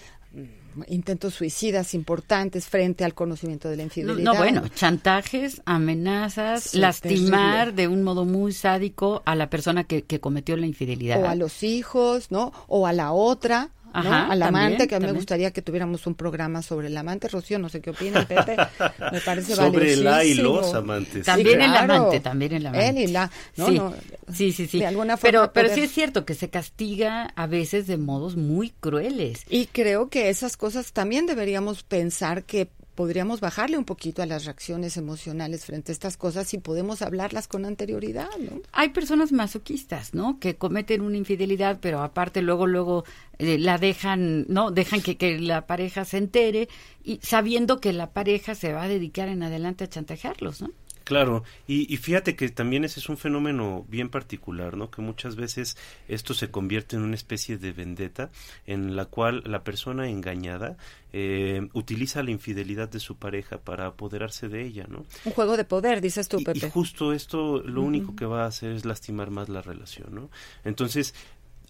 intentos 0.88 1.34
suicidas 1.34 1.94
importantes 1.94 2.68
frente 2.68 3.04
al 3.04 3.14
conocimiento 3.14 3.70
de 3.70 3.78
la 3.78 3.84
infidelidad. 3.84 4.34
No, 4.34 4.36
bueno, 4.36 4.68
chantajes, 4.70 5.62
amenazas, 5.66 6.74
lastimar 6.76 7.74
de 7.74 7.88
un 7.88 8.04
modo 8.04 8.26
muy 8.26 8.54
sádico 8.54 9.22
a 9.26 9.36
la 9.36 9.50
persona 9.50 9.84
que, 9.84 10.04
que 10.04 10.20
cometió 10.20 10.58
la 10.58 10.68
infidelidad. 10.68 11.22
O 11.22 11.28
a 11.28 11.36
los 11.36 11.64
hijos, 11.64 12.32
¿no? 12.32 12.52
O 12.68 12.88
a 12.88 12.94
la 12.94 13.12
otra, 13.12 13.72
al 13.98 14.42
amante, 14.44 14.88
que 14.88 14.96
a 14.96 15.00
mí 15.00 15.06
me 15.06 15.14
gustaría 15.14 15.52
que 15.52 15.62
tuviéramos 15.62 16.06
un 16.08 16.16
programa 16.16 16.62
sobre 16.62 16.88
el 16.88 16.98
amante. 16.98 17.28
Rocío, 17.28 17.60
no 17.60 17.70
sé 17.70 17.82
qué 17.82 17.92
opina, 17.92 18.28
Pepe, 18.28 18.56
me 19.12 19.22
parece 19.22 19.56
Sobre 19.56 19.96
la 19.98 20.24
y 20.24 20.36
los 20.36 20.74
amantes. 20.74 21.26
También 21.26 21.62
el 21.62 21.76
amante, 21.76 22.20
también 22.20 22.54
el 22.54 22.66
amante. 22.66 22.90
Él 22.90 22.98
y 22.98 23.08
la, 23.08 23.32
sí. 23.56 24.52
sí, 24.52 24.68
sí, 24.68 24.80
De 24.80 24.88
alguna 24.88 25.18
forma. 25.18 25.32
Pero, 25.32 25.54
pero 25.54 25.74
sí 25.74 25.82
es 25.82 25.92
cierto 25.92 26.26
que 26.26 26.34
se 26.34 26.50
castiga 26.50 27.32
a 27.36 27.48
veces 27.48 27.88
de 27.88 27.98
modos 27.98 28.36
muy 28.36 28.72
crueles. 28.80 29.44
Y 29.50 29.68
creo 29.68 30.10
que 30.10 30.30
esas 30.30 30.58
cosas 30.58 30.94
también 30.94 31.26
deberíamos 31.26 31.84
pensar 31.84 32.44
que 32.44 32.70
podríamos 32.98 33.42
bajarle 33.42 33.78
un 33.78 33.86
poquito 33.86 34.24
a 34.24 34.26
las 34.26 34.46
reacciones 34.46 34.98
emocionales 34.98 35.66
frente 35.66 35.92
a 35.92 35.94
estas 35.94 36.18
cosas 36.18 36.52
y 36.56 36.58
podemos 36.58 37.04
hablarlas 37.04 37.48
con 37.48 37.64
anterioridad, 37.64 38.28
¿no? 38.40 38.60
Hay 38.72 38.90
personas 38.90 39.32
masoquistas, 39.32 40.16
¿no? 40.16 40.40
Que 40.40 40.56
cometen 40.56 41.02
una 41.02 41.16
infidelidad, 41.16 41.78
pero 41.80 42.02
aparte 42.02 42.42
luego, 42.42 42.66
luego 42.66 43.06
eh, 43.38 43.60
la 43.60 43.78
dejan, 43.78 44.48
¿no? 44.50 44.72
Dejan 44.72 45.02
que, 45.02 45.16
que 45.16 45.40
la 45.40 45.68
pareja 45.68 46.06
se 46.06 46.18
entere 46.18 46.70
y 47.04 47.20
sabiendo 47.22 47.80
que 47.80 47.94
la 47.94 48.10
pareja 48.14 48.56
se 48.56 48.74
va 48.74 48.84
a 48.84 48.88
dedicar 48.88 49.30
en 49.30 49.44
adelante 49.44 49.84
a 49.84 49.90
chantajearlos, 49.90 50.64
¿no? 50.64 50.72
Claro, 51.08 51.46
y, 51.70 51.96
fíjate 51.96 52.36
que 52.36 52.50
también 52.50 52.84
ese 52.84 53.00
es 53.00 53.08
un 53.08 53.16
fenómeno 53.16 53.86
bien 53.88 54.10
particular, 54.10 54.76
¿no? 54.76 54.92
Que 54.92 55.02
muchas 55.02 55.38
veces 55.38 55.78
esto 56.10 56.34
se 56.34 56.52
convierte 56.52 56.98
en 56.98 57.04
una 57.04 57.16
especie 57.16 57.58
de 57.58 57.72
vendetta 57.72 58.30
en 58.66 58.98
la 58.98 59.06
cual 59.06 59.42
la 59.46 59.64
persona 59.64 60.10
engañada 60.10 60.76
eh, 61.14 61.66
utiliza 61.72 62.24
la 62.24 62.32
infidelidad 62.32 62.90
de 62.90 63.00
su 63.00 63.16
pareja 63.16 63.58
para 63.58 63.86
apoderarse 63.86 64.50
de 64.50 64.66
ella, 64.66 64.86
¿no? 64.90 65.06
Un 65.24 65.32
juego 65.32 65.56
de 65.56 65.64
poder, 65.64 66.02
dices 66.02 66.28
tú, 66.28 66.44
Pepe. 66.44 66.68
Y, 66.68 66.70
justo 66.70 67.14
esto 67.14 67.62
lo 67.62 67.84
único 67.84 68.14
que 68.14 68.26
va 68.26 68.44
a 68.44 68.48
hacer 68.48 68.74
es 68.74 68.84
lastimar 68.84 69.32
más 69.32 69.48
la 69.48 69.62
relación, 69.62 70.14
¿no? 70.14 70.30
Entonces, 70.66 71.16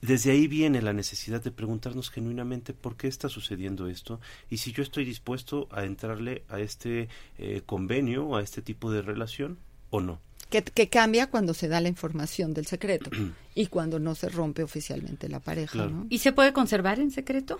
desde 0.01 0.31
ahí 0.31 0.47
viene 0.47 0.81
la 0.81 0.93
necesidad 0.93 1.43
de 1.43 1.51
preguntarnos 1.51 2.09
genuinamente 2.11 2.73
por 2.73 2.97
qué 2.97 3.07
está 3.07 3.29
sucediendo 3.29 3.87
esto 3.87 4.19
y 4.49 4.57
si 4.57 4.71
yo 4.71 4.83
estoy 4.83 5.05
dispuesto 5.05 5.67
a 5.71 5.85
entrarle 5.85 6.43
a 6.49 6.59
este 6.59 7.09
eh, 7.39 7.61
convenio, 7.65 8.35
a 8.35 8.43
este 8.43 8.61
tipo 8.61 8.91
de 8.91 9.01
relación 9.01 9.57
o 9.89 9.99
no. 9.99 10.19
Que, 10.49 10.63
que, 10.63 10.87
cambia 10.87 11.29
cuando 11.29 11.53
se 11.53 11.67
da 11.67 11.81
la 11.81 11.89
información 11.89 12.53
del 12.53 12.67
secreto 12.67 13.09
y 13.55 13.67
cuando 13.67 13.99
no 13.99 14.15
se 14.15 14.29
rompe 14.29 14.63
oficialmente 14.63 15.27
la 15.27 15.41
pareja. 15.41 15.87
¿no? 15.87 16.05
¿Y 16.09 16.19
se 16.19 16.31
puede 16.31 16.53
conservar 16.53 16.99
en 16.99 17.11
secreto? 17.11 17.59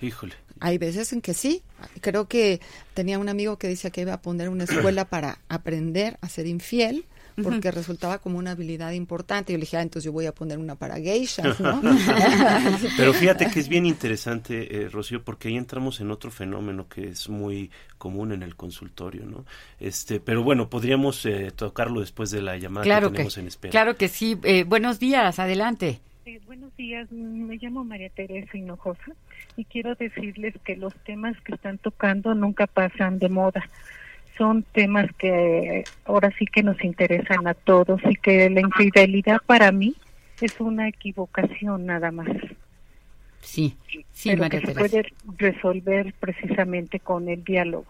Híjole. 0.00 0.34
Hay 0.60 0.78
veces 0.78 1.12
en 1.12 1.20
que 1.20 1.34
sí. 1.34 1.62
Creo 2.00 2.26
que 2.26 2.60
tenía 2.94 3.18
un 3.18 3.28
amigo 3.28 3.58
que 3.58 3.68
decía 3.68 3.90
que 3.90 4.02
iba 4.02 4.14
a 4.14 4.22
poner 4.22 4.48
una 4.48 4.64
escuela 4.64 5.04
para 5.06 5.40
aprender 5.48 6.18
a 6.22 6.28
ser 6.28 6.46
infiel 6.46 7.04
porque 7.42 7.70
resultaba 7.70 8.18
como 8.18 8.38
una 8.38 8.52
habilidad 8.52 8.92
importante. 8.92 9.52
Yo 9.52 9.58
le 9.58 9.62
dije, 9.62 9.76
ah, 9.76 9.82
entonces 9.82 10.04
yo 10.04 10.12
voy 10.12 10.26
a 10.26 10.32
poner 10.32 10.58
una 10.58 10.74
para 10.74 10.96
geishas, 10.96 11.60
¿no? 11.60 11.80
Pero 12.96 13.12
fíjate 13.12 13.50
que 13.50 13.60
es 13.60 13.68
bien 13.68 13.86
interesante, 13.96 14.84
eh, 14.84 14.88
Rocío, 14.88 15.22
porque 15.22 15.48
ahí 15.48 15.56
entramos 15.56 16.00
en 16.00 16.10
otro 16.10 16.30
fenómeno 16.30 16.88
que 16.88 17.08
es 17.08 17.28
muy 17.28 17.70
común 17.98 18.32
en 18.32 18.42
el 18.42 18.56
consultorio, 18.56 19.24
¿no? 19.26 19.44
Este, 19.80 20.20
pero 20.20 20.42
bueno, 20.42 20.68
podríamos 20.68 21.24
eh, 21.26 21.50
tocarlo 21.54 22.00
después 22.00 22.30
de 22.30 22.42
la 22.42 22.56
llamada 22.56 22.84
claro 22.84 23.08
que 23.08 23.16
tenemos 23.16 23.38
en 23.38 23.46
espera. 23.46 23.70
Claro 23.70 23.96
que 23.96 24.08
sí. 24.08 24.38
Eh, 24.42 24.64
buenos 24.64 24.98
días, 24.98 25.38
adelante. 25.38 26.00
Eh, 26.26 26.40
buenos 26.46 26.74
días, 26.76 27.10
me 27.12 27.56
llamo 27.56 27.84
María 27.84 28.10
Teresa 28.10 28.56
Hinojosa 28.56 29.12
y 29.56 29.64
quiero 29.64 29.94
decirles 29.94 30.54
que 30.64 30.76
los 30.76 30.94
temas 31.04 31.40
que 31.42 31.54
están 31.54 31.78
tocando 31.78 32.34
nunca 32.34 32.66
pasan 32.66 33.18
de 33.18 33.28
moda 33.28 33.68
son 34.38 34.62
temas 34.72 35.06
que 35.18 35.84
ahora 36.04 36.32
sí 36.38 36.46
que 36.46 36.62
nos 36.62 36.82
interesan 36.84 37.46
a 37.46 37.54
todos 37.54 38.00
y 38.08 38.14
que 38.16 38.48
la 38.50 38.60
infidelidad 38.60 39.38
para 39.46 39.72
mí 39.72 39.94
es 40.40 40.60
una 40.60 40.88
equivocación 40.88 41.86
nada 41.86 42.10
más. 42.10 42.28
Sí, 43.40 43.76
sí, 44.12 44.30
Pero 44.30 44.42
María 44.42 44.60
que 44.60 44.66
se 44.66 44.74
puede 44.74 45.12
resolver 45.38 46.12
precisamente 46.18 47.00
con 47.00 47.28
el 47.28 47.44
diálogo. 47.44 47.86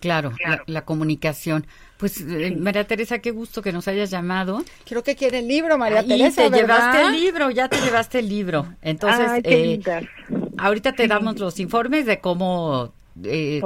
Claro, 0.00 0.32
La, 0.44 0.62
la 0.66 0.84
comunicación. 0.84 1.66
Pues, 1.96 2.20
eh, 2.20 2.54
María 2.58 2.86
Teresa, 2.86 3.20
qué 3.20 3.30
gusto 3.30 3.62
que 3.62 3.72
nos 3.72 3.88
hayas 3.88 4.10
llamado. 4.10 4.62
Creo 4.84 5.02
que 5.02 5.16
quiere 5.16 5.38
el 5.38 5.48
libro, 5.48 5.78
María 5.78 6.00
Ahí 6.00 6.08
Teresa, 6.08 6.42
te 6.42 6.50
¿verdad? 6.50 6.60
llevaste 6.60 7.02
el 7.02 7.12
libro, 7.12 7.50
ya 7.50 7.68
te 7.68 7.80
llevaste 7.80 8.18
el 8.18 8.28
libro. 8.28 8.66
Entonces, 8.82 9.26
Ay, 9.30 9.42
qué 9.42 9.74
eh, 9.74 9.80
ahorita 10.58 10.92
te 10.92 11.06
damos 11.06 11.38
los 11.38 11.58
informes 11.60 12.04
de 12.06 12.18
cómo, 12.20 12.92
eh, 13.22 13.62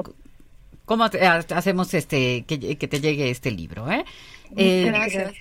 cómo 0.88 1.04
hacemos 1.04 1.94
este 1.94 2.44
que, 2.46 2.76
que 2.76 2.88
te 2.88 3.00
llegue 3.00 3.30
este 3.30 3.52
libro, 3.52 3.88
¿eh? 3.92 4.04
Eh, 4.56 4.86
Gracias. 4.86 5.34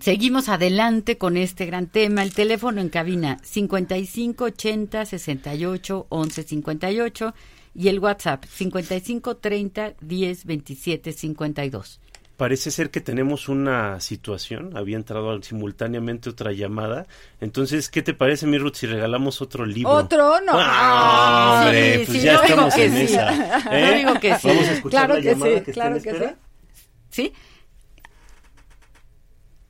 Seguimos 0.00 0.48
adelante 0.48 1.18
con 1.18 1.36
este 1.36 1.66
gran 1.66 1.86
tema. 1.86 2.22
El 2.22 2.32
teléfono 2.32 2.80
en 2.80 2.88
cabina 2.88 3.38
5580 3.42 5.04
68 5.04 6.06
11 6.08 6.42
58 6.42 7.34
y 7.74 7.88
el 7.88 7.98
WhatsApp 8.00 8.44
5530 8.46 9.94
10 10.00 10.44
27 10.46 11.12
52. 11.12 12.00
Parece 12.42 12.72
ser 12.72 12.90
que 12.90 13.00
tenemos 13.00 13.48
una 13.48 14.00
situación, 14.00 14.76
había 14.76 14.96
entrado 14.96 15.40
simultáneamente 15.44 16.28
otra 16.28 16.50
llamada. 16.50 17.06
Entonces, 17.40 17.88
¿qué 17.88 18.02
te 18.02 18.14
parece, 18.14 18.48
mi 18.48 18.58
Ruth, 18.58 18.74
si 18.74 18.88
regalamos 18.88 19.40
otro 19.40 19.64
libro? 19.64 19.92
¿Otro? 19.92 20.40
No. 20.40 20.54
Ah, 20.56 21.60
Ah, 21.60 21.62
hombre, 21.66 21.98
sí, 22.00 22.04
pues 22.04 22.18
sí, 22.18 22.24
ya 22.24 22.34
estamos 22.34 22.74
que 22.74 22.84
en 22.86 22.96
sí. 22.96 23.02
esa. 23.04 23.70
¿eh? 23.70 23.98
Digo 23.98 24.18
que 24.18 24.36
sí. 24.38 24.48
Vamos 24.48 24.66
a 24.66 24.72
escuchar 24.72 25.06
Claro 25.06 25.14
la 25.14 25.20
que 25.20 25.28
llamada 25.28 25.58
sí, 25.58 25.64
que 25.64 25.72
claro 25.72 26.02
que 26.02 26.10
espera. 26.10 26.36
¿Sí? 27.10 27.32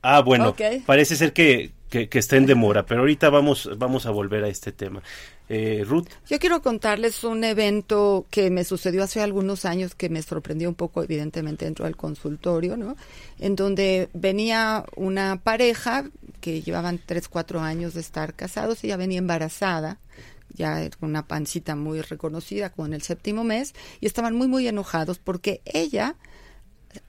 Ah, 0.01 0.21
bueno, 0.21 0.55
parece 0.87 1.15
ser 1.15 1.31
que, 1.31 1.73
que, 1.91 2.09
que 2.09 2.17
está 2.17 2.37
en 2.37 2.47
demora, 2.47 2.87
pero 2.87 3.01
ahorita 3.01 3.29
vamos, 3.29 3.69
vamos 3.77 4.07
a 4.07 4.09
volver 4.09 4.45
a 4.45 4.47
este 4.47 4.71
tema. 4.71 5.03
Eh, 5.49 5.85
Yo 6.29 6.39
quiero 6.39 6.61
contarles 6.61 7.23
un 7.23 7.43
evento 7.43 8.25
que 8.29 8.49
me 8.49 8.63
sucedió 8.63 9.03
hace 9.03 9.21
algunos 9.21 9.65
años 9.65 9.93
que 9.93 10.09
me 10.09 10.21
sorprendió 10.21 10.69
un 10.69 10.75
poco, 10.75 11.03
evidentemente, 11.03 11.65
dentro 11.65 11.85
del 11.85 11.97
consultorio, 11.97 12.77
¿no? 12.77 12.95
En 13.39 13.55
donde 13.55 14.09
venía 14.13 14.85
una 14.95 15.41
pareja 15.43 16.09
que 16.39 16.61
llevaban 16.61 16.99
tres, 17.05 17.27
cuatro 17.27 17.59
años 17.59 17.93
de 17.93 18.01
estar 18.01 18.33
casados, 18.33 18.83
ella 18.83 18.97
venía 18.97 19.19
embarazada, 19.19 19.99
ya 20.53 20.89
con 20.99 21.09
una 21.09 21.27
pancita 21.27 21.75
muy 21.75 22.01
reconocida, 22.01 22.69
como 22.69 22.85
en 22.85 22.93
el 22.93 23.01
séptimo 23.01 23.43
mes, 23.43 23.73
y 23.99 24.05
estaban 24.05 24.35
muy, 24.35 24.47
muy 24.47 24.67
enojados 24.67 25.19
porque 25.19 25.61
ella 25.65 26.15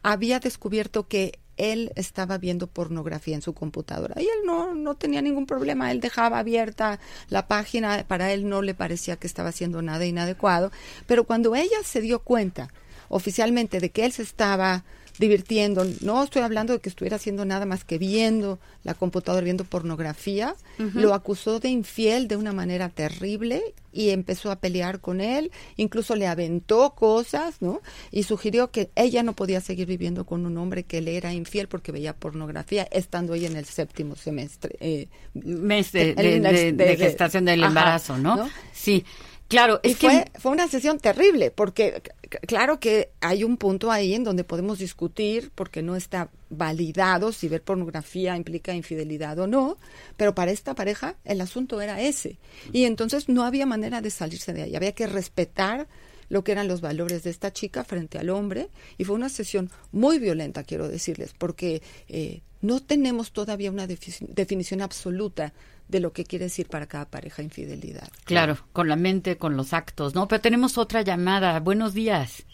había 0.03 0.41
descubierto 0.41 1.09
que 1.09 1.39
él 1.57 1.92
estaba 1.96 2.38
viendo 2.38 2.66
pornografía 2.66 3.34
en 3.34 3.42
su 3.42 3.55
computadora 3.55 4.20
y 4.20 4.24
él 4.24 4.44
no, 4.44 4.74
no 4.74 4.94
tenía 4.94 5.22
ningún 5.22 5.46
problema, 5.46 5.90
él 5.90 6.00
dejaba 6.00 6.38
abierta 6.38 6.98
la 7.28 7.46
página, 7.46 8.05
para 8.07 8.32
él 8.32 8.48
no 8.48 8.62
le 8.62 8.74
parecía 8.74 9.16
que 9.16 9.26
estaba 9.26 9.50
haciendo 9.50 9.82
nada 9.82 10.05
inadecuado, 10.05 10.72
pero 11.07 11.24
cuando 11.24 11.55
ella 11.55 11.76
se 11.84 12.00
dio 12.00 12.20
cuenta 12.20 12.68
oficialmente 13.09 13.80
de 13.80 13.90
que 13.90 14.05
él 14.05 14.12
se 14.12 14.22
estaba 14.22 14.84
divirtiendo, 15.18 15.84
no 16.00 16.22
estoy 16.24 16.42
hablando 16.42 16.72
de 16.72 16.80
que 16.80 16.88
estuviera 16.88 17.16
haciendo 17.16 17.44
nada 17.44 17.66
más 17.66 17.84
que 17.84 17.98
viendo 17.98 18.58
la 18.82 18.94
computadora, 18.94 19.44
viendo 19.44 19.64
pornografía, 19.64 20.54
lo 20.78 21.14
acusó 21.14 21.60
de 21.60 21.68
infiel 21.70 22.26
de 22.28 22.36
una 22.36 22.52
manera 22.52 22.88
terrible 22.88 23.62
y 23.92 24.10
empezó 24.10 24.50
a 24.50 24.56
pelear 24.56 25.00
con 25.00 25.20
él, 25.20 25.52
incluso 25.76 26.16
le 26.16 26.26
aventó 26.26 26.90
cosas, 26.96 27.62
¿no? 27.62 27.80
Y 28.10 28.24
sugirió 28.24 28.70
que 28.72 28.90
ella 28.96 29.22
no 29.22 29.34
podía 29.34 29.60
seguir 29.60 29.86
viviendo 29.86 30.26
con 30.26 30.44
un 30.46 30.58
hombre 30.58 30.82
que 30.82 31.00
le 31.00 31.16
era 31.16 31.32
infiel 31.32 31.68
porque 31.68 31.92
veía 31.92 32.12
pornografía, 32.14 32.88
estando 32.90 33.34
ella 33.34 33.46
en 33.48 33.56
el 33.56 33.64
séptimo 33.66 34.16
semestre. 34.16 34.76
eh, 34.80 35.06
Mes 35.34 35.92
de, 35.92 36.10
en 36.10 36.16
de- 36.16 36.36
el- 36.36 36.42
de- 36.42 36.72
de 36.86 36.96
gestación 36.96 37.44
del 37.44 37.60
Ajá, 37.62 37.68
embarazo, 37.70 38.18
¿no? 38.18 38.50
Sí, 38.72 39.04
claro. 39.49 39.80
y 39.82 39.95
que 39.95 40.09
fue, 40.09 40.24
fue 40.38 40.53
una 40.53 40.68
sesión 40.68 40.99
terrible, 40.99 41.51
porque 41.51 42.03
claro 42.47 42.80
que 42.80 43.11
hay 43.20 43.45
un 43.45 43.57
punto 43.57 43.90
ahí 43.90 44.14
en 44.14 44.24
donde 44.24 44.45
podemos 44.45 44.78
discutir, 44.78 45.51
porque 45.55 45.82
no 45.82 45.97
está 45.97 46.30
validado 46.51 47.32
si 47.32 47.49
ver 47.49 47.62
pornografía 47.62 48.36
implica 48.36 48.74
infidelidad 48.74 49.38
o 49.38 49.47
no, 49.47 49.76
pero 50.16 50.34
para 50.34 50.51
esta 50.51 50.74
pareja 50.74 51.16
el 51.24 51.40
asunto 51.40 51.80
era 51.80 52.01
ese. 52.01 52.38
Y 52.72 52.84
entonces 52.84 53.28
no 53.28 53.45
había 53.45 53.66
manera 53.66 54.01
de 54.01 54.11
salirse 54.11 54.53
de 54.53 54.62
ahí, 54.62 54.76
había 54.76 54.92
que 54.92 55.07
respetar 55.07 55.86
lo 56.30 56.42
que 56.42 56.53
eran 56.53 56.68
los 56.68 56.80
valores 56.80 57.22
de 57.22 57.30
esta 57.30 57.53
chica 57.53 57.84
frente 57.84 58.18
al 58.18 58.30
hombre, 58.30 58.70
y 58.99 59.05
fue 59.05 59.14
una 59.14 59.28
sesión 59.28 59.70
muy 59.92 60.18
violenta, 60.18 60.64
quiero 60.64 60.88
decirles, 60.88 61.34
porque 61.36 61.82
eh, 62.09 62.40
no 62.62 62.80
tenemos 62.80 63.30
todavía 63.32 63.70
una 63.70 63.86
defi- 63.86 64.26
definición 64.28 64.80
absoluta 64.80 65.53
de 65.89 66.01
lo 66.01 66.12
que 66.12 66.24
quiere 66.24 66.47
decir 66.47 66.68
para 66.68 66.87
cada 66.87 67.05
pareja 67.07 67.43
infidelidad. 67.43 68.09
Claro, 68.24 68.57
con 68.72 68.89
la 68.89 68.97
mente, 68.97 69.37
con 69.37 69.57
los 69.57 69.72
actos, 69.72 70.14
¿no? 70.14 70.28
Pero 70.28 70.41
tenemos 70.41 70.78
otra 70.78 71.03
llamada. 71.03 71.61
Buenos 71.61 71.95
días. 71.95 72.45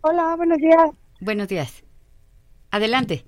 Hola, 0.00 0.34
buenos 0.36 0.58
días. 0.58 0.90
Buenos 1.20 1.48
días. 1.48 1.84
Adelante. 2.70 3.24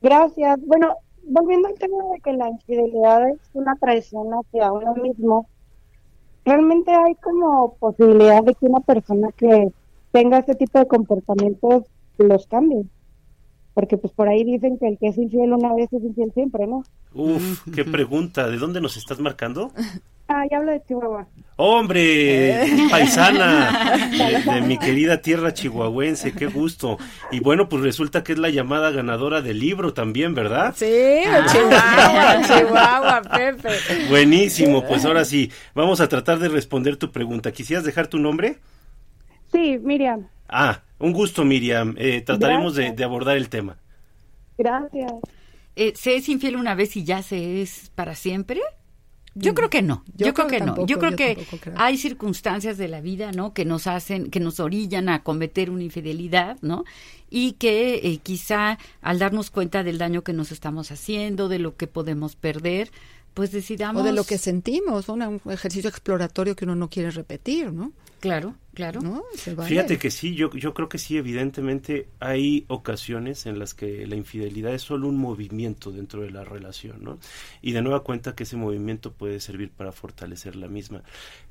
Gracias. 0.00 0.58
Bueno, 0.66 0.94
volviendo 1.24 1.68
al 1.68 1.74
tema 1.74 1.96
de 2.12 2.20
que 2.20 2.32
la 2.32 2.48
infidelidad 2.48 3.28
es 3.28 3.38
una 3.52 3.74
traición 3.76 4.28
hacia 4.32 4.72
uno 4.72 4.94
mismo, 4.94 5.46
realmente 6.44 6.90
hay 6.90 7.14
como 7.16 7.74
posibilidad 7.74 8.42
de 8.42 8.54
que 8.54 8.66
una 8.66 8.80
persona 8.80 9.28
que 9.36 9.68
tenga 10.12 10.38
este 10.38 10.54
tipo 10.54 10.78
de 10.78 10.88
comportamientos 10.88 11.84
los 12.16 12.46
cambie. 12.46 12.84
Porque 13.78 13.96
pues 13.96 14.12
por 14.12 14.28
ahí 14.28 14.42
dicen 14.42 14.76
que 14.76 14.88
el 14.88 14.98
que 14.98 15.06
es 15.06 15.18
infiel 15.18 15.52
una 15.52 15.72
vez 15.72 15.88
es 15.92 16.02
infiel 16.02 16.32
siempre, 16.34 16.66
¿no? 16.66 16.82
uf, 17.14 17.62
qué 17.72 17.84
pregunta, 17.84 18.48
¿de 18.48 18.56
dónde 18.56 18.80
nos 18.80 18.96
estás 18.96 19.20
marcando? 19.20 19.70
Ah, 20.30 20.44
ya 20.50 20.58
hablo 20.58 20.72
de 20.72 20.82
Chihuahua. 20.86 21.26
Hombre, 21.56 22.66
paisana 22.90 24.10
de, 24.44 24.52
de 24.52 24.60
mi 24.60 24.76
querida 24.76 25.22
tierra 25.22 25.54
chihuahuense, 25.54 26.32
qué 26.32 26.48
gusto. 26.48 26.98
Y 27.30 27.40
bueno, 27.40 27.70
pues 27.70 27.82
resulta 27.82 28.22
que 28.22 28.32
es 28.32 28.38
la 28.38 28.50
llamada 28.50 28.90
ganadora 28.90 29.40
del 29.40 29.58
libro 29.58 29.94
también, 29.94 30.34
¿verdad? 30.34 30.74
Sí, 30.76 31.22
Chihuahua, 31.50 32.42
Chihuahua, 32.46 33.22
Pepe. 33.22 33.70
Buenísimo, 34.10 34.84
pues 34.86 35.06
ahora 35.06 35.24
sí, 35.24 35.50
vamos 35.74 36.02
a 36.02 36.08
tratar 36.08 36.38
de 36.40 36.50
responder 36.50 36.98
tu 36.98 37.10
pregunta. 37.10 37.50
¿Quisieras 37.50 37.86
dejar 37.86 38.08
tu 38.08 38.18
nombre? 38.18 38.58
Sí, 39.50 39.78
Miriam, 39.82 40.26
Ah, 40.48 40.82
un 40.98 41.12
gusto, 41.12 41.44
Miriam. 41.44 41.94
Eh, 41.98 42.22
trataremos 42.22 42.74
de, 42.74 43.04
abordar 43.04 43.36
el 43.36 43.48
tema. 43.48 43.78
gracias. 44.56 45.12
Eh, 45.76 45.92
¿Se 45.94 46.16
es 46.16 46.28
infiel 46.28 46.56
una 46.56 46.74
vez 46.74 46.96
y 46.96 47.04
ya 47.04 47.22
se 47.22 47.62
es 47.62 47.92
para 47.94 48.16
siempre? 48.16 48.60
Yo 49.34 49.54
creo 49.54 49.70
que 49.70 49.82
no. 49.82 50.02
Yo, 50.16 50.26
Yo 50.26 50.34
creo, 50.34 50.48
creo 50.48 50.60
que 50.60 50.66
no. 50.66 50.86
yo 50.86 50.98
creo 50.98 51.10
yo 51.12 51.16
que 51.16 51.36
creo. 51.60 51.74
hay 51.76 51.96
circunstancias 51.96 52.76
de 52.76 52.88
la 52.88 53.00
vida, 53.00 53.30
¿no? 53.30 53.54
Que 53.54 53.64
nos 53.64 53.86
hacen, 53.86 54.30
que 54.30 54.40
nos 54.40 54.58
orillan 54.58 55.08
a 55.08 55.22
cometer 55.22 55.70
una 55.70 55.84
infidelidad, 55.84 56.56
¿no? 56.60 56.84
Y 57.30 57.52
que 57.52 58.00
eh, 58.02 58.18
quizá 58.20 58.78
al 59.00 59.20
darnos 59.20 59.50
cuenta 59.50 59.84
del 59.84 59.98
daño 59.98 60.22
que 60.22 60.32
nos 60.32 60.50
estamos 60.50 60.90
haciendo, 60.90 61.48
de 61.48 61.60
lo 61.60 61.76
que 61.76 61.86
podemos 61.86 62.34
perder, 62.34 62.90
pues 63.34 63.52
decidamos... 63.52 64.02
O 64.02 64.04
de 64.04 64.12
lo 64.12 64.24
que 64.24 64.38
sentimos, 64.38 65.08
un 65.08 65.40
ejercicio 65.48 65.88
exploratorio 65.88 66.56
que 66.56 66.64
uno 66.64 66.74
no 66.74 66.90
quiere 66.90 67.12
repetir, 67.12 67.72
¿no? 67.72 67.92
Claro, 68.20 68.56
claro. 68.74 69.00
¿No? 69.00 69.22
Fíjate 69.64 69.98
que 69.98 70.10
sí, 70.10 70.34
yo, 70.34 70.50
yo 70.52 70.74
creo 70.74 70.88
que 70.88 70.98
sí, 70.98 71.16
evidentemente 71.16 72.08
hay 72.18 72.64
ocasiones 72.68 73.46
en 73.46 73.58
las 73.58 73.74
que 73.74 74.06
la 74.06 74.16
infidelidad 74.16 74.74
es 74.74 74.82
solo 74.82 75.08
un 75.08 75.16
movimiento 75.16 75.92
dentro 75.92 76.22
de 76.22 76.30
la 76.30 76.44
relación, 76.44 77.02
¿no? 77.02 77.18
Y 77.62 77.72
de 77.72 77.82
nueva 77.82 78.02
cuenta 78.02 78.34
que 78.34 78.42
ese 78.42 78.56
movimiento 78.56 79.12
puede 79.12 79.38
servir 79.40 79.70
para 79.70 79.92
fortalecer 79.92 80.56
la 80.56 80.68
misma. 80.68 81.02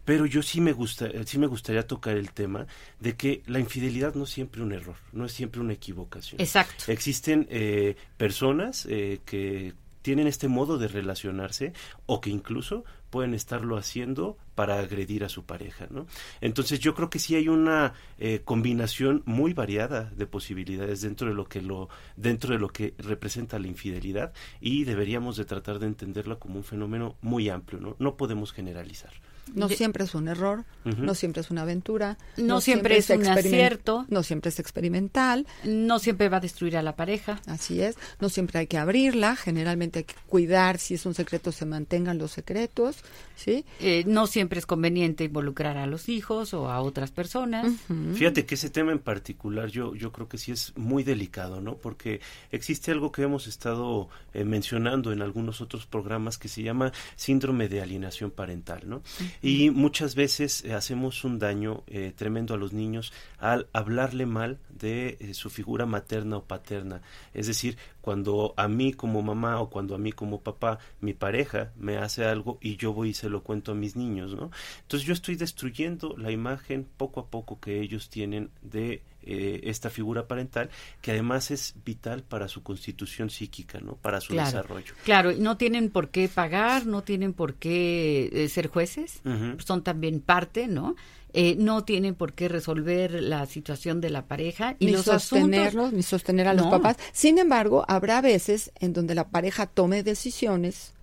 Pero 0.04 0.26
yo 0.26 0.42
sí 0.42 0.60
me, 0.60 0.74
gusta, 0.74 1.10
sí 1.26 1.38
me 1.38 1.48
gustaría 1.48 1.88
tocar 1.88 2.18
el 2.18 2.32
tema 2.32 2.68
de 3.00 3.16
que 3.16 3.44
la 3.46 3.60
infidelidad 3.60 4.16
no 4.16 4.26
es 4.26 4.30
siempre 4.30 4.62
un 4.62 4.74
error, 4.74 4.96
no 5.14 5.26
es 5.26 5.32
siempre 5.32 5.62
una 5.62 5.74
equivocación. 5.74 6.42
Exacto. 6.42 6.92
Existen 6.92 7.48
eh, 7.50 7.96
personas 8.18 8.86
eh, 8.90 9.20
que 9.26 9.74
tienen 10.02 10.28
este 10.28 10.48
modo 10.48 10.78
de 10.78 10.88
relacionarse 10.88 11.74
o 12.06 12.22
que 12.22 12.30
incluso 12.30 12.86
pueden 13.10 13.34
estarlo 13.34 13.78
haciendo 13.78 14.38
para 14.56 14.80
agredir 14.80 15.24
a 15.24 15.30
su 15.30 15.46
pareja, 15.46 15.88
¿no? 15.90 16.08
Entonces 16.42 16.80
yo 16.80 16.96
creo 16.96 17.10
que 17.10 17.20
sí 17.20 17.36
hay 17.36 17.48
una 17.48 17.94
eh, 18.18 18.42
combinación 18.44 19.24
muy 19.26 19.54
variada 19.54 20.12
de 20.16 20.26
posibilidades 20.28 21.02
dentro 21.02 21.30
de 21.30 21.36
lo 21.36 21.46
que 21.46 21.62
lo 21.62 21.90
dentro 22.16 22.54
de 22.54 22.60
lo 22.60 22.70
que 22.70 22.94
representa 22.98 23.60
la 23.60 23.68
infidelidad 23.68 24.34
y 24.60 24.84
deberíamos 24.84 25.38
de 25.38 25.46
tratar 25.46 25.80
de 25.80 25.88
entenderla 25.88 26.38
como 26.38 26.56
un 26.56 26.64
fenómeno 26.64 27.18
muy 27.22 27.50
amplio, 27.50 27.80
¿no? 27.80 27.96
No 28.00 28.18
podemos 28.18 28.52
generalizar. 28.52 29.14
No 29.54 29.70
siempre 29.70 30.04
es 30.04 30.16
un 30.16 30.28
error, 30.28 30.66
no 30.84 31.16
siempre 31.16 31.42
es 31.42 31.52
una 31.52 31.64
aventura, 31.64 32.18
no, 32.38 32.62
siempre, 32.62 32.98
es 32.98 33.10
un 33.10 33.26
acierto, 33.28 34.06
no 34.10 34.24
siempre 34.24 34.50
es 34.50 34.60
experimental, 34.60 35.46
no 35.64 36.00
siempre 36.00 36.30
va 36.30 36.38
a 36.38 36.42
destruir 36.42 36.78
a 36.78 36.82
la 36.82 36.96
pareja. 36.96 37.40
Así 37.46 37.82
es, 37.82 37.96
no 38.20 38.30
siempre 38.30 38.60
hay 38.60 38.68
que 38.68 38.78
abrirla, 38.78 39.36
generalmente 39.36 40.00
hay 40.00 40.06
que 40.06 40.16
cuidar 40.28 40.78
si 40.80 40.96
es 40.96 41.06
un 41.06 41.14
secreto 41.14 41.52
se 41.52 41.66
mantengan 41.66 42.18
los 42.18 42.32
secretos, 42.32 42.98
¿sí? 43.36 43.66
Eh, 43.80 44.04
no 44.08 44.28
siempre 44.28 44.60
es 44.60 44.66
conveniente 44.66 45.24
involucrar 45.24 45.78
a 45.78 45.88
los 45.88 46.10
hijos 46.10 46.54
o 46.54 46.70
a 46.70 46.82
otras 46.82 47.12
personas. 47.12 47.68
Fíjate 48.14 48.46
que 48.46 48.56
ese 48.56 48.70
tema 48.70 48.92
en 48.92 49.00
particular 49.00 49.70
yo 49.70 49.96
yo 49.96 50.12
creo 50.12 50.28
que 50.28 50.38
sí 50.38 50.52
es 50.52 50.74
muy 50.76 51.04
delicado, 51.04 51.62
¿no? 51.62 51.76
Porque 51.76 52.22
existe 52.52 52.92
algo 52.92 53.12
que 53.12 53.24
hemos 53.24 53.48
estado 53.48 54.10
eh, 54.34 54.44
mencionando 54.44 55.12
en 55.12 55.22
algunos 55.22 55.62
otros 55.62 55.86
programas 55.86 56.38
que 56.38 56.48
se 56.48 56.64
llama 56.64 56.92
síndrome 57.16 57.68
de 57.68 57.82
alienación 57.82 58.32
parental, 58.32 58.82
¿no? 58.86 59.02
Y 59.42 59.70
muchas 59.70 60.16
veces 60.16 60.64
eh, 60.64 60.74
hacemos 60.74 61.24
un 61.24 61.40
daño 61.40 61.84
eh, 61.88 62.14
tremendo 62.16 62.54
a 62.54 62.58
los 62.58 62.74
niños 62.74 63.14
al 63.38 63.68
hablarle 63.74 64.26
mal 64.26 64.60
de 64.70 65.18
eh, 65.20 65.34
su 65.34 65.50
figura 65.50 65.86
materna 65.86 66.38
o 66.38 66.44
paterna. 66.44 67.02
Es 67.34 67.48
decir, 67.48 67.78
cuando 68.02 68.54
a 68.58 68.68
mí 68.68 68.94
como 68.94 69.22
mamá 69.22 69.60
o 69.60 69.70
cuando 69.70 69.96
a 69.96 69.98
mí 69.98 70.12
como 70.12 70.42
papá, 70.42 70.80
mi 71.02 71.14
pareja 71.14 71.72
me 71.78 71.98
hace 71.98 72.26
algo 72.26 72.58
y 72.62 72.78
yo 72.78 72.94
voy 72.94 73.10
y 73.10 73.14
se 73.14 73.30
lo 73.30 73.44
cuento 73.44 73.74
a 73.74 73.76
mis 73.76 73.96
niños, 73.96 74.34
¿no? 74.34 74.52
Entonces 74.82 75.08
yo 75.08 75.14
estoy 75.14 75.36
destruyendo 75.36 76.16
la 76.18 76.32
imagen 76.32 76.88
poco 76.98 77.20
a 77.20 77.28
poco 77.28 77.60
que 77.60 77.82
ellos 77.82 78.10
tienen 78.10 78.50
de 78.62 79.02
esta 79.28 79.90
figura 79.90 80.28
parental 80.28 80.70
que 81.02 81.12
además 81.12 81.52
es 81.52 81.76
vital 81.84 82.24
para 82.24 82.48
su 82.48 82.64
constitución 82.64 83.30
psíquica, 83.30 83.80
¿no? 83.80 83.96
Para 83.96 84.22
su 84.22 84.34
desarrollo. 84.34 84.94
Claro, 85.04 85.32
no 85.38 85.58
tienen 85.58 85.90
por 85.90 86.10
qué 86.10 86.28
pagar, 86.28 86.86
no 86.86 87.04
tienen 87.04 87.34
por 87.34 87.56
qué 87.56 88.48
ser 88.52 88.68
jueces, 88.68 89.22
son 89.60 89.84
también 89.84 90.22
parte, 90.22 90.68
¿no? 90.68 90.96
Eh, 91.34 91.56
no 91.56 91.84
tienen 91.84 92.16
por 92.16 92.34
qué 92.34 92.48
resolver 92.48 93.22
la 93.22 93.46
situación 93.46 94.00
de 94.00 94.10
la 94.10 94.26
pareja 94.26 94.76
y 94.80 94.88
ni 94.88 94.92
los 94.94 95.06
sostenerlos 95.06 95.92
ni 95.92 96.02
sostener 96.02 96.48
a 96.48 96.54
los 96.54 96.68
papás. 96.68 96.98
Sin 97.12 97.38
embargo, 97.38 97.86
habrá 97.88 98.22
veces 98.22 98.72
en 98.80 98.94
donde 98.94 99.14
la 99.14 99.30
pareja 99.30 99.68
tome 99.68 100.04
decisiones 100.04 100.94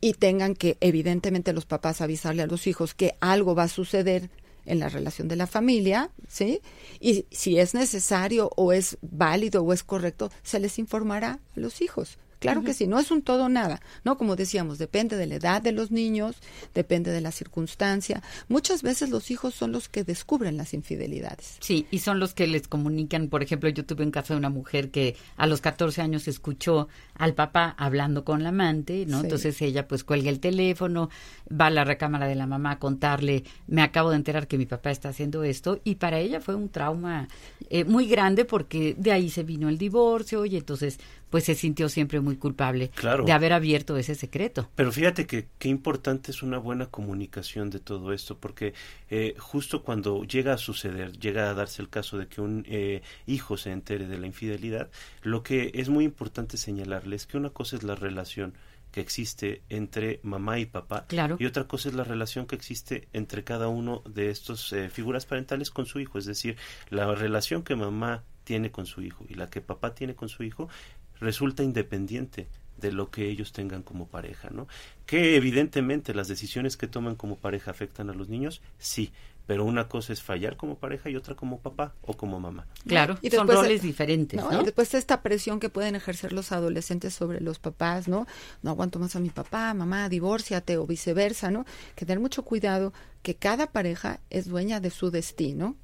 y 0.00 0.14
tengan 0.14 0.54
que 0.54 0.78
evidentemente 0.80 1.52
los 1.52 1.66
papás 1.66 2.00
avisarle 2.00 2.42
a 2.42 2.46
los 2.46 2.66
hijos 2.66 2.94
que 2.94 3.16
algo 3.20 3.54
va 3.54 3.64
a 3.64 3.68
suceder 3.68 4.30
en 4.66 4.78
la 4.78 4.88
relación 4.88 5.28
de 5.28 5.36
la 5.36 5.46
familia, 5.46 6.10
¿sí? 6.28 6.60
Y 7.00 7.26
si 7.30 7.58
es 7.58 7.74
necesario 7.74 8.50
o 8.56 8.72
es 8.72 8.98
válido 9.02 9.62
o 9.62 9.72
es 9.72 9.82
correcto, 9.82 10.30
se 10.42 10.60
les 10.60 10.78
informará 10.78 11.40
a 11.56 11.60
los 11.60 11.80
hijos. 11.80 12.18
Claro 12.38 12.62
que 12.62 12.74
sí, 12.74 12.86
no 12.86 12.98
es 12.98 13.10
un 13.10 13.22
todo 13.22 13.48
nada, 13.48 13.80
¿no? 14.04 14.16
Como 14.18 14.36
decíamos, 14.36 14.78
depende 14.78 15.16
de 15.16 15.26
la 15.26 15.36
edad 15.36 15.62
de 15.62 15.72
los 15.72 15.90
niños, 15.90 16.36
depende 16.74 17.10
de 17.10 17.20
la 17.20 17.32
circunstancia. 17.32 18.22
Muchas 18.48 18.82
veces 18.82 19.10
los 19.10 19.30
hijos 19.30 19.54
son 19.54 19.72
los 19.72 19.88
que 19.88 20.04
descubren 20.04 20.56
las 20.56 20.74
infidelidades. 20.74 21.56
Sí, 21.60 21.86
y 21.90 22.00
son 22.00 22.20
los 22.20 22.34
que 22.34 22.46
les 22.46 22.68
comunican. 22.68 23.28
Por 23.28 23.42
ejemplo, 23.42 23.68
yo 23.70 23.84
tuve 23.84 24.04
en 24.04 24.10
casa 24.10 24.34
de 24.34 24.38
una 24.38 24.50
mujer 24.50 24.90
que 24.90 25.16
a 25.36 25.46
los 25.46 25.60
14 25.60 26.02
años 26.02 26.28
escuchó 26.28 26.88
al 27.14 27.34
papá 27.34 27.74
hablando 27.78 28.24
con 28.24 28.42
la 28.42 28.50
amante, 28.50 29.06
¿no? 29.06 29.20
Entonces 29.20 29.60
ella 29.62 29.88
pues 29.88 30.04
cuelga 30.04 30.30
el 30.30 30.40
teléfono, 30.40 31.10
va 31.48 31.66
a 31.66 31.70
la 31.70 31.84
recámara 31.84 32.26
de 32.26 32.34
la 32.34 32.46
mamá 32.46 32.72
a 32.72 32.78
contarle, 32.78 33.44
me 33.66 33.82
acabo 33.82 34.10
de 34.10 34.16
enterar 34.16 34.46
que 34.46 34.58
mi 34.58 34.66
papá 34.66 34.90
está 34.90 35.08
haciendo 35.08 35.42
esto, 35.44 35.80
y 35.84 35.96
para 35.96 36.18
ella 36.18 36.40
fue 36.40 36.54
un 36.54 36.68
trauma 36.68 37.28
eh, 37.70 37.84
muy 37.84 38.06
grande 38.06 38.44
porque 38.44 38.94
de 38.98 39.12
ahí 39.12 39.30
se 39.30 39.42
vino 39.42 39.68
el 39.68 39.78
divorcio 39.78 40.44
y 40.44 40.56
entonces 40.56 40.98
pues 41.30 41.44
se 41.44 41.54
sintió 41.54 41.88
siempre 41.88 42.20
muy 42.20 42.36
culpable 42.36 42.90
de 43.24 43.32
haber 43.32 43.52
abierto 43.52 43.96
ese 43.96 44.14
secreto. 44.14 44.68
Pero 44.74 44.92
fíjate 44.92 45.26
que 45.26 45.48
qué 45.58 45.68
importante 45.68 46.30
es 46.30 46.42
una 46.42 46.58
buena 46.58 46.86
comunicación 46.86 47.70
de 47.70 47.80
todo 47.80 48.12
esto, 48.12 48.38
porque 48.38 48.74
eh, 49.10 49.34
justo 49.38 49.82
cuando 49.82 50.24
llega 50.24 50.54
a 50.54 50.58
suceder, 50.58 51.18
llega 51.18 51.50
a 51.50 51.54
darse 51.54 51.82
el 51.82 51.88
caso 51.88 52.18
de 52.18 52.28
que 52.28 52.40
un 52.40 52.64
eh, 52.68 53.02
hijo 53.26 53.56
se 53.56 53.72
entere 53.72 54.06
de 54.06 54.18
la 54.18 54.26
infidelidad, 54.26 54.90
lo 55.22 55.42
que 55.42 55.72
es 55.74 55.88
muy 55.88 56.04
importante 56.04 56.56
señalarle 56.56 57.16
es 57.16 57.26
que 57.26 57.36
una 57.36 57.50
cosa 57.50 57.76
es 57.76 57.82
la 57.82 57.94
relación 57.94 58.54
que 58.92 59.00
existe 59.02 59.62
entre 59.68 60.20
mamá 60.22 60.58
y 60.58 60.64
papá 60.64 61.04
claro. 61.06 61.36
y 61.38 61.44
otra 61.44 61.64
cosa 61.64 61.90
es 61.90 61.94
la 61.94 62.04
relación 62.04 62.46
que 62.46 62.56
existe 62.56 63.08
entre 63.12 63.44
cada 63.44 63.68
uno 63.68 64.02
de 64.08 64.30
estos 64.30 64.72
eh, 64.72 64.88
figuras 64.88 65.26
parentales 65.26 65.70
con 65.70 65.84
su 65.84 66.00
hijo, 66.00 66.18
es 66.18 66.24
decir, 66.24 66.56
la 66.88 67.14
relación 67.14 67.62
que 67.62 67.76
mamá 67.76 68.24
tiene 68.44 68.70
con 68.70 68.86
su 68.86 69.02
hijo 69.02 69.26
y 69.28 69.34
la 69.34 69.50
que 69.50 69.60
papá 69.60 69.94
tiene 69.94 70.14
con 70.14 70.28
su 70.28 70.44
hijo 70.44 70.68
resulta 71.20 71.62
independiente 71.62 72.48
de 72.76 72.92
lo 72.92 73.10
que 73.10 73.28
ellos 73.28 73.52
tengan 73.52 73.82
como 73.82 74.06
pareja, 74.06 74.50
¿no? 74.50 74.68
Que 75.06 75.36
evidentemente 75.36 76.14
las 76.14 76.28
decisiones 76.28 76.76
que 76.76 76.86
toman 76.86 77.16
como 77.16 77.36
pareja 77.36 77.70
afectan 77.70 78.10
a 78.10 78.14
los 78.14 78.28
niños, 78.28 78.60
sí, 78.78 79.12
pero 79.46 79.64
una 79.64 79.88
cosa 79.88 80.12
es 80.12 80.22
fallar 80.22 80.56
como 80.56 80.76
pareja 80.76 81.08
y 81.08 81.16
otra 81.16 81.34
como 81.34 81.60
papá 81.60 81.94
o 82.02 82.14
como 82.14 82.40
mamá. 82.40 82.66
Claro, 82.86 83.16
y 83.22 83.30
son 83.30 83.46
roles 83.46 83.80
diferentes, 83.80 84.40
¿no? 84.42 84.60
Y 84.60 84.64
después 84.64 84.92
esta 84.94 85.22
presión 85.22 85.60
que 85.60 85.68
pueden 85.68 85.94
ejercer 85.94 86.32
los 86.32 86.52
adolescentes 86.52 87.14
sobre 87.14 87.40
los 87.40 87.58
papás, 87.58 88.08
¿no? 88.08 88.26
No 88.62 88.70
aguanto 88.70 88.98
más 88.98 89.14
a 89.16 89.20
mi 89.20 89.30
papá, 89.30 89.72
mamá, 89.72 90.08
divórciate 90.08 90.76
o 90.76 90.86
viceversa, 90.86 91.50
¿no? 91.50 91.64
Que 91.94 92.04
tener 92.04 92.20
mucho 92.20 92.42
cuidado 92.42 92.92
que 93.22 93.36
cada 93.36 93.68
pareja 93.68 94.20
es 94.30 94.48
dueña 94.48 94.80
de 94.80 94.90
su 94.90 95.10
destino 95.10 95.76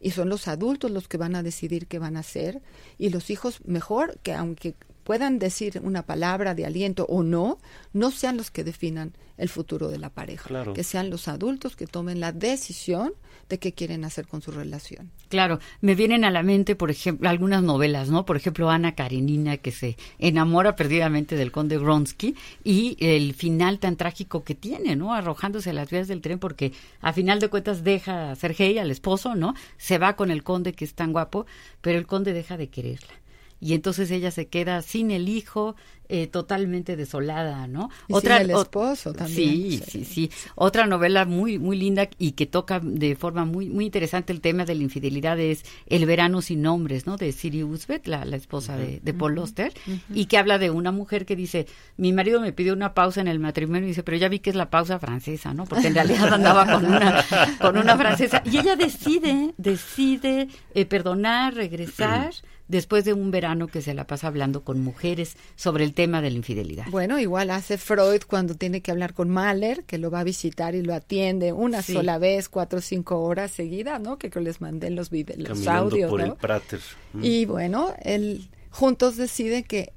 y 0.00 0.10
son 0.10 0.28
los 0.28 0.48
adultos 0.48 0.90
los 0.90 1.08
que 1.08 1.16
van 1.16 1.34
a 1.34 1.42
decidir 1.42 1.86
qué 1.86 1.98
van 1.98 2.16
a 2.16 2.20
hacer 2.20 2.62
y 2.98 3.10
los 3.10 3.30
hijos 3.30 3.60
mejor 3.64 4.18
que 4.22 4.34
aunque 4.34 4.74
puedan 5.06 5.38
decir 5.38 5.80
una 5.84 6.02
palabra 6.02 6.56
de 6.56 6.66
aliento 6.66 7.06
o 7.08 7.22
no, 7.22 7.58
no 7.92 8.10
sean 8.10 8.36
los 8.36 8.50
que 8.50 8.64
definan 8.64 9.12
el 9.38 9.48
futuro 9.48 9.86
de 9.86 9.98
la 9.98 10.10
pareja, 10.10 10.72
que 10.74 10.82
sean 10.82 11.10
los 11.10 11.28
adultos 11.28 11.76
que 11.76 11.86
tomen 11.86 12.18
la 12.18 12.32
decisión 12.32 13.12
de 13.48 13.60
qué 13.60 13.72
quieren 13.72 14.04
hacer 14.04 14.26
con 14.26 14.42
su 14.42 14.50
relación. 14.50 15.12
Claro, 15.28 15.60
me 15.80 15.94
vienen 15.94 16.24
a 16.24 16.32
la 16.32 16.42
mente, 16.42 16.74
por 16.74 16.90
ejemplo, 16.90 17.28
algunas 17.28 17.62
novelas, 17.62 18.08
¿no? 18.08 18.26
Por 18.26 18.36
ejemplo, 18.36 18.68
Ana 18.68 18.96
Karenina, 18.96 19.58
que 19.58 19.70
se 19.70 19.96
enamora 20.18 20.74
perdidamente 20.74 21.36
del 21.36 21.52
conde 21.52 21.78
Bronsky 21.78 22.34
y 22.64 22.96
el 22.98 23.32
final 23.34 23.78
tan 23.78 23.94
trágico 23.94 24.42
que 24.42 24.56
tiene, 24.56 24.96
¿no? 24.96 25.14
Arrojándose 25.14 25.70
a 25.70 25.74
las 25.74 25.88
vías 25.88 26.08
del 26.08 26.20
tren 26.20 26.40
porque 26.40 26.72
a 27.00 27.12
final 27.12 27.38
de 27.38 27.48
cuentas 27.48 27.84
deja 27.84 28.32
a 28.32 28.34
Sergei, 28.34 28.76
al 28.80 28.90
esposo, 28.90 29.36
¿no? 29.36 29.54
Se 29.76 29.98
va 29.98 30.16
con 30.16 30.32
el 30.32 30.42
conde 30.42 30.72
que 30.72 30.84
es 30.84 30.94
tan 30.94 31.12
guapo, 31.12 31.46
pero 31.80 31.96
el 31.96 32.08
conde 32.08 32.32
deja 32.32 32.56
de 32.56 32.70
quererla 32.70 33.14
y 33.60 33.74
entonces 33.74 34.10
ella 34.10 34.30
se 34.30 34.48
queda 34.48 34.82
sin 34.82 35.10
el 35.10 35.28
hijo, 35.28 35.76
eh, 36.08 36.28
totalmente 36.28 36.94
desolada, 36.94 37.66
¿no? 37.66 37.90
Otra 38.08 38.38
sin 38.38 38.50
el 38.50 38.56
esposo 38.56 39.12
también. 39.12 39.36
Sí, 39.36 39.82
sí, 39.88 40.04
sí, 40.04 40.30
Otra 40.54 40.86
novela 40.86 41.24
muy 41.24 41.58
muy 41.58 41.76
linda 41.76 42.08
y 42.18 42.32
que 42.32 42.46
toca 42.46 42.80
de 42.80 43.16
forma 43.16 43.44
muy 43.44 43.68
muy 43.68 43.86
interesante 43.86 44.32
el 44.32 44.40
tema 44.40 44.64
de 44.64 44.76
la 44.76 44.82
infidelidad 44.84 45.38
es 45.40 45.64
El 45.86 46.06
verano 46.06 46.42
sin 46.42 46.62
nombres, 46.62 47.06
¿no? 47.06 47.16
De 47.16 47.32
Siri 47.32 47.64
Usbet, 47.64 48.06
la, 48.06 48.24
la 48.24 48.36
esposa 48.36 48.76
de, 48.76 49.00
de, 49.02 49.14
Paul 49.14 49.38
Oster, 49.38 49.72
y 50.14 50.26
que 50.26 50.38
habla 50.38 50.58
de 50.58 50.70
una 50.70 50.92
mujer 50.92 51.26
que 51.26 51.34
dice, 51.34 51.66
mi 51.96 52.12
marido 52.12 52.40
me 52.40 52.52
pidió 52.52 52.72
una 52.72 52.94
pausa 52.94 53.20
en 53.20 53.28
el 53.28 53.40
matrimonio 53.40 53.84
y 53.84 53.88
dice, 53.88 54.04
pero 54.04 54.16
ya 54.16 54.28
vi 54.28 54.38
que 54.38 54.50
es 54.50 54.56
la 54.56 54.70
pausa 54.70 55.00
francesa, 55.00 55.54
¿no? 55.54 55.64
Porque 55.64 55.88
en 55.88 55.94
realidad 55.94 56.32
andaba 56.32 56.66
con 56.66 56.84
una 56.84 57.24
con 57.60 57.78
una 57.78 57.96
francesa 57.96 58.42
y 58.44 58.58
ella 58.58 58.76
decide 58.76 59.54
decide 59.56 60.48
eh, 60.74 60.84
perdonar, 60.84 61.54
regresar 61.54 62.32
después 62.68 63.04
de 63.04 63.12
un 63.12 63.30
verano 63.30 63.68
que 63.68 63.82
se 63.82 63.94
la 63.94 64.06
pasa 64.06 64.26
hablando 64.28 64.62
con 64.62 64.82
mujeres 64.82 65.36
sobre 65.56 65.84
el 65.84 65.94
tema 65.94 66.22
de 66.22 66.30
la 66.30 66.36
infidelidad. 66.36 66.86
Bueno, 66.90 67.18
igual 67.18 67.50
hace 67.50 67.78
Freud 67.78 68.22
cuando 68.26 68.54
tiene 68.54 68.80
que 68.80 68.90
hablar 68.90 69.14
con 69.14 69.28
Mahler, 69.30 69.84
que 69.84 69.98
lo 69.98 70.10
va 70.10 70.20
a 70.20 70.24
visitar 70.24 70.74
y 70.74 70.82
lo 70.82 70.94
atiende 70.94 71.52
una 71.52 71.82
sola 71.82 72.18
vez, 72.18 72.48
cuatro 72.48 72.78
o 72.78 72.82
cinco 72.82 73.22
horas 73.22 73.50
seguidas, 73.50 74.00
¿no? 74.00 74.18
Que, 74.18 74.30
les 74.36 74.60
mandé 74.60 74.90
los, 74.90 75.08
videos, 75.08 75.48
los 75.48 75.66
audios. 75.66 76.10
por 76.10 76.20
el 76.20 76.34
Prater. 76.34 76.80
Y 77.22 77.46
bueno, 77.46 77.94
él, 78.02 78.50
juntos 78.70 79.16
deciden 79.16 79.64
que 79.64 79.94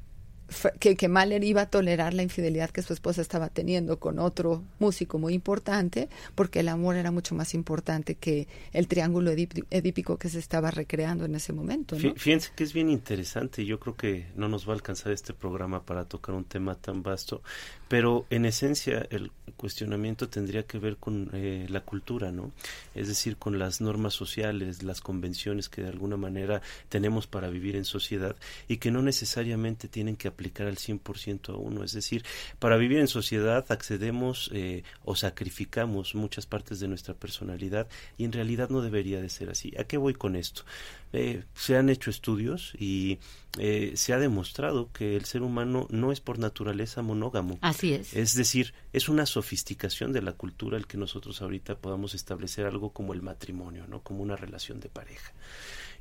que, 0.80 0.96
que 0.96 1.08
Mahler 1.08 1.44
iba 1.44 1.62
a 1.62 1.70
tolerar 1.70 2.14
la 2.14 2.24
infidelidad 2.24 2.70
que 2.70 2.82
su 2.82 2.94
esposa 2.94 3.22
estaba 3.22 3.50
teniendo 3.50 4.00
con 4.00 4.20
otro 4.20 4.64
músico 4.80 5.18
muy 5.18 5.34
importante, 5.34 6.10
porque 6.36 6.62
el 6.62 6.70
amor 6.70 6.96
era 6.96 7.12
mucho 7.12 7.36
más 7.36 7.54
importante 7.54 8.16
que 8.16 8.48
el 8.74 8.88
triángulo 8.88 9.32
edípico 9.32 10.18
que 10.18 10.30
se 10.30 10.40
estaba 10.40 10.72
recreando 10.72 11.26
en 11.26 11.36
ese 11.36 11.54
momento. 11.54 11.96
Fíjense 12.16 12.52
que 12.56 12.64
es 12.64 12.74
bien 12.74 12.90
interesante, 12.90 13.66
yo 13.66 13.80
creo 13.80 13.96
que 13.96 14.28
no 14.36 14.48
nos 14.48 14.68
va 14.68 14.74
a 14.74 14.76
alcanzar 14.76 15.12
este 15.12 15.34
programa 15.34 15.84
para 15.84 16.06
tocar 16.06 16.36
un 16.36 16.46
tema 16.46 16.76
tan 16.76 17.04
vasto, 17.04 17.42
pero 17.90 18.26
en 18.30 18.46
esencia 18.46 19.06
el 19.10 19.32
cuestionamiento 19.58 20.30
tendría 20.30 20.64
que 20.64 20.80
ver 20.80 20.96
con 20.96 21.32
eh, 21.34 21.66
la 21.70 21.82
cultura, 21.82 22.32
¿no? 22.32 22.54
Es 22.96 23.10
decir, 23.10 23.36
con 23.36 23.60
las 23.60 23.82
normas 23.82 24.14
sociales, 24.14 24.84
las 24.84 25.02
convenciones 25.02 25.68
que 25.68 25.82
de 25.82 25.90
alguna 25.90 26.16
manera 26.16 26.62
tenemos 26.88 27.28
para 27.28 27.50
vivir 27.50 27.76
en 27.76 27.84
sociedad 27.84 28.38
y 28.70 28.78
que 28.78 28.92
no 28.92 29.02
necesariamente 29.02 29.90
tienen 29.90 30.16
que 30.16 30.30
aplicar 30.30 30.68
al 30.68 30.78
100% 30.78 31.50
a 31.50 31.58
uno. 31.58 31.84
Es 31.84 31.92
decir, 31.92 32.24
para 32.60 32.78
vivir 32.78 33.00
en 33.00 33.08
sociedad 33.08 33.66
accedemos 33.70 34.50
eh, 34.54 34.84
o 35.04 35.16
sacrificamos 35.16 36.16
muchas 36.16 36.46
partes 36.46 36.80
de 36.80 36.88
nuestra 36.88 37.16
personalidad 37.16 37.88
y 38.18 38.24
en 38.24 38.32
realidad 38.32 38.70
no 38.70 38.82
debería 38.82 39.20
de 39.20 39.30
ser 39.30 39.50
así. 39.50 39.74
¿A 39.78 39.84
qué 39.84 39.98
voy 39.98 40.14
con 40.14 40.36
esto? 40.36 40.64
Eh, 41.12 41.44
se 41.56 41.76
han 41.76 41.90
hecho 41.90 42.12
estudios 42.12 42.74
y 42.78 43.18
eh, 43.58 43.94
se 43.96 44.14
ha 44.14 44.20
demostrado 44.20 44.92
que 44.94 45.16
el 45.16 45.26
ser 45.26 45.42
humano 45.42 45.88
no 45.90 46.12
es 46.12 46.20
por 46.20 46.38
naturaleza 46.38 47.02
monógamo. 47.02 47.58
Es. 47.84 48.16
Es 48.16 48.36
decir, 48.36 48.74
es 48.94 49.10
una 49.10 49.26
sofisticación 49.26 50.14
de 50.14 50.22
la 50.22 50.34
cultura 50.34 50.78
el 50.78 50.88
que 50.88 50.98
nosotros 50.98 51.42
ahorita 51.42 51.80
podamos 51.80 52.14
establecer 52.14 52.66
algo 52.66 52.92
como 52.94 53.14
el 53.14 53.22
matrimonio, 53.22 53.88
¿no? 53.88 54.04
Como 54.04 54.22
una 54.22 54.36
relación 54.36 54.80
de 54.80 54.90
pareja. 54.90 55.34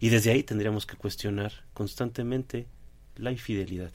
Y 0.01 0.09
desde 0.11 0.31
ahí 0.31 0.43
tendríamos 0.43 0.87
que 0.87 0.97
cuestionar 0.97 1.53
constantemente 1.75 2.67
la 3.17 3.33
infidelidad 3.33 3.93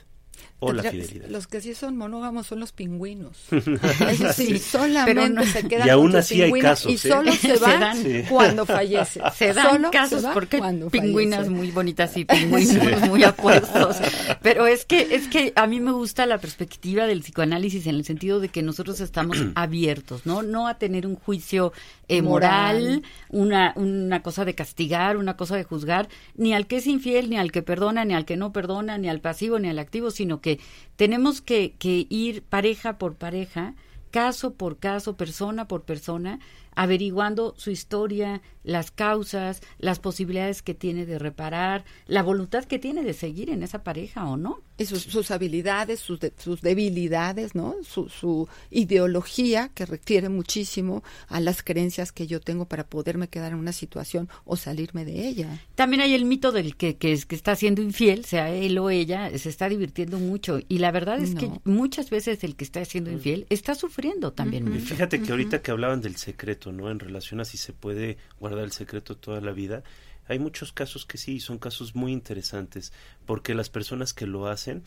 o 0.60 0.72
la 0.72 0.84
fidelidad. 0.84 1.28
Los 1.30 1.48
que 1.48 1.62
sí 1.62 1.74
son 1.74 1.98
monógamos 1.98 2.48
son 2.48 2.60
los 2.60 2.72
pingüinos. 2.72 3.38
Eso 3.52 4.34
sí, 4.34 4.58
solamente 4.60 5.46
se 5.48 5.68
quedan 5.68 5.88
y 5.88 5.90
aún 5.90 6.16
así 6.16 6.42
hay 6.42 6.52
casos, 6.54 6.92
y 6.92 6.98
solo 6.98 7.32
¿eh? 7.34 7.38
se 7.38 7.58
van 7.58 8.26
cuando 8.30 8.66
fallece. 8.66 9.22
Se 9.36 9.54
dan 9.54 9.90
casos 9.92 10.24
porque 10.34 10.62
pingüinas 10.92 11.50
muy 11.50 11.72
bonitas 11.72 12.16
y 12.18 12.26
pingüinos 12.26 13.02
muy 13.08 13.24
apuestos. 13.24 13.98
Pero 14.42 14.68
es 14.68 14.86
que 14.86 15.16
es 15.16 15.28
que 15.28 15.54
a 15.56 15.68
mí 15.68 15.80
me 15.80 15.92
gusta 15.92 16.26
la 16.26 16.38
perspectiva 16.38 17.08
del 17.08 17.22
psicoanálisis 17.22 17.88
en 17.88 17.96
el 17.96 18.06
sentido 18.06 18.40
de 18.40 18.50
que 18.50 18.62
nosotros 18.62 19.00
estamos 19.00 19.38
abiertos, 19.56 20.26
¿no? 20.26 20.44
No 20.44 20.68
a 20.68 20.78
tener 20.78 21.08
un 21.08 21.16
juicio 21.16 21.74
eh, 22.08 22.22
moral, 22.22 23.04
una 23.30 23.74
una 23.76 24.22
cosa 24.22 24.46
de 24.46 24.56
castigar, 24.56 25.18
una 25.18 25.36
cosa 25.36 25.56
de 25.56 25.64
juzgar, 25.64 26.08
ni 26.36 26.54
al 26.54 26.68
que 26.68 26.78
es 26.78 26.88
infiel, 26.88 27.30
ni 27.30 27.38
al 27.38 27.52
que 27.52 27.62
perdona, 27.62 28.06
ni 28.06 28.14
al 28.14 28.26
que 28.26 28.38
no 28.38 28.52
perdona, 28.52 28.98
ni 28.98 29.10
al 29.10 29.20
pasivo, 29.20 29.60
ni 29.60 29.70
al 29.70 29.80
activo, 29.80 30.12
sino 30.12 30.23
que 30.42 30.60
tenemos 30.96 31.42
que, 31.42 31.76
que 31.78 32.08
ir 32.10 32.44
pareja 32.44 32.98
por 32.98 33.16
pareja, 33.16 33.76
caso 34.12 34.54
por 34.54 34.78
caso, 34.78 35.18
persona 35.18 35.68
por 35.68 35.84
persona, 35.84 36.40
averiguando 36.76 37.54
su 37.58 37.72
historia, 37.72 38.42
las 38.64 38.92
causas, 38.92 39.62
las 39.80 40.00
posibilidades 40.00 40.62
que 40.62 40.74
tiene 40.74 41.06
de 41.06 41.20
reparar, 41.20 41.84
la 42.06 42.24
voluntad 42.24 42.66
que 42.66 42.80
tiene 42.80 43.04
de 43.04 43.14
seguir 43.14 43.50
en 43.50 43.64
esa 43.64 43.84
pareja 43.84 44.28
o 44.28 44.38
no. 44.38 44.62
Y 44.84 45.00
sus, 45.00 45.32
habilidades, 45.32 46.00
sus, 46.00 46.20
sus 46.38 46.62
debilidades, 46.62 47.56
¿no? 47.56 47.76
Su, 47.84 48.10
su, 48.10 48.48
ideología 48.70 49.70
que 49.70 49.86
refiere 49.86 50.30
muchísimo 50.30 51.04
a 51.28 51.40
las 51.40 51.64
creencias 51.64 52.12
que 52.12 52.28
yo 52.28 52.40
tengo 52.40 52.66
para 52.66 52.86
poderme 52.86 53.28
quedar 53.28 53.54
en 53.54 53.60
una 53.60 53.72
situación 53.72 54.30
o 54.46 54.56
salirme 54.56 55.06
de 55.06 55.28
ella. 55.28 55.62
También 55.76 56.02
hay 56.02 56.14
el 56.14 56.26
mito 56.26 56.52
del 56.52 56.76
que, 56.76 56.98
que, 56.98 57.18
que 57.28 57.36
está 57.36 57.56
siendo 57.56 57.82
infiel, 57.82 58.26
sea 58.26 58.50
él 58.50 58.78
o 58.78 58.90
ella, 58.90 59.36
se 59.38 59.50
está 59.50 59.70
divirtiendo 59.70 60.20
mucho. 60.20 60.60
Y 60.68 60.80
la 60.80 60.92
verdad 60.92 61.22
es 61.22 61.36
que 61.36 61.50
muchas 61.64 62.10
veces 62.10 62.44
el 62.44 62.56
que 62.56 62.64
está 62.64 62.84
siendo 62.86 63.12
infiel 63.12 63.46
está 63.50 63.76
sufriendo 63.76 64.34
también. 64.34 64.80
Fíjate 64.80 65.22
que 65.22 65.32
ahorita 65.32 65.62
que 65.62 65.72
hablaban 65.72 66.02
del 66.02 66.16
secreto, 66.16 66.72
¿no? 66.72 66.90
En 66.90 67.00
relación 67.00 67.40
a 67.40 67.46
si 67.46 67.58
se 67.58 67.74
puede 67.74 68.18
guardar 68.40 68.64
el 68.64 68.72
secreto 68.72 69.16
toda 69.16 69.42
la 69.42 69.52
vida, 69.52 69.84
hay 70.28 70.40
muchos 70.40 70.72
casos 70.72 71.06
que 71.06 71.18
sí, 71.18 71.40
son 71.40 71.58
casos 71.58 71.96
muy 71.96 72.12
interesantes, 72.12 72.94
porque 73.26 73.56
las 73.56 73.70
personas 73.70 74.14
que 74.14 74.28
lo 74.28 74.48
hacen 74.48 74.84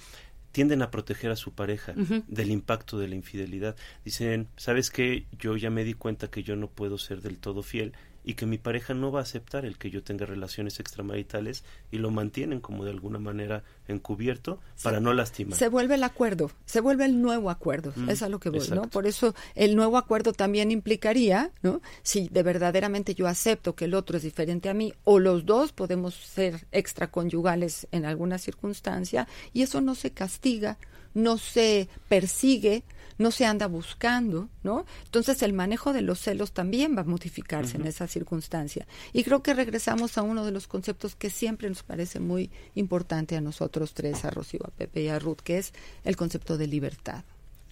tienden 0.53 0.81
a 0.81 0.91
proteger 0.91 1.31
a 1.31 1.37
su 1.37 1.53
pareja 1.53 1.93
del 2.29 2.51
impacto 2.51 2.99
de 2.99 3.09
la 3.09 3.15
infidelidad. 3.15 3.77
Dicen, 4.07 4.49
¿sabes 4.57 4.91
qué? 4.91 5.27
Yo 5.39 5.57
ya 5.57 5.69
me 5.69 5.85
di 5.85 5.93
cuenta 5.93 6.31
que 6.31 6.43
yo 6.43 6.57
no 6.57 6.71
puedo 6.71 6.97
ser 6.97 7.21
del 7.21 7.39
todo 7.39 7.63
fiel 7.63 7.93
y 8.27 8.35
que 8.35 8.45
mi 8.45 8.59
pareja 8.59 8.93
no 8.93 9.13
va 9.13 9.21
a 9.21 9.23
aceptar 9.23 9.65
el 9.65 9.79
que 9.79 9.89
yo 9.89 10.03
tenga 10.03 10.27
relaciones 10.27 10.81
extramaritales 10.81 11.63
y 11.93 11.99
lo 11.99 12.11
mantienen 12.11 12.61
como 12.61 12.85
de 12.85 12.91
alguna 12.91 13.21
manera 13.21 13.63
encubierto 13.87 14.59
para 14.83 14.99
no 14.99 15.15
lastimar. 15.15 15.57
Se 15.57 15.69
vuelve 15.69 15.95
el 15.95 16.03
acuerdo, 16.03 16.51
se 16.67 16.81
vuelve 16.81 17.05
el 17.05 17.23
nuevo 17.23 17.51
acuerdo, 17.51 17.93
mm, 17.95 18.11
es 18.11 18.23
a 18.23 18.29
lo 18.29 18.41
que 18.41 18.51
voy, 18.51 18.69
¿no? 18.71 18.83
Por 18.91 19.07
eso 19.07 19.37
el 19.55 19.77
nuevo 19.77 19.97
acuerdo 19.97 20.33
también 20.33 20.73
implicaría, 20.73 21.53
¿no? 21.63 21.81
Si 22.03 22.29
de 22.29 22.43
verdaderamente 22.43 23.15
yo 23.15 23.29
acepto 23.29 23.77
que 23.77 23.85
el 23.85 23.95
otro 23.95 24.17
es 24.17 24.25
diferente 24.25 24.69
a 24.69 24.75
mí 24.75 24.93
o 25.05 25.21
los 25.21 25.47
dos 25.47 25.71
podemos 25.71 26.15
ser 26.17 26.67
extraconyugales 26.73 27.87
en 27.93 28.07
alguna 28.07 28.39
circunstancia 28.39 29.29
y 29.53 29.63
eso 29.63 29.81
no 29.81 29.95
se 29.95 30.11
castiga, 30.11 30.79
no 31.15 31.39
se 31.39 31.89
persigue, 32.09 32.83
no 33.19 33.31
se 33.31 33.47
anda 33.47 33.67
buscando, 33.67 34.49
¿no? 34.63 34.85
Entonces 35.05 35.43
el 35.43 35.53
manejo 35.53 35.93
de 35.93 36.03
los 36.03 36.21
celos 36.21 36.53
también 36.53 36.97
va 36.97 37.03
a 37.03 37.05
modificarse 37.05 37.77
en 37.77 37.87
esa 37.87 38.07
circunstancia. 38.07 38.87
Y 39.13 39.25
creo 39.25 39.43
que 39.43 39.55
regresamos 39.55 40.19
a 40.19 40.23
uno 40.23 40.45
de 40.45 40.53
los 40.53 40.67
conceptos 40.67 41.17
que 41.17 41.31
siempre 41.31 41.69
nos 41.69 41.83
parece 41.83 42.21
muy 42.21 42.51
importante 42.75 43.37
a 43.37 43.41
nosotros 43.41 43.95
tres, 43.95 44.25
a 44.25 44.31
Rocío, 44.31 44.61
a 44.65 44.71
Pepe 44.71 45.03
y 45.03 45.09
a 45.09 45.19
Ruth, 45.19 45.41
que 45.43 45.59
es 45.59 45.73
el 46.05 46.17
concepto 46.17 46.59
de 46.59 46.67
libertad. 46.67 47.25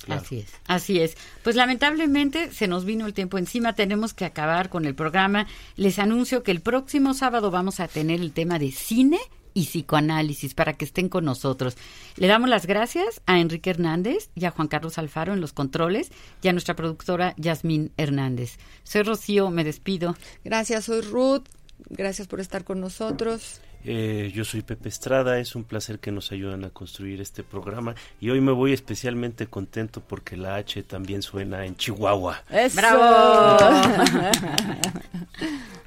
Así 0.08 0.40
es, 0.40 0.50
así 0.66 1.00
es. 1.00 1.16
Pues 1.42 1.56
lamentablemente 1.56 2.52
se 2.52 2.68
nos 2.68 2.84
vino 2.84 3.06
el 3.06 3.14
tiempo 3.14 3.38
encima, 3.38 3.74
tenemos 3.74 4.12
que 4.12 4.24
acabar 4.24 4.68
con 4.68 4.84
el 4.84 4.94
programa. 4.94 5.46
Les 5.76 5.98
anuncio 5.98 6.42
que 6.42 6.50
el 6.50 6.60
próximo 6.60 7.14
sábado 7.14 7.50
vamos 7.50 7.80
a 7.80 7.88
tener 7.88 8.20
el 8.20 8.32
tema 8.32 8.58
de 8.58 8.70
cine 8.70 9.18
y 9.54 9.64
psicoanálisis 9.64 10.54
para 10.54 10.74
que 10.74 10.84
estén 10.84 11.08
con 11.08 11.24
nosotros. 11.24 11.76
Le 12.16 12.26
damos 12.26 12.50
las 12.50 12.66
gracias 12.66 13.22
a 13.26 13.38
Enrique 13.38 13.70
Hernández 13.70 14.30
y 14.34 14.44
a 14.44 14.50
Juan 14.50 14.68
Carlos 14.68 14.98
Alfaro 14.98 15.32
en 15.32 15.40
los 15.40 15.52
controles 15.52 16.10
y 16.42 16.48
a 16.48 16.52
nuestra 16.52 16.76
productora 16.76 17.34
Yasmín 17.38 17.92
Hernández. 17.96 18.58
Soy 18.82 19.02
Rocío, 19.02 19.50
me 19.50 19.64
despido. 19.64 20.16
Gracias, 20.44 20.84
soy 20.84 21.00
Ruth. 21.00 21.44
Gracias 21.88 22.28
por 22.28 22.40
estar 22.40 22.64
con 22.64 22.80
nosotros. 22.80 23.60
Eh, 23.86 24.32
yo 24.34 24.44
soy 24.44 24.62
Pepe 24.62 24.88
Estrada, 24.88 25.38
es 25.38 25.54
un 25.54 25.64
placer 25.64 25.98
que 25.98 26.10
nos 26.10 26.32
ayudan 26.32 26.64
a 26.64 26.70
construir 26.70 27.20
este 27.20 27.42
programa 27.42 27.94
y 28.18 28.30
hoy 28.30 28.40
me 28.40 28.52
voy 28.52 28.72
especialmente 28.72 29.46
contento 29.46 30.00
porque 30.00 30.38
la 30.38 30.56
H 30.56 30.82
también 30.84 31.20
suena 31.20 31.66
en 31.66 31.76
Chihuahua. 31.76 32.42
¡Bravo! 32.74 33.58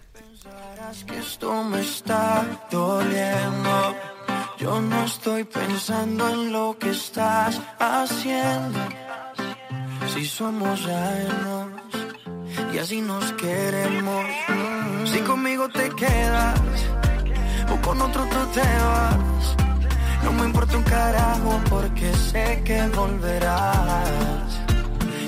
que 1.06 1.18
esto 1.18 1.64
me 1.64 1.82
está 1.82 2.46
doliendo. 2.72 3.96
Yo 4.58 4.82
no 4.82 5.04
estoy 5.04 5.44
pensando 5.44 6.30
en 6.30 6.52
lo 6.52 6.78
que 6.80 6.92
estás 6.92 7.62
haciendo. 7.78 8.80
Si 10.14 10.26
somos 10.26 10.86
años 10.88 11.68
y 12.74 12.78
así 12.78 13.02
nos 13.02 13.34
queremos. 13.34 14.26
Si 15.06 15.20
conmigo 15.20 15.68
te 15.70 15.90
quedas 15.90 16.60
o 17.72 17.82
con 17.82 18.02
otro 18.02 18.24
tú 18.24 18.42
te 18.54 18.62
vas. 18.62 19.56
No 20.24 20.32
me 20.34 20.46
importa 20.46 20.78
un 20.78 20.84
carajo 20.84 21.62
porque 21.70 22.14
sé 22.14 22.62
que 22.66 22.82
volverás. 22.96 24.48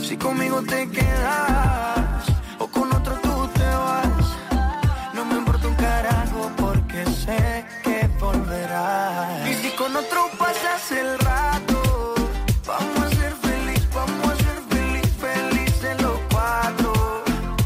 Si 0.01 0.17
conmigo 0.17 0.61
te 0.63 0.89
quedas 0.89 2.23
o 2.59 2.67
con 2.67 2.87
otro 2.93 2.98
el 10.91 11.19
rato, 11.19 12.15
vamos 12.65 13.01
a 13.03 13.09
ser 13.09 13.33
feliz, 13.33 13.87
vamos 13.93 14.27
a 14.27 14.35
ser 14.37 14.59
feliz, 14.69 15.07
felices 15.19 16.01
los 16.01 16.19
cuatro. 16.31 17.23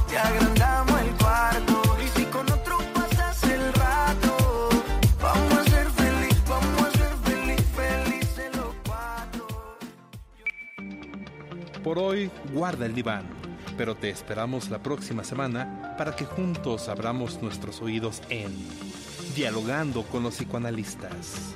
Te 0.09 0.17
agrandamos 0.17 1.01
el 1.01 1.11
cuarto. 1.15 1.81
Y 2.03 2.19
si 2.19 2.25
con 2.25 2.51
otro 2.51 2.77
pasas 2.93 3.43
el 3.43 3.73
rato, 3.73 4.69
vamos 5.21 5.57
a 5.57 5.63
ser 5.63 5.89
feliz, 5.91 6.43
vamos 6.47 6.81
a 6.81 6.91
ser 6.91 7.13
feliz, 7.23 7.63
felices 7.75 8.55
los 8.57 8.75
cuatro. 8.85 9.47
Por 11.83 11.99
hoy, 11.99 12.29
guarda 12.51 12.85
el 12.85 12.93
diván, 12.93 13.23
pero 13.77 13.95
te 13.95 14.09
esperamos 14.09 14.69
la 14.69 14.79
próxima 14.79 15.23
semana 15.23 15.95
para 15.97 16.15
que 16.15 16.25
juntos 16.25 16.89
abramos 16.89 17.41
nuestros 17.41 17.81
oídos 17.81 18.21
en 18.29 18.53
Dialogando 19.35 20.03
con 20.03 20.23
los 20.23 20.35
psicoanalistas. 20.35 21.55